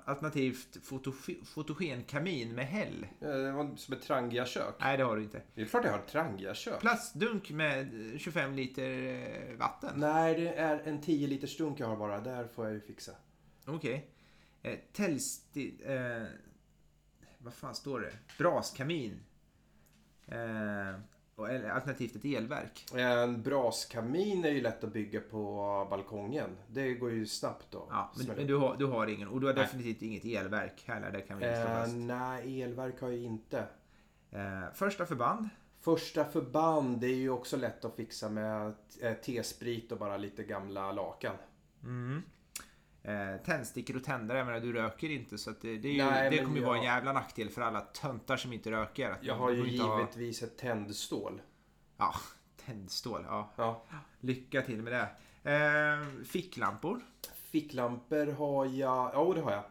alternativt 0.05 0.77
fotoge- 0.83 1.45
fotogenkamin 1.45 2.55
med 2.55 2.67
häll. 2.67 3.07
Eh, 3.21 3.29
Det 3.29 3.53
var 3.53 3.77
som 3.77 3.95
ett 3.95 4.03
Trangia-kök. 4.03 4.75
Nej, 4.81 4.97
det 4.97 5.03
har 5.05 5.17
du 5.17 5.23
inte. 5.23 5.43
Det 5.55 5.63
är 5.63 5.67
klart 5.67 5.85
jag 5.85 5.93
har 5.93 5.99
ett 5.99 6.09
Trangia-kök. 6.09 6.81
Plastdunk 6.81 7.51
med 7.51 8.13
eh, 8.13 8.19
25 8.19 8.55
liter 8.55 8.91
eh, 9.51 9.57
vatten. 9.57 9.91
Nej, 9.97 10.35
det 10.41 10.49
är 10.55 10.81
en 10.85 11.01
10 11.03 11.27
liters 11.27 11.57
dunk 11.57 11.81
jag 11.81 11.87
har 11.87 11.97
bara. 11.97 12.21
Där 12.21 12.47
får 12.47 12.65
jag 12.65 12.75
ju 12.75 12.81
fixa. 12.81 13.13
Okej. 13.67 14.09
Eh, 14.63 14.79
Tällsti... 14.93 15.75
Eh, 15.85 16.23
vad 17.39 17.55
fan 17.55 17.75
står 17.75 18.01
det? 18.01 18.13
Braskamin. 18.39 19.21
Eh, 20.27 20.95
alternativt 21.39 22.17
ett 22.17 22.25
elverk. 22.25 22.87
En 22.95 23.43
braskamin 23.43 24.45
är 24.45 24.51
ju 24.51 24.61
lätt 24.61 24.85
att 24.85 24.93
bygga 24.93 25.21
på 25.21 25.87
balkongen. 25.91 26.51
Det 26.69 26.95
går 26.95 27.11
ju 27.11 27.27
snabbt 27.27 27.67
då. 27.71 27.87
Ja, 27.91 28.13
men, 28.17 28.37
men 28.37 28.47
du, 28.47 28.57
har, 28.57 28.77
du 28.77 28.87
har 28.87 29.07
ingen. 29.07 29.29
Och 29.29 29.41
du 29.41 29.47
har 29.47 29.55
Nej. 29.55 29.63
definitivt 29.63 30.03
inget 30.03 30.25
elverk 30.25 30.85
heller. 30.87 31.11
Det 31.13 31.21
kan 31.21 31.39
vi 31.39 31.45
slå 31.45 31.53
Eh, 31.53 31.65
fast. 31.67 31.95
nej, 31.97 32.63
elverk 32.63 33.01
har 33.01 33.09
jag 33.09 33.19
inte. 33.19 33.67
Eh, 34.31 34.73
första 34.75 35.07
förband. 35.07 35.49
Första 35.81 36.25
förband 36.25 37.01
det 37.01 37.07
är 37.07 37.15
ju 37.17 37.31
också 37.31 37.57
lätt 37.57 37.85
att 37.85 37.97
fixa 37.97 38.29
med 38.29 38.75
eh, 39.01 39.13
T-sprit 39.13 39.93
och 39.93 39.99
bara 39.99 40.17
lite 40.17 40.45
gamla 40.45 40.93
lakan. 40.93 41.37
Mm. 41.83 42.23
Eh, 43.05 43.37
tändstickor 43.45 43.97
och 43.97 44.05
tändare. 44.05 44.39
Jag 44.39 44.47
menar, 44.47 44.61
du 44.61 44.73
röker 44.73 45.11
inte 45.11 45.39
så 45.39 45.51
det, 45.61 45.77
det, 45.79 45.89
ju, 45.89 46.05
Nej, 46.05 46.31
det 46.31 46.39
kommer 46.39 46.55
ju 46.57 46.61
jag- 46.63 46.67
vara 46.69 46.79
en 46.79 46.85
jävla 46.85 47.13
nackdel 47.13 47.51
för 47.51 47.63
alla 47.63 47.81
töntar 47.81 48.37
som 48.37 48.53
inte 48.53 48.71
röker. 48.71 49.11
Att 49.11 49.25
Jag 49.25 49.35
har 49.37 49.51
ju 49.51 49.71
inte 49.73 49.85
ha- 49.85 49.99
givetvis 50.01 50.43
ett 50.43 50.59
tändstål. 50.59 51.43
Ja, 51.97 52.15
tändstål. 52.67 53.25
Ja. 53.29 53.51
Ja. 53.57 53.83
Lycka 54.21 54.63
till 54.63 54.83
med 54.83 54.93
det. 54.93 55.09
Eh, 55.53 56.25
ficklampor. 56.25 57.01
Ficklampor 57.35 58.27
har 58.33 58.67
jag, 58.67 59.11
ja 59.15 59.33
det 59.35 59.41
har 59.41 59.53
jag. 59.53 59.65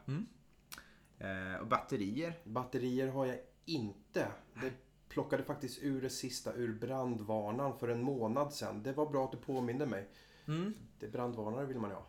Eh, 1.17 1.59
och 1.61 1.67
batterier. 1.67 2.33
Batterier 2.43 3.07
har 3.07 3.25
jag 3.25 3.37
inte. 3.65 4.27
Det 4.61 4.71
plockade 5.09 5.43
faktiskt 5.43 5.83
ur 5.83 6.01
det 6.01 6.09
sista 6.09 6.53
ur 6.53 6.73
brandvarnaren 6.79 7.77
för 7.79 7.87
en 7.87 8.01
månad 8.03 8.53
sedan. 8.53 8.83
Det 8.83 8.93
var 8.93 9.05
bra 9.09 9.25
att 9.25 9.31
du 9.31 9.37
påminde 9.37 9.85
mig. 9.85 10.09
Mm. 10.47 10.73
Det 10.99 11.07
brandvarnare 11.07 11.65
vill 11.65 11.79
man 11.79 11.89
ju 11.89 11.95
ha. 11.95 12.05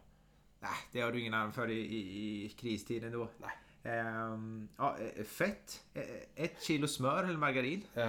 Nej, 0.65 0.73
det 0.93 1.01
har 1.01 1.13
du 1.13 1.21
ingen 1.21 1.35
användning 1.35 1.55
för 1.55 1.71
i, 1.71 1.79
i, 1.81 2.45
i 2.45 2.49
kristiden 2.49 3.13
då. 3.13 3.29
Nej. 3.39 3.51
Ehm, 3.95 4.69
ja, 4.77 4.97
eh, 5.17 5.25
fett. 5.25 5.83
Eh, 5.95 6.03
Ett 6.45 6.63
kilo 6.63 6.89
smör 6.89 7.25
eller 7.25 7.37
margarin. 7.39 7.83
Eh, 7.95 8.05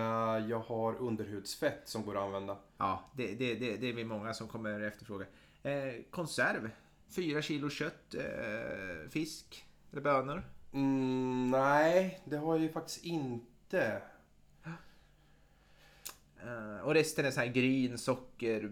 Jag 0.50 0.60
har 0.60 0.96
underhudsfett 0.96 1.82
som 1.86 2.06
går 2.06 2.16
att 2.18 2.24
använda. 2.24 2.58
Ja, 2.78 3.04
det, 3.16 3.36
det, 3.36 3.56
det, 3.56 3.78
det 3.78 3.90
är 3.90 3.94
vi 3.94 4.04
många 4.04 4.34
som 4.34 4.48
kommer 4.48 4.80
efterfråga. 4.82 5.26
Eh, 5.64 5.94
konserv. 6.12 6.70
Fyra 7.10 7.42
kilo 7.42 7.70
kött, 7.70 8.16
eh, 8.16 9.10
fisk 9.10 9.66
eller 9.92 10.02
bönor. 10.02 10.44
Mm, 10.74 11.52
nej, 11.52 12.22
det 12.26 12.38
har 12.38 12.56
jag 12.56 12.62
ju 12.64 12.72
faktiskt 12.72 13.04
inte. 13.06 14.02
Eh, 16.46 16.86
och 16.86 16.94
resten 16.94 17.26
är 17.26 17.32
så 17.32 17.40
här 17.40 17.48
gryn, 17.48 17.98
socker, 17.98 18.72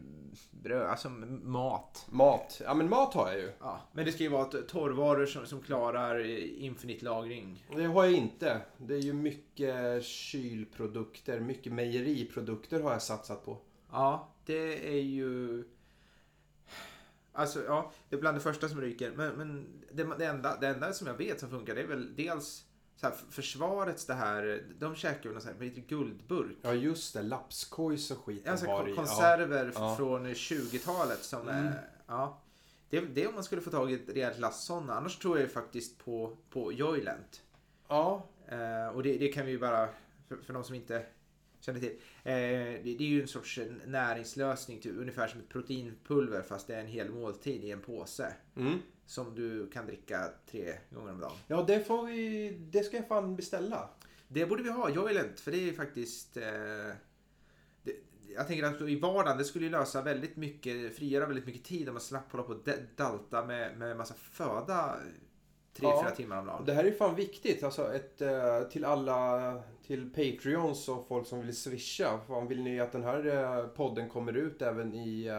bröd, 0.51 0.89
alltså 0.89 1.09
mat. 1.09 2.07
Mat. 2.09 2.61
Ja 2.65 2.73
men 2.73 2.89
mat 2.89 3.13
har 3.13 3.31
jag 3.31 3.39
ju. 3.39 3.51
Ja, 3.59 3.81
men 3.91 4.05
det 4.05 4.11
ska 4.11 4.23
ju 4.23 4.29
vara 4.29 4.45
torrvaror 4.45 5.25
som, 5.25 5.45
som 5.45 5.61
klarar 5.61 6.19
eh, 6.19 6.63
infinite 6.63 7.05
lagring. 7.05 7.65
Det 7.75 7.83
har 7.83 8.03
jag 8.03 8.13
inte. 8.13 8.61
Det 8.77 8.93
är 8.93 8.99
ju 8.99 9.13
mycket 9.13 10.03
kylprodukter, 10.03 11.39
mycket 11.39 11.73
mejeriprodukter 11.73 12.81
har 12.81 12.91
jag 12.91 13.01
satsat 13.01 13.45
på. 13.45 13.57
Ja, 13.91 14.29
det 14.45 14.89
är 14.97 15.01
ju... 15.01 15.63
Alltså, 17.35 17.63
ja, 17.63 17.91
det 18.09 18.15
är 18.15 18.19
bland 18.19 18.37
det 18.37 18.41
första 18.41 18.69
som 18.69 18.81
ryker. 18.81 19.11
Men, 19.15 19.33
men 19.33 19.83
det, 19.91 20.17
det, 20.17 20.25
enda, 20.25 20.57
det 20.59 20.67
enda 20.67 20.93
som 20.93 21.07
jag 21.07 21.17
vet 21.17 21.39
som 21.39 21.49
funkar 21.49 21.75
det 21.75 21.81
är 21.81 21.87
väl 21.87 22.15
dels 22.15 22.65
så 22.95 23.07
här, 23.07 23.15
försvarets 23.29 24.05
det 24.05 24.13
här, 24.13 24.63
de 24.79 24.95
käkar 24.95 25.23
väl 25.23 25.31
någon 25.33 25.41
sån 25.41 25.53
här, 25.59 25.69
guldburk. 25.87 26.57
Ja 26.61 26.73
just 26.73 27.13
det, 27.13 27.21
lapskojs 27.21 28.11
och 28.11 28.17
skit 28.17 28.47
Alltså 28.47 28.65
har 28.67 28.95
konserver 28.95 29.71
Ja. 29.75 29.95
från 29.95 30.27
20-talet 30.33 31.23
som 31.23 31.41
Mm. 31.41 31.65
är, 31.65 31.89
ja. 32.07 32.41
Det, 32.89 32.99
det 33.01 33.23
är 33.23 33.27
om 33.27 33.33
man 33.33 33.43
skulle 33.43 33.61
få 33.61 33.69
tag 33.71 33.91
i 33.91 33.95
ett 33.95 34.09
rejält 34.09 34.39
lass 34.39 34.65
sådana. 34.65 34.93
Annars 34.93 35.17
tror 35.17 35.39
jag 35.39 35.51
faktiskt 35.51 35.97
på, 36.05 36.37
på 36.49 36.71
Joylent. 36.73 37.41
Ja, 37.87 38.29
Eh, 38.47 38.87
och 38.95 39.03
det, 39.03 39.17
det 39.17 39.27
kan 39.27 39.45
vi 39.45 39.51
ju 39.51 39.59
bara, 39.59 39.89
för, 40.27 40.37
för 40.37 40.53
de 40.53 40.63
som 40.63 40.75
inte 40.75 41.05
känner 41.59 41.79
till. 41.79 41.89
Eh, 42.23 42.33
det, 42.33 42.81
det 42.97 43.03
är 43.03 43.07
ju 43.07 43.21
en 43.21 43.27
sorts 43.27 43.59
näringslösning, 43.85 44.81
till, 44.81 44.99
ungefär 44.99 45.27
som 45.27 45.39
ett 45.39 45.49
proteinpulver 45.49 46.41
fast 46.41 46.67
det 46.67 46.75
är 46.75 46.79
en 46.79 46.87
hel 46.87 47.09
måltid 47.09 47.63
i 47.63 47.71
en 47.71 47.81
påse. 47.81 48.33
mm. 48.57 48.79
Som 49.05 49.35
du 49.35 49.69
kan 49.69 49.85
dricka 49.85 50.29
tre 50.51 50.73
gånger 50.89 51.11
om 51.11 51.19
dagen. 51.19 51.37
ja 51.47 51.63
det 51.67 51.79
får 51.79 52.05
vi, 52.05 52.49
det 52.71 52.83
ska 52.83 52.97
jag 52.97 53.07
fan 53.07 53.35
beställa. 53.35 53.89
Det 54.27 54.45
borde 54.45 54.63
vi 54.63 54.69
ha, 54.69 54.89
Joylent, 54.89 55.39
för 55.39 55.51
det 55.51 55.69
är 55.69 55.73
faktiskt... 55.73 56.37
Eh, 56.37 56.43
det, 57.83 57.95
jag 58.35 58.47
tänker 58.47 58.63
att 58.63 58.81
i 58.81 58.99
vardagen, 58.99 59.37
det 59.37 59.43
skulle 59.45 59.65
ju 59.65 59.71
lösa 59.71 60.01
väldigt 60.01 60.35
mycket, 60.35 60.95
frigöra 60.95 61.25
väldigt 61.25 61.45
mycket 61.45 61.63
tid 61.63 61.87
om 61.89 61.93
man 61.93 62.01
slapp 62.01 62.31
hålla 62.31 62.43
på 62.43 62.53
och 62.53 62.67
dalta 62.95 63.45
med, 63.45 63.77
med 63.77 63.97
massa 63.97 64.13
föda 64.13 64.95
tre, 65.73 65.87
Ja. 65.87 66.01
fyra 66.03 66.15
timmar 66.15 66.39
om 66.39 66.45
dagen. 66.45 66.65
Det 66.65 66.73
här 66.73 66.83
är 66.83 66.87
ju 66.87 66.93
fan 66.95 67.15
viktigt. 67.15 67.63
Alltså 67.63 67.93
ett, 67.93 68.21
eh, 68.21 68.61
till 68.61 68.85
alla, 68.85 69.63
till 69.87 70.09
Patreons 70.09 70.89
och 70.89 71.07
folk 71.07 71.27
som 71.27 71.41
vill 71.41 71.55
swisha. 71.57 72.19
Fan, 72.27 72.47
vill 72.47 72.63
ni 72.63 72.79
att 72.79 72.91
den 72.91 73.03
här 73.03 73.25
eh, 73.25 73.67
podden 73.67 74.09
kommer 74.09 74.33
ut 74.33 74.61
även 74.61 74.93
i... 74.93 75.29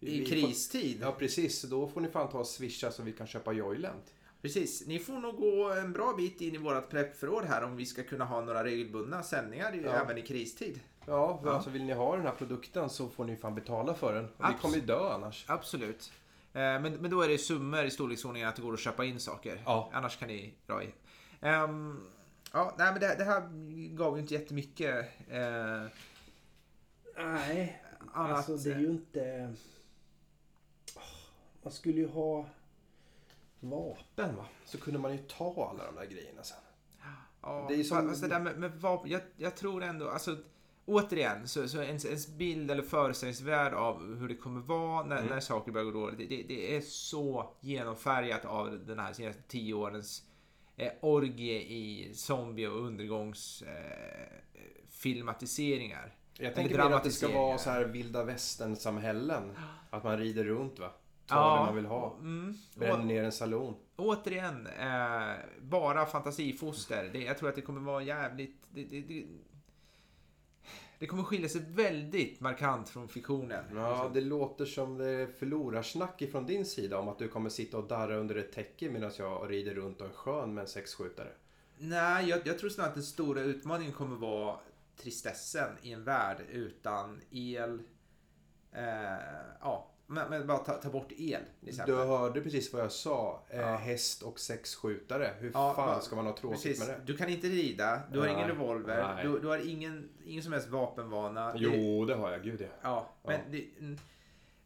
I 0.00 0.24
kristid. 0.26 0.98
Ja 1.00 1.12
precis, 1.12 1.62
då 1.62 1.88
får 1.88 2.00
ni 2.00 2.08
fan 2.08 2.28
ta 2.28 2.38
och 2.38 2.46
swisha 2.46 2.90
så 2.90 3.02
vi 3.02 3.12
kan 3.12 3.26
köpa 3.26 3.52
Joylent. 3.52 4.12
Precis, 4.42 4.86
ni 4.86 4.98
får 4.98 5.12
nog 5.12 5.36
gå 5.36 5.70
en 5.72 5.92
bra 5.92 6.14
bit 6.16 6.40
in 6.40 6.54
i 6.54 6.58
vårt 6.58 6.88
preppförråd 6.90 7.44
här 7.44 7.64
om 7.64 7.76
vi 7.76 7.86
ska 7.86 8.02
kunna 8.02 8.24
ha 8.24 8.40
några 8.40 8.64
regelbundna 8.64 9.22
sändningar 9.22 9.80
Ja. 9.84 9.90
även 9.90 10.18
i 10.18 10.22
kristid. 10.22 10.80
Ja, 11.06 11.40
Ja. 11.44 11.50
alltså 11.54 11.70
vill 11.70 11.84
ni 11.84 11.92
ha 11.92 12.16
den 12.16 12.26
här 12.26 12.32
produkten 12.34 12.90
så 12.90 13.08
får 13.08 13.24
ni 13.24 13.36
fan 13.36 13.54
betala 13.54 13.94
för 13.94 14.14
den. 14.14 14.24
Vi 14.24 14.44
Abs- 14.44 14.60
kommer 14.60 14.74
ju 14.76 14.80
dö 14.80 15.08
annars. 15.12 15.44
Absolut. 15.48 16.12
Eh, 16.52 16.60
Men, 16.60 16.82
men 16.82 17.10
då 17.10 17.20
är 17.22 17.28
det 17.28 17.38
summor 17.38 17.84
i 17.84 17.90
storleksordningen 17.90 18.48
att 18.48 18.56
det 18.56 18.62
går 18.62 18.72
att 18.74 18.80
köpa 18.80 19.04
in 19.04 19.20
saker. 19.20 19.62
Ja. 19.64 19.90
Annars 19.92 20.16
kan 20.16 20.28
ni 20.28 20.54
dra 20.66 20.82
in. 20.82 20.92
Ehm, 21.40 22.00
ja, 22.52 22.74
nej, 22.78 22.92
men 22.92 23.00
det, 23.00 23.14
det 23.18 23.24
här 23.24 23.48
gav 23.96 24.16
ju 24.16 24.22
inte 24.22 24.34
jättemycket. 24.34 25.04
Eh, 25.30 25.86
Nej, 27.18 27.82
annat, 28.12 28.36
alltså 28.36 28.56
det 28.56 28.72
är 28.74 28.78
ju 28.78 28.86
inte... 28.90 29.52
Man 31.66 31.72
skulle 31.72 32.00
ju 32.00 32.08
ha 32.08 32.46
vapen 33.60 34.36
va? 34.36 34.46
Så 34.64 34.78
kunde 34.78 34.98
man 34.98 35.12
ju 35.12 35.18
ta 35.18 35.70
alla 35.70 35.86
de 35.86 35.94
där 35.94 36.04
grejerna 36.06 36.42
sen. 36.42 36.56
Ja, 37.42 37.64
Det 37.68 37.74
är 37.74 37.78
ju 37.78 37.84
som- 37.84 38.20
det 38.20 38.28
där 38.28 38.40
med, 38.40 38.58
med 38.58 38.72
vapen, 38.80 39.10
jag, 39.10 39.20
jag 39.36 39.56
tror 39.56 39.82
ändå, 39.82 40.08
alltså 40.10 40.36
återigen, 40.84 41.48
så, 41.48 41.68
så 41.68 41.82
ens, 41.82 42.04
ens 42.04 42.28
bild 42.28 42.70
eller 42.70 42.82
föreställningsvärld 42.82 43.74
av 43.74 44.16
hur 44.18 44.28
det 44.28 44.34
kommer 44.36 44.60
vara 44.60 45.06
när, 45.06 45.16
Mm. 45.16 45.28
när 45.28 45.40
saker 45.40 45.72
börjar 45.72 45.84
gå 45.84 45.90
dåligt, 46.00 46.18
det, 46.18 46.36
det, 46.36 46.42
det 46.42 46.76
är 46.76 46.80
så 46.80 47.54
genomfärgat 47.60 48.44
av 48.44 48.84
den 48.86 48.98
här 48.98 49.12
senaste 49.12 49.42
tio 49.42 49.74
årens 49.74 50.22
eh, 50.76 50.92
orgie 51.00 51.60
i 51.62 52.14
zombie 52.14 52.66
och 52.66 52.80
undergångs 52.86 53.62
eh, 53.62 54.32
filmatiseringar. 54.88 56.14
Jag 56.38 56.54
tänker 56.54 56.78
mer 56.88 56.96
att 56.96 57.04
det 57.04 57.10
ska 57.10 57.28
vara 57.32 57.58
så 57.58 57.70
här 57.70 57.84
vilda 57.84 58.24
västern-samhällen. 58.24 59.50
Att 59.90 60.04
man 60.04 60.18
rider 60.18 60.44
runt 60.44 60.78
va? 60.78 60.92
Tar 61.26 61.36
Ja, 61.36 61.58
det 61.58 61.66
man 61.66 61.76
vill 61.76 61.86
ha. 61.86 62.16
Mm, 62.20 62.54
Bränner 62.74 63.04
ner 63.04 63.24
en 63.24 63.32
salon. 63.32 63.74
återigen, 63.96 64.66
eh, 64.66 65.36
bara 65.60 66.06
fantasifoster. 66.06 67.10
Det, 67.12 67.22
jag 67.22 67.38
tror 67.38 67.48
att 67.48 67.54
det 67.54 67.62
kommer 67.62 67.80
vara 67.80 68.02
jävligt... 68.02 68.56
Det, 68.70 68.84
det, 68.84 69.00
det, 69.00 69.24
det 70.98 71.06
kommer 71.06 71.22
skilja 71.22 71.48
sig 71.48 71.60
väldigt 71.68 72.40
markant 72.40 72.88
från 72.88 73.08
fiktionen. 73.08 73.64
Ja, 73.74 74.10
det 74.14 74.20
låter 74.20 74.64
som 74.64 74.98
det 74.98 75.38
förlorarsnack 75.38 76.22
ifrån 76.22 76.46
din 76.46 76.64
sida 76.66 76.98
om 76.98 77.08
att 77.08 77.18
du 77.18 77.28
kommer 77.28 77.50
sitta 77.50 77.78
och 77.78 77.88
darra 77.88 78.16
under 78.16 78.34
ett 78.34 78.52
täcke 78.52 78.90
medan 78.90 79.10
jag 79.18 79.50
rider 79.50 79.74
runt 79.74 80.00
och 80.00 80.06
är 80.06 80.12
skön 80.12 80.54
med 80.54 80.62
en 80.62 80.68
sexskjutare. 80.68 81.32
Nej, 81.78 82.28
jag, 82.28 82.46
jag 82.46 82.58
tror 82.58 82.70
snarare 82.70 82.88
att 82.88 82.94
den 82.94 83.04
stora 83.04 83.40
utmaningen 83.40 83.92
kommer 83.92 84.16
vara 84.16 84.56
tristessen 84.96 85.70
i 85.82 85.92
en 85.92 86.04
värld 86.04 86.36
utan 86.52 87.20
el. 87.30 87.82
Eh, 88.72 88.82
ja, 89.60 89.90
men, 90.06 90.30
men 90.30 90.46
bara 90.46 90.58
ta, 90.58 90.72
ta 90.74 90.90
bort 90.90 91.12
el. 91.18 91.42
Du 91.86 91.94
hörde 91.94 92.40
precis 92.40 92.72
vad 92.72 92.82
jag 92.82 92.92
sa. 92.92 93.42
Eh, 93.50 93.60
Ja. 93.60 93.76
Häst 93.76 94.22
och 94.22 94.40
sexskjutare. 94.40 95.34
Hur 95.38 95.50
Ja, 95.54 95.74
fan 95.74 96.02
ska 96.02 96.16
man 96.16 96.26
ha 96.26 96.36
tråkigt 96.36 96.62
Precis. 96.62 96.78
med 96.88 96.88
det? 96.96 97.00
Du 97.06 97.16
kan 97.16 97.28
inte 97.28 97.46
rida, 97.46 98.00
du 98.12 98.18
har 98.18 98.26
Nej. 98.26 98.34
ingen 98.34 98.48
revolver, 98.48 99.22
du, 99.24 99.38
du 99.40 99.46
har 99.48 99.68
ingen, 99.70 100.08
ingen 100.24 100.42
som 100.42 100.52
helst 100.52 100.68
vapenvana. 100.68 101.52
Det- 101.52 101.58
Jo, 101.58 102.04
det 102.04 102.14
har 102.14 102.30
jag. 102.30 102.42
Gud 102.44 102.60
ja. 102.60 102.66
Ja, 102.82 103.08
men 103.24 103.40
det, 103.50 103.64
mm, 103.80 103.98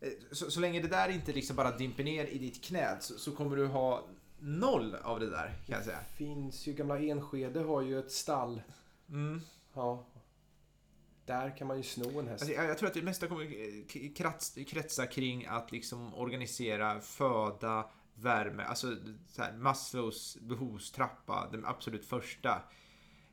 eh, 0.00 0.08
så, 0.32 0.50
så 0.50 0.60
länge 0.60 0.80
det 0.80 0.88
där 0.88 1.08
inte 1.08 1.32
liksom 1.32 1.56
bara 1.56 1.76
dimper 1.76 2.04
ner 2.04 2.24
i 2.26 2.38
ditt 2.38 2.64
knä 2.64 2.96
så, 3.00 3.14
så 3.18 3.32
kommer 3.32 3.56
du 3.56 3.66
ha 3.66 4.02
noll 4.38 4.96
av 5.02 5.20
det 5.20 5.30
där 5.30 5.54
kan 5.66 5.74
jag 5.76 5.84
säga. 5.84 5.98
finns 6.16 6.66
ju, 6.66 6.72
gamla 6.72 6.98
Enskede 6.98 7.60
har 7.60 7.82
ju 7.82 7.98
ett 7.98 8.12
stall. 8.12 8.62
Mm. 9.10 9.40
Ja. 9.74 10.04
Där 11.30 11.56
kan 11.56 11.66
man 11.66 11.76
ju 11.76 11.82
sno 11.82 12.18
en 12.18 12.28
häst. 12.28 12.42
Alltså, 12.42 12.56
jag, 12.56 12.70
jag 12.70 12.78
tror 12.78 12.88
att 12.88 12.94
det 12.94 13.02
mesta 13.02 13.26
kommer 13.26 14.64
kretsa 14.64 15.06
kring 15.06 15.46
att 15.46 15.72
liksom 15.72 16.14
organisera 16.14 17.00
föda, 17.00 17.90
värme, 18.14 18.62
alltså 18.62 18.96
så 19.26 19.42
här, 19.42 19.52
Maslows 19.52 20.38
behovstrappa, 20.40 21.48
den 21.52 21.66
absolut 21.66 22.04
första. 22.04 22.62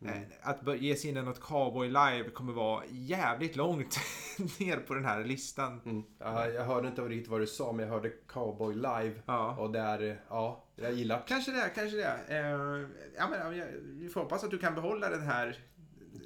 Eh, 0.06 0.22
Att 0.42 0.82
ge 0.82 0.96
sig 0.96 1.10
in 1.10 1.18
i 1.18 1.22
något 1.22 1.42
cowboy 1.42 1.88
live 1.88 2.30
kommer 2.30 2.54
vara 2.54 2.84
jävligt 2.90 3.56
långt 3.56 4.00
ner 4.60 4.78
på 4.78 4.94
den 4.94 5.06
här 5.06 5.24
listan. 5.24 5.82
Mm. 5.86 6.04
Ja, 6.20 6.48
jag 6.48 6.64
hörde 6.66 6.88
inte 6.88 7.02
riktigt 7.02 7.32
vad 7.32 7.42
du 7.42 7.48
sa, 7.48 7.72
men 7.72 7.86
jag 7.86 7.94
hörde 7.94 8.10
Cowboy 8.28 8.76
live. 8.76 9.14
Ja. 9.26 9.56
Och 9.56 9.72
där, 9.72 10.22
ja, 10.30 10.64
jag 10.76 10.94
gillar. 10.94 11.24
Kanske 11.28 11.52
det, 11.52 11.72
kanske 11.76 11.98
det. 11.98 12.20
Eh, 12.28 12.88
ja, 13.18 13.28
men, 13.30 13.58
jag, 13.58 13.68
vi 13.84 14.10
får 14.10 14.22
hoppas 14.22 14.44
att 14.44 14.52
du 14.52 14.58
kan 14.58 14.76
behålla 14.76 15.10
den 15.10 15.22
här 15.22 15.58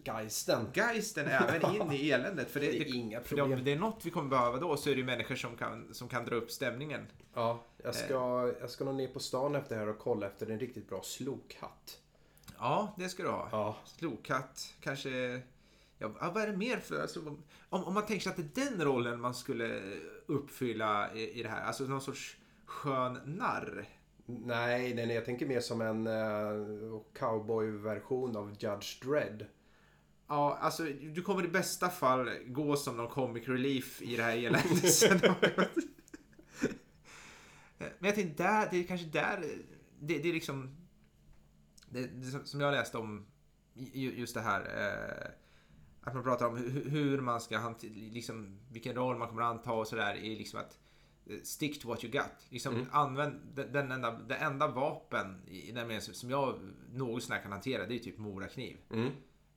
Geisten. 0.04 0.66
geisten 0.74 1.28
även 1.28 1.76
in 1.76 1.92
i 1.92 2.10
eländet. 2.10 2.52
För 2.52 2.60
det, 2.60 2.66
Det 2.66 2.78
är 2.78 2.86
det, 2.86 2.90
inga 2.90 3.22
för 3.22 3.28
problem. 3.28 3.60
om 3.60 3.64
det 3.64 3.72
är 3.72 3.80
något 3.80 4.06
vi 4.06 4.10
kommer 4.10 4.30
behöva 4.30 4.58
då 4.58 4.78
så 4.78 4.90
är 4.90 4.96
det 4.96 5.04
människor 5.04 5.36
som 5.36 5.56
kan, 5.58 5.94
som 5.94 6.08
kan 6.08 6.26
dra 6.26 6.36
upp 6.36 6.52
stämningen. 6.52 7.08
Ja, 7.34 7.64
jag 7.84 7.96
ska, 7.96 8.54
jag 8.60 8.70
ska 8.70 8.84
nog 8.84 8.96
ner 8.96 9.08
på 9.08 9.20
stan 9.20 9.56
efter 9.56 9.76
det 9.76 9.82
här 9.82 9.90
och 9.90 10.00
kolla 10.00 10.28
efter 10.28 10.50
en 10.52 10.60
riktigt 10.60 10.90
bra 10.90 11.02
slokhatt. 11.04 12.00
Ja, 12.60 12.96
det 12.98 13.10
ska 13.10 13.24
du 13.24 13.30
ha. 13.30 13.50
Ja. 13.52 13.78
Slokhatt, 13.86 14.74
kanske... 14.80 15.42
Ja, 15.98 16.12
vad 16.34 16.38
är 16.38 16.48
det 16.48 16.58
mer 16.58 16.78
för... 16.78 17.02
Alltså, 17.02 17.20
om, 17.70 17.84
om 17.84 17.94
man 17.94 18.06
tänker 18.06 18.24
sig 18.24 18.30
att 18.30 18.54
det 18.56 18.62
är 18.62 18.70
den 18.70 18.86
rollen 18.86 19.22
man 19.22 19.34
skulle 19.34 19.82
uppfylla 20.26 21.14
i, 21.14 21.40
i 21.40 21.44
det 21.44 21.50
här. 21.50 21.66
Alltså 21.66 21.84
någon 21.84 22.02
sorts 22.02 22.38
skön 22.66 23.20
narr. 23.26 23.86
Nej, 24.26 24.94
nej, 24.94 25.06
nej, 25.06 25.16
jag 25.16 25.26
tänker 25.26 25.46
mer 25.46 25.60
som 25.60 25.82
en 25.82 26.08
uh, 26.08 27.02
cowboy-version 27.20 28.36
av 28.36 28.56
Judge 28.60 29.04
Dredd. 29.04 29.46
Ja, 30.32 30.58
alltså 30.62 30.84
du 30.84 31.22
kommer 31.22 31.46
i 31.46 31.48
bästa 31.48 31.90
fall 31.90 32.30
gå 32.48 32.76
som 32.76 32.98
någon 32.98 33.08
comic 33.08 33.48
relief 33.48 34.02
i 34.02 34.16
det 34.16 34.24
här 34.24 34.38
eländet. 34.38 35.02
Men 37.78 38.08
jag 38.08 38.16
tänkte 38.16 38.44
där, 38.44 38.68
det 38.72 38.78
är 38.78 38.84
kanske 38.84 39.08
där, 39.08 39.42
det, 40.00 40.18
det 40.18 40.30
är 40.30 40.34
liksom, 40.34 40.76
det, 41.90 42.08
det, 42.08 42.48
som 42.48 42.62
jag 42.62 42.72
läste 42.72 42.98
om 42.98 43.26
just 43.94 44.34
det 44.34 44.42
här, 44.42 44.62
eh, 44.62 45.32
att 46.02 46.14
man 46.14 46.24
pratar 46.24 46.48
om 46.48 46.58
hur, 46.58 46.90
hur 46.90 47.22
man 47.22 47.42
ska 47.42 47.58
hantera, 47.58 47.92
liksom 47.94 48.60
vilken 48.70 48.96
roll 48.96 49.18
man 49.18 49.28
kommer 49.28 49.42
att 49.42 49.56
anta 49.56 49.72
och 49.72 49.88
sådär, 49.88 50.16
är 50.16 50.38
liksom 50.38 50.60
att 50.60 50.80
eh, 51.26 51.38
stick 51.44 51.82
to 51.82 51.88
what 51.88 52.04
you 52.04 52.14
got. 52.14 52.46
Liksom 52.50 52.76
mm. 52.76 52.88
använd 52.92 53.42
den 53.72 53.92
enda, 53.92 54.12
det 54.12 54.36
enda 54.36 54.68
vapen 54.68 55.42
i 55.48 55.72
den 55.72 55.88
meningen 55.88 56.02
som 56.02 56.30
jag 56.30 56.60
något 56.92 57.24
sånär 57.24 57.42
kan 57.42 57.52
hantera, 57.52 57.86
det 57.86 57.96
är 57.96 58.00
typ 58.00 58.18
morakniv. 58.18 58.78
Mm. 58.92 59.12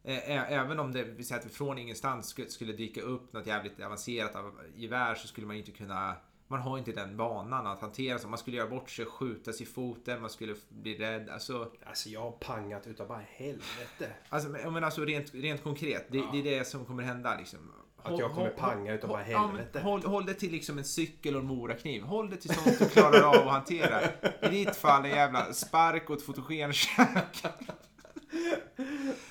Även 0.04 0.78
om 0.78 0.92
det 0.92 1.04
vill 1.04 1.26
säga 1.26 1.40
att 1.40 1.52
från 1.52 1.78
ingenstans 1.78 2.36
skulle, 2.48 2.72
dyka 2.72 3.00
upp 3.00 3.32
något 3.32 3.46
jävligt 3.46 3.80
avancerat 3.80 4.36
av 4.36 4.52
gevär 4.74 5.14
så 5.14 5.28
skulle 5.28 5.46
man 5.46 5.56
inte 5.56 5.70
kunna 5.70 6.16
man 6.48 6.60
har 6.60 6.78
inte 6.78 6.92
den 6.92 7.16
vanan 7.16 7.66
att 7.66 7.80
hantera 7.80 8.18
så. 8.18 8.28
Man 8.28 8.38
skulle 8.38 8.56
göra 8.56 8.68
bort 8.68 8.90
sig, 8.90 9.06
skjuta 9.06 9.52
sig 9.52 9.66
i 9.66 9.70
foten, 9.70 10.20
man 10.20 10.30
skulle 10.30 10.54
bli 10.68 10.98
rädd. 10.98 11.28
Alltså, 11.28 11.70
alltså 11.86 12.08
jag 12.08 12.20
har 12.20 12.30
pangat 12.30 12.86
utav 12.86 13.08
bara 13.08 13.22
helvete. 13.28 14.12
Alltså, 14.28 14.48
men 14.48 14.84
alltså 14.84 15.04
rent, 15.04 15.34
rent 15.34 15.62
konkret, 15.62 16.06
det, 16.10 16.18
ja. 16.18 16.28
det, 16.32 16.38
är 16.38 16.58
det 16.58 16.64
som 16.64 16.84
kommer 16.84 17.02
hända 17.02 17.36
liksom. 17.38 17.72
Att 18.02 18.18
jag 18.18 18.32
kommer 18.32 18.50
panga 18.50 18.92
utav 18.92 19.10
bara 19.10 19.22
helvete. 19.22 19.80
Håll, 19.80 20.02
håll 20.02 20.26
det 20.26 20.34
till 20.34 20.52
liksom 20.52 20.78
en 20.78 20.84
cykel 20.84 21.34
och 21.34 21.40
en 21.40 21.46
morakniv. 21.46 22.02
Håll 22.02 22.30
det 22.30 22.36
till 22.36 22.54
sånt 22.54 22.78
du 22.78 22.88
klarar 22.88 23.22
av 23.22 23.34
att 23.34 23.52
hantera. 23.52 24.00
I 24.42 24.48
ditt 24.48 24.76
fall 24.76 25.04
en 25.04 25.10
jävla 25.10 25.52
spark 25.52 26.10
och 26.10 26.16
ett 26.16 26.22
fotogenkök. 26.22 27.44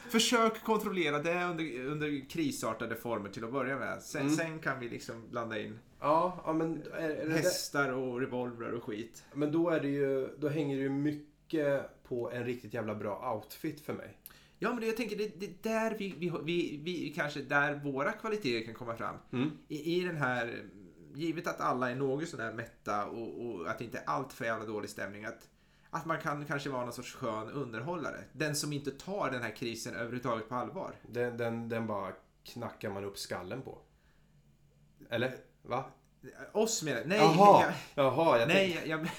Försök 0.10 0.64
kontrollera 0.64 1.20
det 1.20 1.44
under, 1.44 1.86
under 1.86 2.30
krisartade 2.30 2.96
former 2.96 3.30
till 3.30 3.44
att 3.44 3.52
börja 3.52 3.80
med. 3.80 4.02
Sen, 4.02 4.22
mm. 4.22 4.34
sen 4.34 4.60
kan 4.60 4.80
vi 4.80 4.90
liksom 4.90 5.30
blanda 5.30 5.60
in 5.60 5.80
Ja, 6.04 6.42
ja 6.46 6.54
men... 6.54 6.84
Är, 6.94 7.30
Hästar 7.30 7.92
och 7.92 8.20
revolvrar 8.20 8.72
och 8.72 8.84
skit. 8.84 9.24
Men 9.34 9.52
då 9.52 9.70
är 9.70 9.80
det 9.80 9.88
ju, 9.88 10.28
då 10.38 10.50
hänger 10.50 10.76
det 10.76 10.82
ju 10.82 10.90
mycket 10.90 12.04
på 12.04 12.32
en 12.32 12.46
riktigt 12.46 12.74
jävla 12.74 12.96
bra 12.96 13.34
outfit 13.36 13.82
för 13.82 13.94
mig. 13.94 14.18
Ja, 14.60 14.74
men 14.74 14.88
jag 14.88 14.98
tänker 14.98 15.18
det, 15.18 15.40
det 15.40 15.64
där 15.64 15.96
vi, 16.00 16.16
vi, 16.18 16.32
vi, 16.44 16.80
vi, 16.84 17.14
kanske 17.16 17.42
där 17.42 17.76
våra 17.76 18.12
kvaliteter 18.12 18.66
kan 18.66 18.74
komma 18.74 18.96
fram. 18.96 19.16
Mm. 19.32 19.52
I, 19.68 19.96
I 19.96 20.06
den 20.06 20.18
här, 20.18 20.64
givet 21.16 21.48
att 21.48 21.62
alla 21.62 21.92
är 21.92 21.96
något 21.96 22.30
sådär 22.30 22.54
mätta 22.54 23.06
och, 23.06 23.46
och 23.46 23.70
att 23.70 23.78
det 23.78 23.84
inte 23.84 23.98
är 23.98 24.04
allt 24.06 24.34
för 24.34 24.46
jävla 24.46 24.66
dålig 24.66 24.90
stämning. 24.90 25.26
Att, 25.26 25.48
att 25.94 26.06
man 26.06 26.22
kan 26.22 26.46
kanske 26.46 26.70
vara 26.70 26.84
någon 26.84 26.94
sorts 26.94 27.14
skön 27.14 27.50
underhållare. 27.50 28.24
Den 28.32 28.56
som 28.56 28.74
inte 28.74 28.92
tar 28.92 29.32
den 29.32 29.42
här 29.42 29.56
krisen 29.56 29.96
överhuvudtaget 29.96 30.50
på 30.50 30.56
allvar. 30.56 30.96
Den, 31.02 31.38
den, 31.38 31.70
den 31.70 31.88
bara 31.88 32.12
knackar 32.44 32.90
man 32.90 33.04
upp 33.04 33.18
skallen 33.18 33.62
på. 33.62 33.78
Eller? 35.10 35.36
Va? 35.62 35.86
Oss 36.52 36.84
menar 36.84 37.04
Nej. 37.06 37.18
Jaha, 37.18 37.64
jag, 37.64 38.06
Jaha, 38.06 38.40
jag 38.40 38.48
nej, 38.48 38.82
jag, 38.86 38.88
jag... 38.88 39.10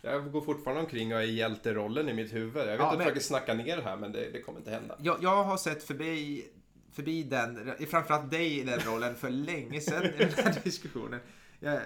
jag 0.00 0.32
går 0.32 0.40
fortfarande 0.40 0.82
omkring 0.82 1.14
och 1.14 1.20
är 1.20 1.24
hjälterollen 1.24 2.08
i 2.08 2.12
mitt 2.14 2.34
huvud. 2.34 2.56
Jag 2.56 2.66
vet 2.66 2.78
ja, 2.78 2.86
att 2.86 2.92
jag 2.92 3.02
försöker 3.02 3.20
snacka 3.20 3.54
ner 3.54 3.76
det 3.76 3.82
här 3.82 3.96
men 3.96 4.12
det, 4.12 4.30
det 4.30 4.42
kommer 4.42 4.58
inte 4.58 4.70
hända. 4.70 4.96
Jag, 4.98 5.22
jag 5.22 5.44
har 5.44 5.56
sett 5.56 5.82
förbi, 5.82 6.44
förbi 6.92 7.22
den, 7.22 7.74
framförallt 7.90 8.30
dig 8.30 8.58
i 8.58 8.62
den 8.62 8.80
rollen 8.80 9.14
för 9.14 9.30
länge 9.30 9.80
sedan 9.80 10.04
i 10.04 10.18
den 10.18 10.32
här 10.44 10.60
diskussionen. 10.64 11.20
Jag, 11.60 11.80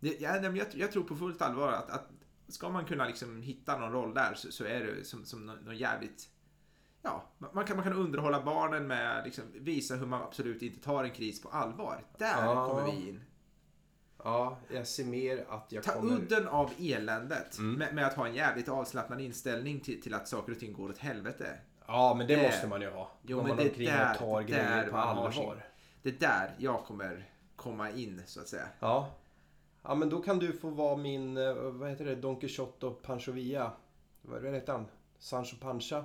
jag, 0.00 0.56
jag, 0.56 0.66
jag 0.72 0.92
tror 0.92 1.02
på 1.02 1.16
fullt 1.16 1.42
allvar 1.42 1.72
att, 1.72 1.90
att 1.90 2.08
ska 2.52 2.68
man 2.68 2.84
kunna 2.84 3.06
liksom 3.06 3.42
hitta 3.42 3.78
någon 3.78 3.92
roll 3.92 4.14
där 4.14 4.34
så, 4.34 4.52
så 4.52 4.64
är 4.64 4.84
det 4.84 5.04
som, 5.04 5.24
som 5.24 5.46
något 5.46 5.76
jävligt 5.76 6.28
ja, 7.02 7.24
man 7.38 7.64
kan, 7.64 7.76
man 7.76 7.84
kan 7.84 7.92
underhålla 7.92 8.42
barnen 8.42 8.86
med 8.86 9.24
liksom, 9.24 9.44
visa 9.54 9.94
hur 9.94 10.06
man 10.06 10.22
absolut 10.22 10.62
inte 10.62 10.80
tar 10.80 11.04
en 11.04 11.10
kris 11.10 11.42
på 11.42 11.48
allvar. 11.48 12.04
Där 12.18 12.44
ja. 12.44 12.68
kommer 12.68 12.92
vi 12.92 13.08
in. 13.08 13.24
Ja, 14.24 14.58
jag 14.74 14.86
ser 14.86 15.04
mer 15.04 15.46
att 15.48 15.72
jag 15.72 15.82
Ta 15.82 15.92
kommer... 15.92 16.12
udden 16.12 16.48
av 16.48 16.70
eländet 16.78 17.58
mm. 17.58 17.74
med, 17.74 17.94
med, 17.94 18.06
att 18.06 18.14
ha 18.14 18.26
en 18.26 18.34
jävligt 18.34 18.68
avslappnad 18.68 19.20
inställning 19.20 19.80
till, 19.80 20.02
till 20.02 20.14
att 20.14 20.28
saker 20.28 20.52
och 20.52 20.58
ting 20.58 20.72
går 20.72 20.88
åt 20.90 20.98
helvete. 20.98 21.58
Ja, 21.86 22.14
men 22.18 22.26
det, 22.26 22.36
det 22.36 22.42
måste 22.42 22.66
man 22.66 22.80
ju 22.80 22.90
ha. 22.90 23.10
Jo, 23.22 23.38
men 23.38 23.48
man 23.48 23.56
det 23.56 23.68
omkring 23.68 23.88
där, 23.88 24.12
och 24.12 24.18
tar 24.18 24.42
grejer 24.42 24.88
på 24.90 24.96
allvar. 24.96 25.64
Det 26.02 26.08
är 26.08 26.18
där 26.18 26.54
jag 26.58 26.84
kommer 26.84 27.28
komma 27.56 27.90
in, 27.90 28.22
så 28.26 28.40
att 28.40 28.48
säga. 28.48 28.68
Ja. 28.80 29.10
Ja, 29.82 29.94
men 29.94 30.08
då 30.08 30.22
kan 30.22 30.38
du 30.38 30.52
få 30.52 30.70
vara 30.70 30.96
min, 30.96 31.36
eh, 31.36 31.54
vad 31.54 31.90
heter 31.90 32.04
det, 32.04 32.14
Don 32.14 32.40
Quixote 32.40 32.86
och 32.86 33.02
Pancho 33.02 33.32
Villa. 33.32 33.72
Vad 34.22 34.54
heter 34.54 34.72
han? 34.72 34.86
Sancho 35.18 35.56
Pancha? 35.60 36.04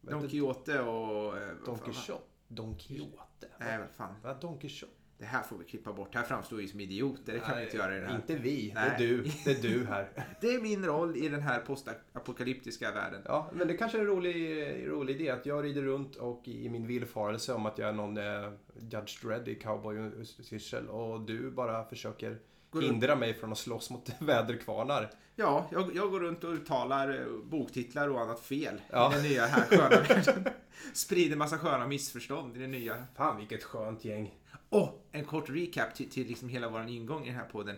Don 0.00 0.28
Quixote 0.28 0.80
och... 0.80 1.38
Eh, 1.38 1.48
Don 1.64 1.78
Quixote? 1.78 2.24
Don 2.48 2.74
Quixote? 2.74 3.46
Nej, 3.58 3.78
vad 3.78 3.90
fan. 3.90 4.14
Vad 4.22 4.40
Don 4.40 4.58
Quixote? 4.58 4.92
Det 5.18 5.24
här 5.24 5.42
får 5.42 5.58
vi 5.58 5.64
klippa 5.64 5.92
bort. 5.92 6.14
Här 6.14 6.22
framstår 6.22 6.56
vi 6.56 6.68
som 6.68 6.80
idioter. 6.80 7.32
Det 7.32 7.38
kan 7.38 7.50
Nej, 7.50 7.58
vi 7.58 7.64
inte 7.64 7.76
göra 7.76 7.96
i 7.96 8.00
det 8.00 8.06
här. 8.06 8.16
Inte 8.16 8.36
vi. 8.36 8.72
Nej. 8.74 8.94
Det 8.98 9.04
är 9.04 9.08
du. 9.08 9.22
Det 9.44 9.50
är 9.50 9.62
du 9.62 9.84
här. 9.84 10.10
det 10.40 10.54
är 10.54 10.60
min 10.60 10.84
roll 10.84 11.16
i 11.16 11.28
den 11.28 11.42
här 11.42 11.60
postapokalyptiska 11.60 12.92
världen. 12.92 13.22
Ja, 13.24 13.50
men 13.52 13.68
det 13.68 13.76
kanske 13.76 13.98
är 13.98 14.00
en 14.00 14.06
rolig, 14.06 14.88
rolig 14.88 15.14
idé 15.14 15.30
att 15.30 15.46
jag 15.46 15.64
rider 15.64 15.82
runt 15.82 16.16
och 16.16 16.48
i 16.48 16.68
min 16.68 16.86
villfarelse 16.86 17.52
om 17.54 17.66
att 17.66 17.78
jag 17.78 17.88
är 17.88 17.92
någon 17.92 18.16
eh, 18.16 18.52
Judge 18.74 19.22
Dredd 19.22 19.48
i 19.48 19.54
cowboy-syssel 19.54 20.88
och 20.88 21.20
du 21.20 21.50
bara 21.50 21.84
försöker 21.84 22.38
hindra 22.74 23.16
mig 23.16 23.34
från 23.34 23.52
att 23.52 23.58
slåss 23.58 23.90
mot 23.90 24.10
väderkvarnar. 24.18 25.10
Ja, 25.36 25.68
jag, 25.72 25.96
jag 25.96 26.10
går 26.10 26.20
runt 26.20 26.44
och 26.44 26.52
uttalar 26.52 27.20
eh, 27.20 27.26
boktitlar 27.44 28.08
och 28.08 28.20
annat 28.20 28.40
fel 28.40 28.80
ja. 28.90 29.12
i 29.12 29.14
den 29.14 29.24
nya 29.24 29.46
här 29.46 29.64
sköna 29.64 29.88
världen. 29.88 30.44
Sprider 30.92 31.36
massa 31.36 31.58
sköna 31.58 31.86
missförstånd 31.86 32.56
i 32.56 32.60
den 32.60 32.70
nya. 32.70 33.06
Fan 33.16 33.36
vilket 33.36 33.64
skönt 33.64 34.04
gäng. 34.04 34.34
Och 34.68 35.08
en 35.12 35.24
kort 35.24 35.48
recap 35.48 35.94
till, 35.94 36.10
till 36.10 36.26
liksom 36.26 36.48
hela 36.48 36.68
vår 36.68 36.88
ingång 36.88 37.24
i 37.24 37.26
den 37.26 37.36
här 37.36 37.48
podden. 37.48 37.76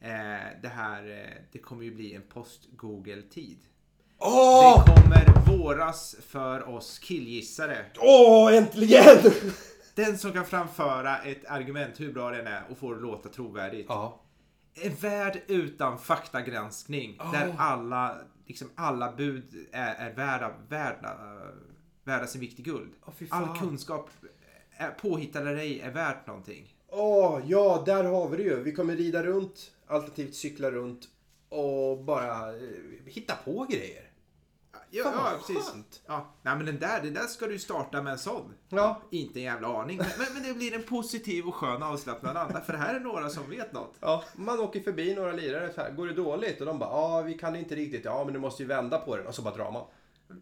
Eh, 0.00 0.60
det 0.62 0.68
här, 0.68 1.10
eh, 1.10 1.42
det 1.52 1.58
kommer 1.58 1.84
ju 1.84 1.94
bli 1.94 2.14
en 2.14 2.22
post-Google-tid. 2.22 3.58
Oh! 4.18 4.84
Det 4.84 4.92
kommer 4.92 5.56
våras 5.56 6.16
för 6.28 6.68
oss 6.68 6.98
killgissare. 6.98 7.84
Åh, 7.98 8.48
oh, 8.48 8.56
äntligen! 8.56 9.32
Den 9.94 10.18
som 10.18 10.32
kan 10.32 10.46
framföra 10.46 11.18
ett 11.18 11.44
argument, 11.44 12.00
hur 12.00 12.12
bra 12.12 12.30
den 12.30 12.46
är, 12.46 12.62
och 12.70 12.78
få 12.78 12.94
det 12.94 13.00
låta 13.00 13.28
trovärdigt. 13.28 13.86
Ja. 13.88 14.21
En 14.74 14.94
värld 14.94 15.42
utan 15.46 15.98
faktagranskning. 15.98 17.20
Oh. 17.20 17.32
Där 17.32 17.54
alla, 17.58 18.18
liksom 18.46 18.70
alla 18.74 19.12
bud 19.12 19.66
är, 19.72 19.94
är 19.94 20.14
värda, 20.14 20.52
värda, 20.68 21.18
värda 22.04 22.26
sin 22.26 22.40
vikt 22.40 22.58
i 22.58 22.62
guld. 22.62 22.92
Oh, 23.04 23.12
All 23.30 23.58
kunskap, 23.58 24.10
påhittad 25.00 25.40
eller 25.40 25.56
ej, 25.56 25.80
är 25.80 25.90
värt 25.90 26.26
någonting. 26.26 26.74
Åh, 26.88 27.36
oh, 27.36 27.42
ja, 27.46 27.82
där 27.86 28.04
har 28.04 28.28
vi 28.28 28.36
det 28.36 28.42
ju. 28.42 28.62
Vi 28.62 28.72
kommer 28.72 28.96
rida 28.96 29.22
runt, 29.22 29.72
alternativt 29.86 30.34
cykla 30.34 30.70
runt 30.70 31.08
och 31.48 32.04
bara 32.04 32.48
eh, 32.48 32.60
hitta 33.06 33.34
på 33.44 33.66
grejer. 33.70 34.11
Ja, 34.94 35.04
Fan, 35.04 35.12
ja 35.14 35.38
precis. 35.38 35.70
Skönt. 35.70 36.02
Ja. 36.06 36.34
Nej, 36.42 36.56
men 36.56 36.66
den 36.66 36.78
där, 36.78 37.02
det 37.02 37.10
där 37.10 37.26
ska 37.26 37.46
du 37.46 37.58
starta 37.58 38.02
med 38.02 38.12
en 38.12 38.18
sån. 38.18 38.54
Ja. 38.68 39.02
Inte 39.10 39.38
en 39.38 39.42
jävla 39.42 39.80
aning. 39.80 39.96
Men, 39.96 40.26
men, 40.34 40.42
det 40.42 40.54
blir 40.54 40.74
en 40.74 40.82
positiv 40.82 41.46
och 41.46 41.54
skön 41.54 41.82
avslappnad 41.82 42.36
anda. 42.36 42.60
För 42.60 42.72
här 42.72 42.94
är 42.94 43.00
några 43.00 43.30
som 43.30 43.50
vet 43.50 43.72
något. 43.72 43.94
Ja, 44.00 44.24
man 44.36 44.60
åker 44.60 44.80
förbi 44.80 45.14
några 45.14 45.32
lirare 45.32 45.72
så 45.72 45.80
här. 45.80 45.90
Går 45.90 46.06
det 46.06 46.12
dåligt? 46.12 46.60
Och 46.60 46.66
de 46.66 46.78
bara, 46.78 46.90
ja 46.90 47.22
vi 47.22 47.34
kan 47.34 47.56
inte 47.56 47.74
riktigt. 47.74 48.04
Ja 48.04 48.24
men 48.24 48.34
du 48.34 48.40
måste 48.40 48.62
ju 48.62 48.68
vända 48.68 48.98
på 48.98 49.16
den. 49.16 49.26
Och 49.26 49.34
så 49.34 49.42
bara 49.42 49.54
drar 49.54 49.72
man. 49.72 49.84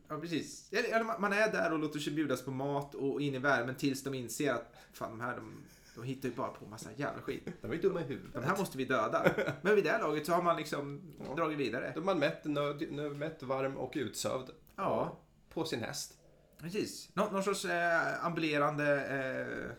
Ja, 0.08 0.18
precis. 0.18 0.72
Eller, 0.72 1.18
man 1.20 1.32
är 1.32 1.52
där 1.52 1.72
och 1.72 1.78
låter 1.78 1.98
sig 1.98 2.12
bjudas 2.12 2.42
på 2.44 2.50
mat 2.50 2.94
och 2.94 3.20
in 3.20 3.34
i 3.34 3.38
värmen 3.38 3.74
tills 3.74 4.04
de 4.04 4.14
inser 4.14 4.52
att 4.52 4.74
fan, 4.92 5.10
de 5.10 5.20
här 5.20 5.36
de, 5.36 5.64
de 5.94 6.04
hittar 6.04 6.28
ju 6.28 6.34
bara 6.34 6.48
på 6.48 6.66
massa 6.66 6.90
jävla 6.96 7.22
skit. 7.22 7.48
De 7.60 7.70
är 7.70 7.74
ju 7.74 7.80
dumma 7.80 8.00
i 8.00 8.04
huvudet. 8.04 8.34
De 8.34 8.44
här 8.44 8.56
måste 8.56 8.78
vi 8.78 8.84
döda. 8.84 9.34
Men 9.62 9.74
vid 9.74 9.84
det 9.84 9.90
här 9.90 10.02
laget 10.02 10.26
så 10.26 10.32
har 10.32 10.42
man 10.42 10.56
liksom 10.56 11.00
ja. 11.26 11.34
dragit 11.34 11.58
vidare. 11.58 11.92
Då 11.94 12.00
man 12.00 12.18
mätt, 12.18 12.44
nöd, 12.44 13.16
mätt, 13.16 13.42
varm 13.42 13.76
och 13.76 13.92
utsövd. 13.94 14.50
Ja. 14.76 15.20
På 15.48 15.64
sin 15.64 15.80
häst. 15.80 16.14
Precis. 16.58 17.10
Nå 17.14 17.30
någon 17.30 17.42
sorts 17.42 17.64
eh, 17.64 18.24
ambulerande 18.24 19.06
eh, 19.06 19.76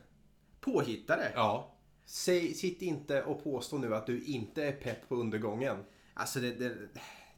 påhittare. 0.61 1.31
Ja. 1.35 1.77
Säg, 2.05 2.53
sitt 2.53 2.81
inte 2.81 3.23
och 3.23 3.43
påstå 3.43 3.77
nu 3.77 3.95
att 3.95 4.05
du 4.05 4.23
inte 4.23 4.63
är 4.63 4.71
pepp 4.71 5.09
på 5.09 5.15
undergången. 5.15 5.77
Alltså 6.13 6.39
det, 6.39 6.51
det, 6.51 6.73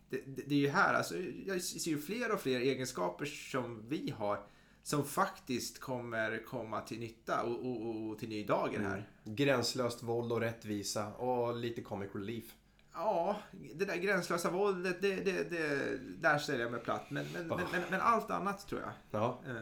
det, 0.09 0.21
det 0.25 0.55
är 0.55 0.59
ju 0.59 0.69
här, 0.69 0.93
alltså, 0.93 1.15
jag 1.45 1.61
ser 1.61 1.91
ju 1.91 2.01
fler 2.01 2.33
och 2.33 2.41
fler 2.41 2.59
egenskaper 2.59 3.25
som 3.25 3.89
vi 3.89 4.13
har 4.17 4.47
som 4.83 5.05
faktiskt 5.05 5.79
kommer 5.79 6.45
komma 6.45 6.81
till 6.81 6.99
nytta 6.99 7.43
och, 7.43 7.65
och, 7.65 8.09
och 8.09 8.19
till 8.19 8.29
ny 8.29 8.43
dager 8.43 8.79
här. 8.79 9.09
Mm. 9.25 9.35
Gränslöst 9.35 10.03
våld 10.03 10.31
och 10.31 10.39
rättvisa 10.39 11.13
och 11.13 11.55
lite 11.55 11.81
comic 11.81 12.09
relief. 12.13 12.45
Ja, 12.93 13.37
det 13.75 13.85
där 13.85 13.95
gränslösa 13.95 14.49
våldet, 14.49 15.01
det, 15.01 15.15
det, 15.15 15.49
det, 15.49 15.97
där 16.21 16.37
ställer 16.37 16.59
jag 16.59 16.71
mig 16.71 16.81
platt. 16.81 17.05
Men, 17.09 17.25
men, 17.33 17.51
oh. 17.51 17.61
men, 17.71 17.81
men, 17.89 18.01
allt 18.01 18.31
annat 18.31 18.67
tror 18.67 18.81
jag. 18.81 18.91
Ja. 19.21 19.41
Uh, 19.47 19.57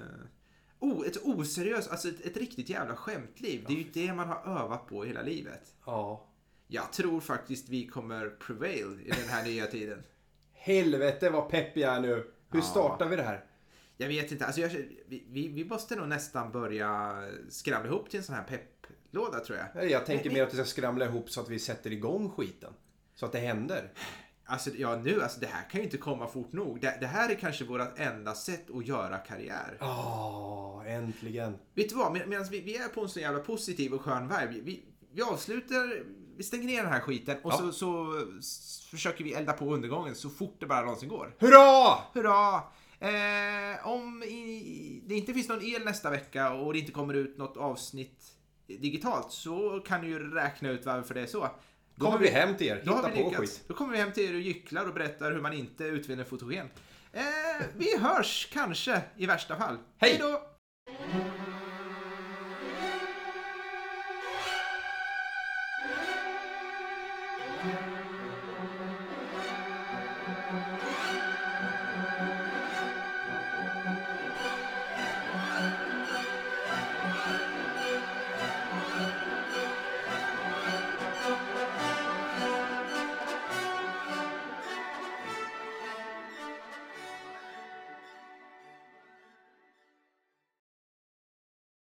oh, 0.80 1.08
ett 1.08 1.18
oseriöst, 1.24 1.92
alltså 1.92 2.10
ett, 2.10 2.26
ett 2.26 2.38
riktigt 2.38 2.70
jävla 2.70 2.96
skämtliv. 2.96 3.66
Det 3.68 3.74
är 3.74 3.78
ju 3.78 3.90
det 3.94 4.14
man 4.14 4.28
har 4.28 4.62
övat 4.62 4.88
på 4.88 5.04
hela 5.04 5.22
livet. 5.22 5.76
Ja. 5.86 6.28
Jag 6.68 6.94
tror 6.94 7.20
faktiskt 7.20 7.70
vi 7.70 7.88
kommer 7.88 8.30
prevail 8.30 9.02
i 9.06 9.10
den 9.10 9.30
här 9.30 9.44
nya 9.44 9.66
tiden. 9.66 10.04
Helvete 10.54 11.30
vad 11.30 11.50
pepp 11.50 11.78
jag 11.78 11.96
är 11.96 12.00
nu. 12.00 12.32
Hur 12.50 12.60
Ja. 12.60 12.62
startar 12.62 13.10
vi 13.10 13.16
det 13.16 13.24
här? 13.24 13.46
Jag 14.02 14.08
vet 14.08 14.32
inte, 14.32 14.46
alltså 14.46 14.62
jag, 14.62 14.70
vi, 15.08 15.24
vi, 15.30 15.48
vi 15.48 15.66
måste 15.66 15.96
nog 15.96 16.08
nästan 16.08 16.52
börja 16.52 17.22
skramla 17.50 17.88
ihop 17.90 18.10
till 18.10 18.20
en 18.20 18.24
sån 18.24 18.36
här 18.36 18.44
pepplåda 18.44 19.40
tror 19.40 19.60
jag. 19.74 19.90
Jag 19.92 20.06
tänker 20.06 20.30
mer 20.32 20.44
att 20.44 20.54
vi 20.54 20.58
ska 20.58 20.66
skramla 20.66 21.06
ihop 21.06 21.30
så 21.30 21.42
att 21.42 21.50
vi 21.50 21.60
sätter 21.60 21.92
igång 21.92 22.30
skiten. 22.30 22.74
Så 23.16 23.26
att 23.26 23.32
det 23.32 23.40
händer. 23.40 23.92
Alltså, 24.46 24.70
ja 24.70 24.96
nu, 24.96 25.22
alltså 25.22 25.40
det 25.40 25.48
här 25.48 25.70
kan 25.70 25.80
ju 25.80 25.86
inte 25.86 25.98
komma 25.98 26.28
fort 26.28 26.52
nog. 26.54 26.82
Det, 26.82 26.98
det 27.00 27.08
här 27.08 27.30
är 27.30 27.36
kanske 27.36 27.64
vårt 27.66 28.00
enda 28.00 28.36
sätt 28.36 28.66
att 28.76 28.88
göra 28.88 29.18
karriär. 29.18 29.78
Åh, 29.82 30.84
äntligen. 30.88 31.58
Vet 31.76 31.90
du 31.90 31.96
vad, 31.96 32.14
Med, 32.14 32.28
medan 32.28 32.46
vi, 32.52 32.60
vi 32.62 32.78
är 32.78 32.88
på 32.88 33.02
en 33.02 33.10
så 33.10 33.20
jävla 33.20 33.40
positiv 33.40 33.94
och 33.94 34.02
skön 34.02 34.28
vibe. 34.28 34.62
Vi, 34.64 34.84
vi, 35.14 35.22
avslutar, 35.22 36.04
vi 36.38 36.44
stänger 36.44 36.66
ner 36.66 36.84
den 36.84 36.92
här 36.92 37.00
skiten 37.00 37.38
och 37.44 37.52
Ja. 37.54 37.58
så, 37.58 37.72
så 37.72 38.14
s- 38.40 38.88
försöker 38.92 39.24
vi 39.24 39.34
elda 39.34 39.54
på 39.54 39.74
undergången 39.74 40.16
så 40.16 40.30
fort 40.30 40.56
det 40.60 40.66
bara 40.66 40.82
någonsin 40.82 41.10
går. 41.10 41.36
Hurra! 41.40 41.98
Hurra! 42.14 42.62
Eh, 43.02 43.88
om 43.88 44.24
i, 44.24 45.04
det 45.06 45.16
inte 45.16 45.34
finns 45.34 45.50
någon 45.50 45.62
el 45.64 45.86
nästa 45.86 46.10
vecka 46.10 46.54
och 46.54 46.74
det 46.74 46.80
inte 46.80 46.92
kommer 46.92 47.14
ut 47.14 47.38
något 47.38 47.58
avsnitt 47.58 48.24
digitalt 48.68 49.32
så 49.32 49.80
kan 49.80 50.02
du 50.02 50.08
ju 50.08 50.34
räkna 50.34 50.70
ut 50.70 50.86
varför 50.86 51.14
det 51.14 51.22
är 51.22 51.26
så. 51.26 51.50
Då 51.96 52.06
Kommer 52.06 52.18
vi 52.18 52.30
hem 52.30 52.58
till 52.58 52.68
er, 52.68 52.76
hitta 52.76 53.10
på 53.10 53.16
lyckats. 53.16 53.38
skit. 53.38 53.64
Då 53.68 53.74
kommer 53.74 53.92
vi 53.92 53.98
hem 53.98 54.12
till 54.12 54.24
er 54.30 54.34
och 54.34 54.40
gycklar 54.40 54.88
och 54.88 54.94
berättar 54.94 55.32
hur 55.32 55.42
man 55.42 55.54
inte 55.54 55.84
utvinner 55.84 56.24
fotogen. 56.24 56.68
Eh, 57.14 57.22
vi 57.78 57.98
hörs 57.98 58.50
kanske 58.54 59.02
i 59.18 59.26
värsta 59.26 59.56
fall. 59.56 59.78
Hej 59.98 60.18
då! 60.20 60.42